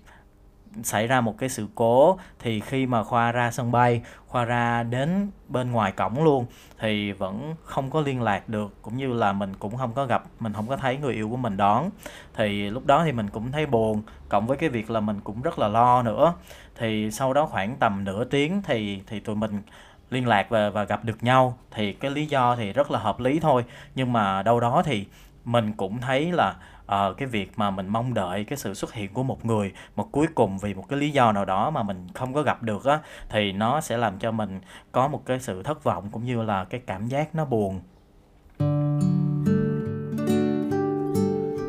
xảy 0.83 1.07
ra 1.07 1.21
một 1.21 1.39
cái 1.39 1.49
sự 1.49 1.67
cố, 1.75 2.19
thì 2.39 2.61
khi 2.61 2.87
mà 2.87 3.05
khoa 3.05 3.33
ra 3.33 3.51
sân 3.51 3.73
bay, 3.73 4.03
khoa 4.27 4.45
ra 4.45 4.83
đến 4.83 5.31
bên 5.49 5.73
ngoài 5.73 5.93
cổng 5.93 6.25
luôn, 6.25 6.47
thì 6.79 7.13
vẫn 7.13 7.55
không 7.65 7.91
có 7.91 8.01
liên 8.01 8.23
lạc 8.23 8.49
được, 8.49 8.83
cũng 8.83 8.97
như 8.97 9.13
là 9.13 9.33
mình 9.33 9.53
cũng 9.59 9.77
không 9.77 9.93
có 9.93 10.07
gặp, 10.07 10.23
mình 10.41 10.53
không 10.53 10.67
có 10.67 10.77
thấy 10.77 10.97
người 10.97 11.15
yêu 11.15 11.29
của 11.31 11.37
mình 11.37 11.57
đón. 11.57 11.91
Thì 12.35 12.71
lúc 12.71 12.87
đó 12.87 13.03
thì 13.05 13.13
mình 13.13 13.31
cũng 13.31 13.53
thấy 13.53 13.67
buồn, 13.67 14.03
cộng 14.29 14.47
với 14.47 14.57
cái 14.57 14.69
việc 14.69 14.91
là 14.91 15.01
mình 15.01 15.21
cũng 15.21 15.43
rất 15.43 15.59
là 15.59 15.69
lo 15.69 16.03
nữa. 16.03 16.33
Thì 16.79 17.11
sau 17.11 17.33
đó 17.33 17.47
khoảng 17.47 17.77
tầm 17.77 18.05
nửa 18.05 18.25
tiếng 18.25 18.63
thì 18.63 19.01
thì 19.07 19.21
tụi 19.21 19.37
mình 19.37 19.63
liên 20.11 20.27
lạc 20.29 20.47
và 20.49 20.71
và 20.71 20.85
gặp 20.85 21.05
được 21.05 21.23
nhau. 21.23 21.59
Thì 21.71 21.93
cái 21.93 22.11
lý 22.11 22.27
do 22.27 22.57
thì 22.57 22.73
rất 22.73 22.91
là 22.91 22.99
hợp 22.99 23.21
lý 23.21 23.41
thôi, 23.41 23.65
nhưng 23.95 24.13
mà 24.13 24.43
đâu 24.43 24.61
đó 24.61 24.83
thì 24.85 25.07
mình 25.45 25.73
cũng 25.73 26.01
thấy 26.01 26.33
là 26.33 26.55
uh, 26.93 27.17
cái 27.17 27.29
việc 27.29 27.53
mà 27.57 27.71
mình 27.71 27.89
mong 27.89 28.15
đợi 28.15 28.45
cái 28.45 28.59
sự 28.59 28.75
xuất 28.75 28.93
hiện 28.93 29.13
của 29.13 29.23
một 29.23 29.45
người 29.45 29.73
mà 29.97 30.05
cuối 30.13 30.27
cùng 30.35 30.59
vì 30.59 30.75
một 30.75 30.89
cái 30.89 30.99
lý 30.99 31.11
do 31.11 31.33
nào 31.33 31.45
đó 31.45 31.71
mà 31.71 31.83
mình 31.83 32.07
không 32.15 32.35
có 32.35 32.43
gặp 32.43 32.63
được 32.63 32.85
á 32.85 33.01
thì 33.29 33.53
nó 33.53 33.81
sẽ 33.81 33.97
làm 33.97 34.19
cho 34.19 34.31
mình 34.31 34.61
có 34.93 35.09
một 35.09 35.27
cái 35.27 35.41
sự 35.41 35.63
thất 35.63 35.85
vọng 35.85 36.09
cũng 36.13 36.25
như 36.25 36.43
là 36.43 36.65
cái 36.65 36.81
cảm 36.87 37.07
giác 37.07 37.35
nó 37.35 37.45
buồn. 37.45 37.81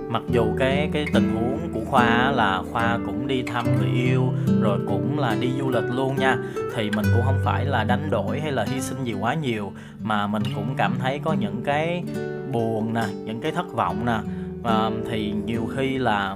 Mặc 0.09 0.23
dù 0.31 0.55
cái 0.59 0.89
cái 0.93 1.05
tình 1.13 1.35
huống 1.35 1.73
của 1.73 1.81
khoa 1.91 2.31
là 2.31 2.61
khoa 2.71 2.99
cũng 3.05 3.27
đi 3.27 3.43
thăm 3.43 3.65
người 3.77 3.89
yêu 3.89 4.33
rồi 4.61 4.79
cũng 4.87 5.19
là 5.19 5.35
đi 5.39 5.51
du 5.59 5.69
lịch 5.69 5.83
luôn 5.83 6.15
nha 6.15 6.37
thì 6.75 6.91
mình 6.91 7.05
cũng 7.13 7.25
không 7.25 7.39
phải 7.45 7.65
là 7.65 7.83
đánh 7.83 8.09
đổi 8.09 8.39
hay 8.39 8.51
là 8.51 8.65
hy 8.69 8.81
sinh 8.81 9.03
gì 9.03 9.13
quá 9.13 9.33
nhiều 9.33 9.71
mà 10.01 10.27
mình 10.27 10.43
cũng 10.55 10.75
cảm 10.77 10.95
thấy 10.99 11.19
có 11.23 11.33
những 11.33 11.61
cái 11.65 12.03
buồn 12.51 12.93
nè 12.93 13.03
những 13.25 13.41
cái 13.41 13.51
thất 13.51 13.73
vọng 13.73 14.05
nè 14.05 14.17
à, 14.63 14.89
thì 15.09 15.33
nhiều 15.45 15.69
khi 15.75 15.97
là 15.97 16.35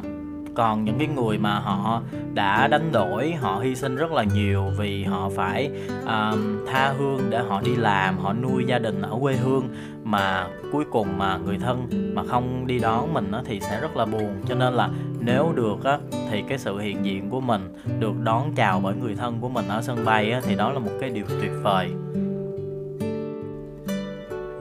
còn 0.55 0.83
những 0.83 0.97
cái 0.99 1.07
người 1.07 1.37
mà 1.37 1.59
họ 1.59 2.01
đã 2.33 2.67
đánh 2.67 2.91
đổi 2.91 3.31
họ 3.31 3.59
hy 3.63 3.75
sinh 3.75 3.95
rất 3.95 4.11
là 4.11 4.23
nhiều 4.23 4.63
vì 4.77 5.03
họ 5.03 5.29
phải 5.35 5.71
uh, 6.03 6.39
tha 6.67 6.93
hương 6.97 7.29
để 7.29 7.39
họ 7.39 7.61
đi 7.61 7.75
làm 7.75 8.17
họ 8.17 8.33
nuôi 8.33 8.63
gia 8.67 8.79
đình 8.79 9.01
ở 9.01 9.17
quê 9.21 9.35
hương. 9.35 9.69
Mà 10.03 10.47
cuối 10.71 10.85
cùng 10.91 11.17
mà 11.17 11.37
người 11.37 11.57
thân 11.57 11.87
mà 12.13 12.23
không 12.23 12.67
đi 12.67 12.79
đón 12.79 13.13
mình 13.13 13.31
á, 13.31 13.41
thì 13.45 13.59
sẽ 13.59 13.81
rất 13.81 13.97
là 13.97 14.05
buồn. 14.05 14.35
Cho 14.47 14.55
nên 14.55 14.73
là 14.73 14.89
nếu 15.19 15.53
được 15.55 15.83
á, 15.83 15.97
thì 16.31 16.43
cái 16.49 16.57
sự 16.57 16.77
hiện 16.77 17.05
diện 17.05 17.29
của 17.29 17.41
mình 17.41 17.73
được 17.99 18.13
đón 18.23 18.53
chào 18.55 18.79
bởi 18.79 18.95
người 18.95 19.15
thân 19.15 19.37
của 19.41 19.49
mình 19.49 19.67
ở 19.67 19.81
sân 19.81 20.05
bay 20.05 20.31
á, 20.31 20.41
thì 20.43 20.55
đó 20.55 20.71
là 20.71 20.79
một 20.79 20.91
cái 21.01 21.09
điều 21.09 21.25
tuyệt 21.41 21.51
vời 21.63 21.91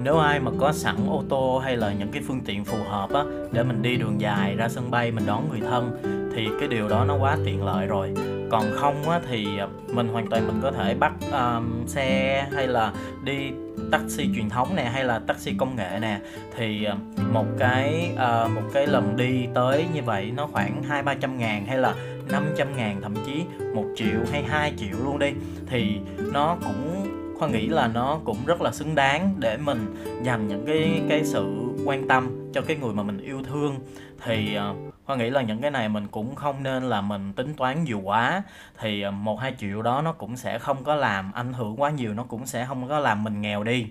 nếu 0.03 0.19
ai 0.19 0.41
mà 0.41 0.51
có 0.59 0.73
sẵn 0.73 0.97
ô 1.09 1.25
tô 1.29 1.61
hay 1.65 1.77
là 1.77 1.93
những 1.93 2.09
cái 2.13 2.23
phương 2.27 2.41
tiện 2.41 2.65
phù 2.65 2.79
hợp 2.89 3.13
á 3.13 3.25
để 3.53 3.63
mình 3.63 3.83
đi 3.83 3.97
đường 3.97 4.21
dài 4.21 4.55
ra 4.57 4.69
sân 4.69 4.91
bay 4.91 5.11
mình 5.11 5.27
đón 5.27 5.49
người 5.51 5.61
thân 5.61 6.01
thì 6.35 6.49
cái 6.61 6.69
điều 6.69 6.89
đó 6.89 7.05
nó 7.05 7.17
quá 7.17 7.37
tiện 7.45 7.65
lợi 7.65 7.87
rồi. 7.87 8.15
Còn 8.51 8.65
không 8.75 9.11
á, 9.11 9.21
thì 9.29 9.47
mình 9.95 10.09
hoàn 10.09 10.27
toàn 10.27 10.47
mình 10.47 10.61
có 10.63 10.73
thể 10.73 10.95
bắt 10.95 11.13
um, 11.33 11.87
xe 11.87 12.47
hay 12.53 12.67
là 12.67 12.93
đi 13.25 13.51
taxi 13.93 14.29
truyền 14.35 14.49
thống 14.49 14.77
nè 14.77 14.85
hay 14.85 15.05
là 15.05 15.19
taxi 15.19 15.55
công 15.59 15.77
nghệ 15.77 15.99
nè. 16.01 16.21
Thì 16.57 16.85
ờ, 16.85 16.97
một 17.33 17.47
cái 17.59 18.11
uh, 18.15 18.51
một 18.51 18.63
cái 18.73 18.87
lần 18.87 19.17
đi 19.17 19.47
tới 19.55 19.87
như 19.95 20.03
vậy 20.03 20.33
nó 20.37 20.47
khoảng 20.47 20.83
hai 20.83 21.03
ba 21.03 21.15
trăm 21.15 21.39
ngàn 21.39 21.67
hay 21.67 21.79
là 21.79 21.95
500 22.29 22.77
ngàn 22.77 23.01
thậm 23.03 23.15
chí 23.27 23.45
một 23.75 23.85
triệu 23.97 24.21
hay 24.33 24.43
2 24.43 24.73
triệu 24.77 24.97
luôn 25.05 25.19
đi. 25.19 25.33
Thì 25.67 25.99
nó 26.33 26.57
cũng 26.61 27.10
khoa 27.41 27.49
nghĩ 27.49 27.67
là 27.67 27.89
nó 27.89 28.19
cũng 28.25 28.37
rất 28.47 28.61
là 28.61 28.73
xứng 28.73 28.95
đáng 28.95 29.35
để 29.39 29.57
mình 29.57 29.95
dành 30.23 30.49
những 30.49 30.67
cái 30.67 31.03
cái 31.09 31.25
sự 31.25 31.73
quan 31.85 32.09
tâm 32.09 32.51
cho 32.55 32.61
cái 32.61 32.77
người 32.77 32.95
mà 32.95 33.03
mình 33.03 33.19
yêu 33.19 33.43
thương. 33.43 33.77
Thì 34.25 34.59
uh, 34.71 34.95
khoa 35.07 35.17
nghĩ 35.17 35.31
là 35.31 35.43
những 35.43 35.61
cái 35.61 35.71
này 35.71 35.89
mình 35.89 36.07
cũng 36.11 36.35
không 36.35 36.63
nên 36.63 36.83
là 36.83 37.01
mình 37.01 37.33
tính 37.33 37.55
toán 37.55 37.85
nhiều 37.85 38.01
quá. 38.01 38.43
Thì 38.79 39.07
uh, 39.09 39.15
một 39.15 39.41
hai 39.41 39.55
triệu 39.59 39.83
đó 39.83 40.03
nó 40.03 40.13
cũng 40.13 40.37
sẽ 40.37 40.59
không 40.59 40.85
có 40.85 40.95
làm 40.95 41.33
ảnh 41.33 41.53
hưởng 41.53 41.81
quá 41.81 41.91
nhiều 41.91 42.15
nó 42.15 42.23
cũng 42.23 42.47
sẽ 42.47 42.65
không 42.67 42.89
có 42.89 42.99
làm 42.99 43.25
mình 43.25 43.41
nghèo 43.41 43.65
đi 43.65 43.87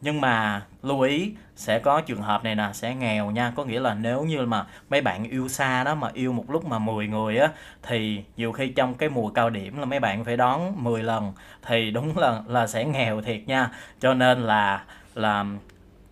nhưng 0.00 0.20
mà 0.20 0.62
lưu 0.82 1.00
ý 1.00 1.34
sẽ 1.56 1.78
có 1.78 2.00
trường 2.00 2.22
hợp 2.22 2.44
này 2.44 2.54
nè 2.54 2.70
sẽ 2.72 2.94
nghèo 2.94 3.30
nha. 3.30 3.52
Có 3.56 3.64
nghĩa 3.64 3.80
là 3.80 3.94
nếu 3.94 4.24
như 4.24 4.46
mà 4.46 4.66
mấy 4.90 5.00
bạn 5.00 5.24
yêu 5.24 5.48
xa 5.48 5.84
đó 5.84 5.94
mà 5.94 6.10
yêu 6.14 6.32
một 6.32 6.50
lúc 6.50 6.64
mà 6.64 6.78
10 6.78 7.06
người 7.06 7.38
á 7.38 7.48
thì 7.82 8.24
nhiều 8.36 8.52
khi 8.52 8.68
trong 8.68 8.94
cái 8.94 9.08
mùa 9.08 9.30
cao 9.30 9.50
điểm 9.50 9.78
là 9.78 9.84
mấy 9.84 10.00
bạn 10.00 10.24
phải 10.24 10.36
đón 10.36 10.72
10 10.76 11.02
lần 11.02 11.32
thì 11.66 11.90
đúng 11.90 12.18
là 12.18 12.42
là 12.46 12.66
sẽ 12.66 12.84
nghèo 12.84 13.20
thiệt 13.20 13.40
nha. 13.46 13.70
Cho 14.00 14.14
nên 14.14 14.40
là 14.40 14.84
là 15.14 15.44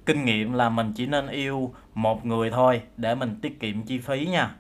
kinh 0.07 0.25
nghiệm 0.25 0.53
là 0.53 0.69
mình 0.69 0.93
chỉ 0.97 1.07
nên 1.07 1.29
yêu 1.29 1.75
một 1.95 2.27
người 2.27 2.51
thôi 2.51 2.83
để 2.97 3.15
mình 3.15 3.39
tiết 3.43 3.61
kiệm 3.61 3.83
chi 3.83 3.99
phí 3.99 4.27
nha. 4.27 4.51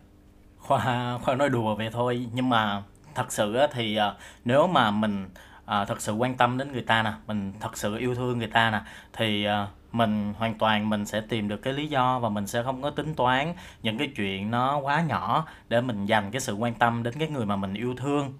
Khoa 0.58 1.18
khoa 1.18 1.34
nói 1.34 1.48
đùa 1.48 1.74
vậy 1.74 1.90
thôi. 1.92 2.26
Nhưng 2.32 2.48
mà 2.48 2.82
thật 3.14 3.32
sự 3.32 3.54
á, 3.54 3.66
thì 3.72 3.96
à, 3.96 4.14
nếu 4.44 4.66
mà 4.66 4.90
mình 4.90 5.28
à, 5.66 5.84
thật 5.84 6.00
sự 6.00 6.12
quan 6.12 6.34
tâm 6.34 6.58
đến 6.58 6.72
người 6.72 6.82
ta 6.82 7.02
nè 7.02 7.12
mình 7.26 7.52
thật 7.60 7.76
sự 7.76 7.96
yêu 7.96 8.14
thương 8.14 8.38
người 8.38 8.46
ta 8.46 8.70
nè 8.70 8.80
thì 9.12 9.44
à, 9.44 9.66
mình 9.92 10.34
hoàn 10.38 10.58
toàn 10.58 10.90
mình 10.90 11.06
sẽ 11.06 11.20
tìm 11.20 11.48
được 11.48 11.56
cái 11.56 11.72
lý 11.72 11.86
do 11.86 12.18
và 12.18 12.28
mình 12.28 12.46
sẽ 12.46 12.62
không 12.62 12.82
có 12.82 12.90
tính 12.90 13.14
toán 13.14 13.54
những 13.82 13.98
cái 13.98 14.12
chuyện 14.16 14.50
nó 14.50 14.78
quá 14.78 15.02
nhỏ 15.02 15.46
để 15.68 15.80
mình 15.80 16.06
dành 16.06 16.30
cái 16.30 16.40
sự 16.40 16.54
quan 16.54 16.74
tâm 16.74 17.02
đến 17.02 17.14
cái 17.18 17.28
người 17.28 17.46
mà 17.46 17.56
mình 17.56 17.74
yêu 17.74 17.94
thương. 17.96 18.34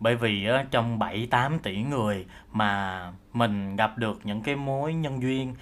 Bởi 0.00 0.16
vì 0.16 0.46
á, 0.46 0.64
trong 0.70 0.98
7 0.98 1.26
8 1.30 1.58
tỷ 1.58 1.82
người 1.82 2.26
mà 2.52 3.02
mình 3.32 3.76
gặp 3.76 3.98
được 3.98 4.20
những 4.24 4.42
cái 4.42 4.56
mối 4.56 4.94
nhân 4.94 5.22
duyên 5.22 5.54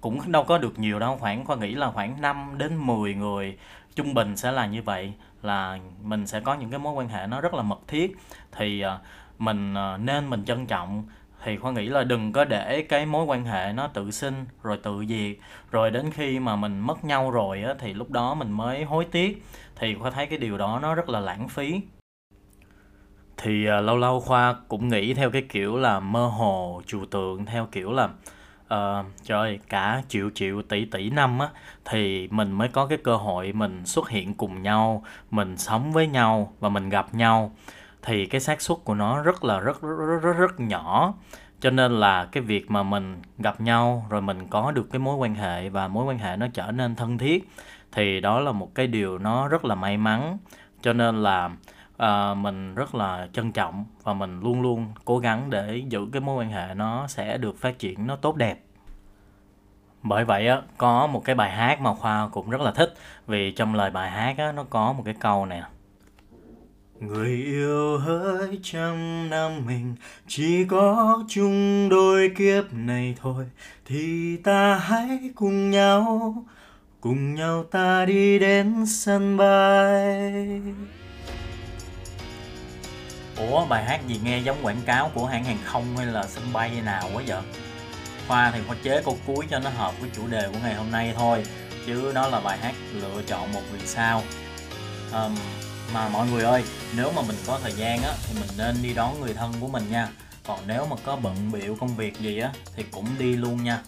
cũng 0.00 0.32
đâu 0.32 0.44
có 0.44 0.58
được 0.58 0.78
nhiều 0.78 0.98
đâu 0.98 1.16
khoảng 1.20 1.44
khoa 1.44 1.56
nghĩ 1.56 1.74
là 1.74 1.90
khoảng 1.90 2.20
5 2.20 2.54
đến 2.58 2.76
10 2.76 3.14
người 3.14 3.56
trung 3.96 4.14
bình 4.14 4.36
sẽ 4.36 4.52
là 4.52 4.66
như 4.66 4.82
vậy 4.82 5.12
là 5.42 5.78
mình 6.02 6.26
sẽ 6.26 6.40
có 6.40 6.54
những 6.54 6.70
cái 6.70 6.78
mối 6.78 6.92
quan 6.92 7.08
hệ 7.08 7.26
nó 7.26 7.40
rất 7.40 7.54
là 7.54 7.62
mật 7.62 7.80
thiết. 7.88 8.16
Thì 8.52 8.84
uh, 8.84 9.00
mình 9.40 9.74
ờ, 9.74 9.96
nên 9.96 10.30
mình 10.30 10.44
trân 10.44 10.66
trọng 10.66 11.04
thì 11.44 11.56
khoa 11.56 11.72
nghĩ 11.72 11.86
là 11.86 12.04
đừng 12.04 12.32
có 12.32 12.44
để 12.44 12.82
cái 12.82 13.06
mối 13.06 13.24
quan 13.24 13.44
hệ 13.44 13.72
nó 13.72 13.86
tự 13.86 14.10
sinh 14.10 14.44
rồi 14.62 14.78
tự 14.82 15.04
diệt. 15.08 15.36
Rồi 15.70 15.90
đến 15.90 16.10
khi 16.10 16.38
mà 16.38 16.56
mình 16.56 16.80
mất 16.80 17.04
nhau 17.04 17.30
rồi 17.30 17.62
á, 17.62 17.74
thì 17.78 17.94
lúc 17.94 18.10
đó 18.10 18.34
mình 18.34 18.50
mới 18.50 18.84
hối 18.84 19.04
tiếc. 19.04 19.44
Thì 19.76 19.94
khoa 19.94 20.10
thấy 20.10 20.26
cái 20.26 20.38
điều 20.38 20.58
đó 20.58 20.78
nó 20.82 20.94
rất 20.94 21.08
là 21.08 21.20
lãng 21.20 21.48
phí. 21.48 21.80
Thì 23.36 23.66
uh, 23.78 23.84
lâu 23.84 23.96
lâu 23.96 24.20
khoa 24.20 24.56
cũng 24.68 24.88
nghĩ 24.88 25.14
theo 25.14 25.30
cái 25.30 25.42
kiểu 25.48 25.76
là 25.76 26.00
mơ 26.00 26.26
hồ 26.26 26.82
trừu 26.86 27.06
tượng 27.06 27.46
theo 27.46 27.68
kiểu 27.72 27.92
là 27.92 28.08
uh, 28.74 29.06
trời 29.22 29.58
cả 29.68 30.02
triệu 30.08 30.30
triệu 30.34 30.62
tỷ 30.62 30.84
tỷ 30.84 31.10
năm 31.10 31.38
á 31.38 31.48
thì 31.84 32.28
mình 32.30 32.52
mới 32.52 32.68
có 32.68 32.86
cái 32.86 32.98
cơ 33.04 33.16
hội 33.16 33.52
mình 33.52 33.86
xuất 33.86 34.08
hiện 34.08 34.34
cùng 34.34 34.62
nhau 34.62 35.04
mình 35.30 35.56
sống 35.56 35.92
với 35.92 36.06
nhau 36.06 36.52
và 36.60 36.68
mình 36.68 36.88
gặp 36.88 37.14
nhau 37.14 37.52
thì 38.02 38.26
cái 38.26 38.40
xác 38.40 38.60
suất 38.60 38.78
của 38.84 38.94
nó 38.94 39.22
rất 39.22 39.44
là 39.44 39.60
rất 39.60 39.82
rất 39.82 39.96
rất 39.98 40.18
rất, 40.22 40.32
rất 40.32 40.60
nhỏ. 40.60 41.14
Cho 41.60 41.70
nên 41.70 41.92
là 41.92 42.24
cái 42.24 42.42
việc 42.42 42.70
mà 42.70 42.82
mình 42.82 43.22
gặp 43.38 43.60
nhau 43.60 44.06
rồi 44.10 44.22
mình 44.22 44.48
có 44.48 44.70
được 44.70 44.88
cái 44.92 44.98
mối 44.98 45.16
quan 45.16 45.34
hệ 45.34 45.68
và 45.68 45.88
mối 45.88 46.04
quan 46.04 46.18
hệ 46.18 46.36
nó 46.36 46.46
trở 46.54 46.72
nên 46.72 46.96
thân 46.96 47.18
thiết 47.18 47.48
thì 47.92 48.20
đó 48.20 48.40
là 48.40 48.52
một 48.52 48.74
cái 48.74 48.86
điều 48.86 49.18
nó 49.18 49.48
rất 49.48 49.64
là 49.64 49.74
may 49.74 49.96
mắn. 49.96 50.38
Cho 50.82 50.92
nên 50.92 51.22
là 51.22 51.50
uh, 52.02 52.36
mình 52.36 52.74
rất 52.74 52.94
là 52.94 53.28
trân 53.32 53.52
trọng 53.52 53.84
và 54.02 54.12
mình 54.12 54.40
luôn 54.40 54.62
luôn 54.62 54.86
cố 55.04 55.18
gắng 55.18 55.50
để 55.50 55.82
giữ 55.88 56.06
cái 56.12 56.20
mối 56.20 56.44
quan 56.44 56.50
hệ 56.50 56.74
nó 56.74 57.06
sẽ 57.06 57.38
được 57.38 57.58
phát 57.58 57.78
triển 57.78 58.06
nó 58.06 58.16
tốt 58.16 58.36
đẹp. 58.36 58.60
Bởi 60.02 60.24
vậy 60.24 60.48
á 60.48 60.62
có 60.78 61.06
một 61.06 61.24
cái 61.24 61.34
bài 61.34 61.50
hát 61.50 61.80
mà 61.80 61.94
khoa 61.94 62.28
cũng 62.32 62.50
rất 62.50 62.60
là 62.60 62.72
thích 62.72 62.94
vì 63.26 63.50
trong 63.50 63.74
lời 63.74 63.90
bài 63.90 64.10
hát 64.10 64.38
á 64.38 64.52
nó 64.52 64.64
có 64.70 64.92
một 64.92 65.02
cái 65.04 65.14
câu 65.20 65.46
này 65.46 65.62
Người 67.00 67.30
yêu 67.30 67.98
hỡi 67.98 68.58
trăm 68.62 69.30
năm 69.30 69.66
mình 69.66 69.94
chỉ 70.28 70.64
có 70.64 71.18
chung 71.28 71.88
đôi 71.88 72.32
kiếp 72.38 72.64
này 72.72 73.14
thôi. 73.22 73.44
Thì 73.86 74.36
ta 74.36 74.74
hãy 74.74 75.30
cùng 75.34 75.70
nhau 75.70 76.34
cùng 77.00 77.34
nhau 77.34 77.64
ta 77.70 78.04
đi 78.04 78.38
đến 78.38 78.86
sân 78.86 79.36
bay. 79.36 80.60
Ủa 83.36 83.66
bài 83.66 83.84
hát 83.84 84.00
gì 84.08 84.20
nghe 84.24 84.38
giống 84.38 84.56
quảng 84.62 84.80
cáo 84.86 85.10
của 85.14 85.26
hãng 85.26 85.44
hàng 85.44 85.58
không 85.64 85.96
hay 85.96 86.06
là 86.06 86.26
sân 86.26 86.44
bay 86.52 86.70
nào 86.84 87.10
quá 87.14 87.22
vậy? 87.26 87.42
Khoa 88.28 88.50
thì 88.50 88.60
khoa 88.66 88.76
chế 88.82 89.02
câu 89.04 89.18
cuối 89.26 89.46
cho 89.50 89.58
nó 89.58 89.70
hợp 89.70 90.00
với 90.00 90.10
chủ 90.16 90.22
đề 90.28 90.48
của 90.52 90.58
ngày 90.62 90.74
hôm 90.74 90.90
nay 90.90 91.14
thôi 91.16 91.44
Chứ 91.86 92.12
đó 92.12 92.28
là 92.28 92.40
bài 92.40 92.58
hát 92.58 92.74
lựa 92.92 93.22
chọn 93.26 93.52
một 93.52 93.62
vì 93.72 93.86
sao. 93.86 94.22
Um, 95.12 95.34
mà 95.94 96.08
mọi 96.08 96.28
người 96.28 96.42
ơi 96.42 96.64
nếu 96.96 97.12
mà 97.16 97.22
mình 97.22 97.36
có 97.46 97.58
thời 97.62 97.72
gian 97.72 98.02
á 98.02 98.12
thì 98.26 98.34
mình 98.40 98.48
nên 98.56 98.82
đi 98.82 98.94
đón 98.94 99.20
người 99.20 99.34
thân 99.34 99.52
của 99.60 99.68
mình 99.68 99.90
nha. 99.90 100.08
Còn 100.46 100.58
nếu 100.66 100.86
mà 100.86 100.96
có 101.04 101.16
bận 101.16 101.52
biểu 101.52 101.76
công 101.80 101.96
việc 101.96 102.20
gì 102.20 102.38
á 102.38 102.50
thì 102.76 102.84
cũng 102.90 103.06
đi 103.18 103.36
luôn 103.36 103.64
nha. 103.64 103.78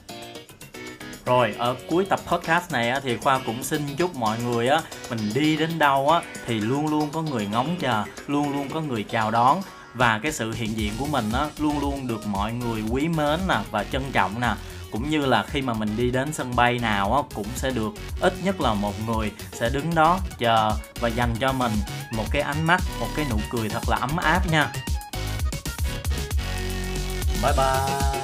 Rồi 1.25 1.55
ở 1.59 1.77
cuối 1.89 2.05
tập 2.05 2.21
podcast 2.27 2.73
này 2.73 2.91
á, 2.91 3.01
thì 3.01 3.17
khoa 3.17 3.41
cũng 3.47 3.63
xin 3.63 3.97
chúc 3.97 4.17
mọi 4.17 4.39
người 4.39 4.69
á 4.69 4.81
mình 5.11 5.31
đi 5.35 5.57
đến 5.57 5.79
đâu 5.79 6.11
á 6.11 6.23
thì 6.47 6.61
luôn 6.61 6.87
luôn 6.87 7.09
có 7.13 7.23
người 7.23 7.47
ngóng 7.47 7.77
chờ 7.81 8.05
luôn 8.27 8.53
luôn 8.53 8.69
có 8.69 8.81
người 8.81 9.03
chào 9.03 9.31
đón. 9.31 9.61
Và 9.95 10.21
cái 10.23 10.33
sự 10.33 10.53
hiện 10.53 10.77
diện 10.77 10.93
của 10.99 11.07
mình 11.07 11.33
á 11.33 11.49
luôn 11.59 11.81
luôn 11.81 12.07
được 12.07 12.27
mọi 12.27 12.53
người 12.53 12.83
quý 12.91 13.09
mến 13.09 13.41
nè 13.49 13.57
và 13.71 13.85
trân 13.85 14.03
trọng 14.13 14.41
nè 14.41 14.55
cũng 14.93 15.11
như 15.11 15.27
là 15.27 15.43
khi 15.43 15.63
mà 15.63 15.75
mình 15.75 15.97
đi 15.97 16.11
đến 16.11 16.33
sân 16.33 16.57
bay 16.57 16.79
nào 16.79 17.15
á, 17.15 17.23
cũng 17.35 17.47
sẽ 17.55 17.71
được 17.71 17.93
ít 18.21 18.35
nhất 18.45 18.61
là 18.61 18.75
một 18.75 18.95
người 19.07 19.33
sẽ 19.53 19.71
đứng 19.71 19.95
đó 19.95 20.19
chờ 20.39 20.73
và 21.01 21.09
dành 21.09 21.35
cho 21.41 21.53
mình 21.53 21.73
một 22.13 22.25
cái 22.31 22.43
ánh 22.43 22.67
mắt 22.67 22.81
một 23.01 23.09
cái 23.17 23.27
nụ 23.31 23.37
cười 23.51 23.69
thật 23.69 23.83
là 23.89 23.97
ấm 23.97 24.17
áp 24.17 24.51
nha. 24.51 24.73
Bye 27.43 27.53
bye. 27.57 28.22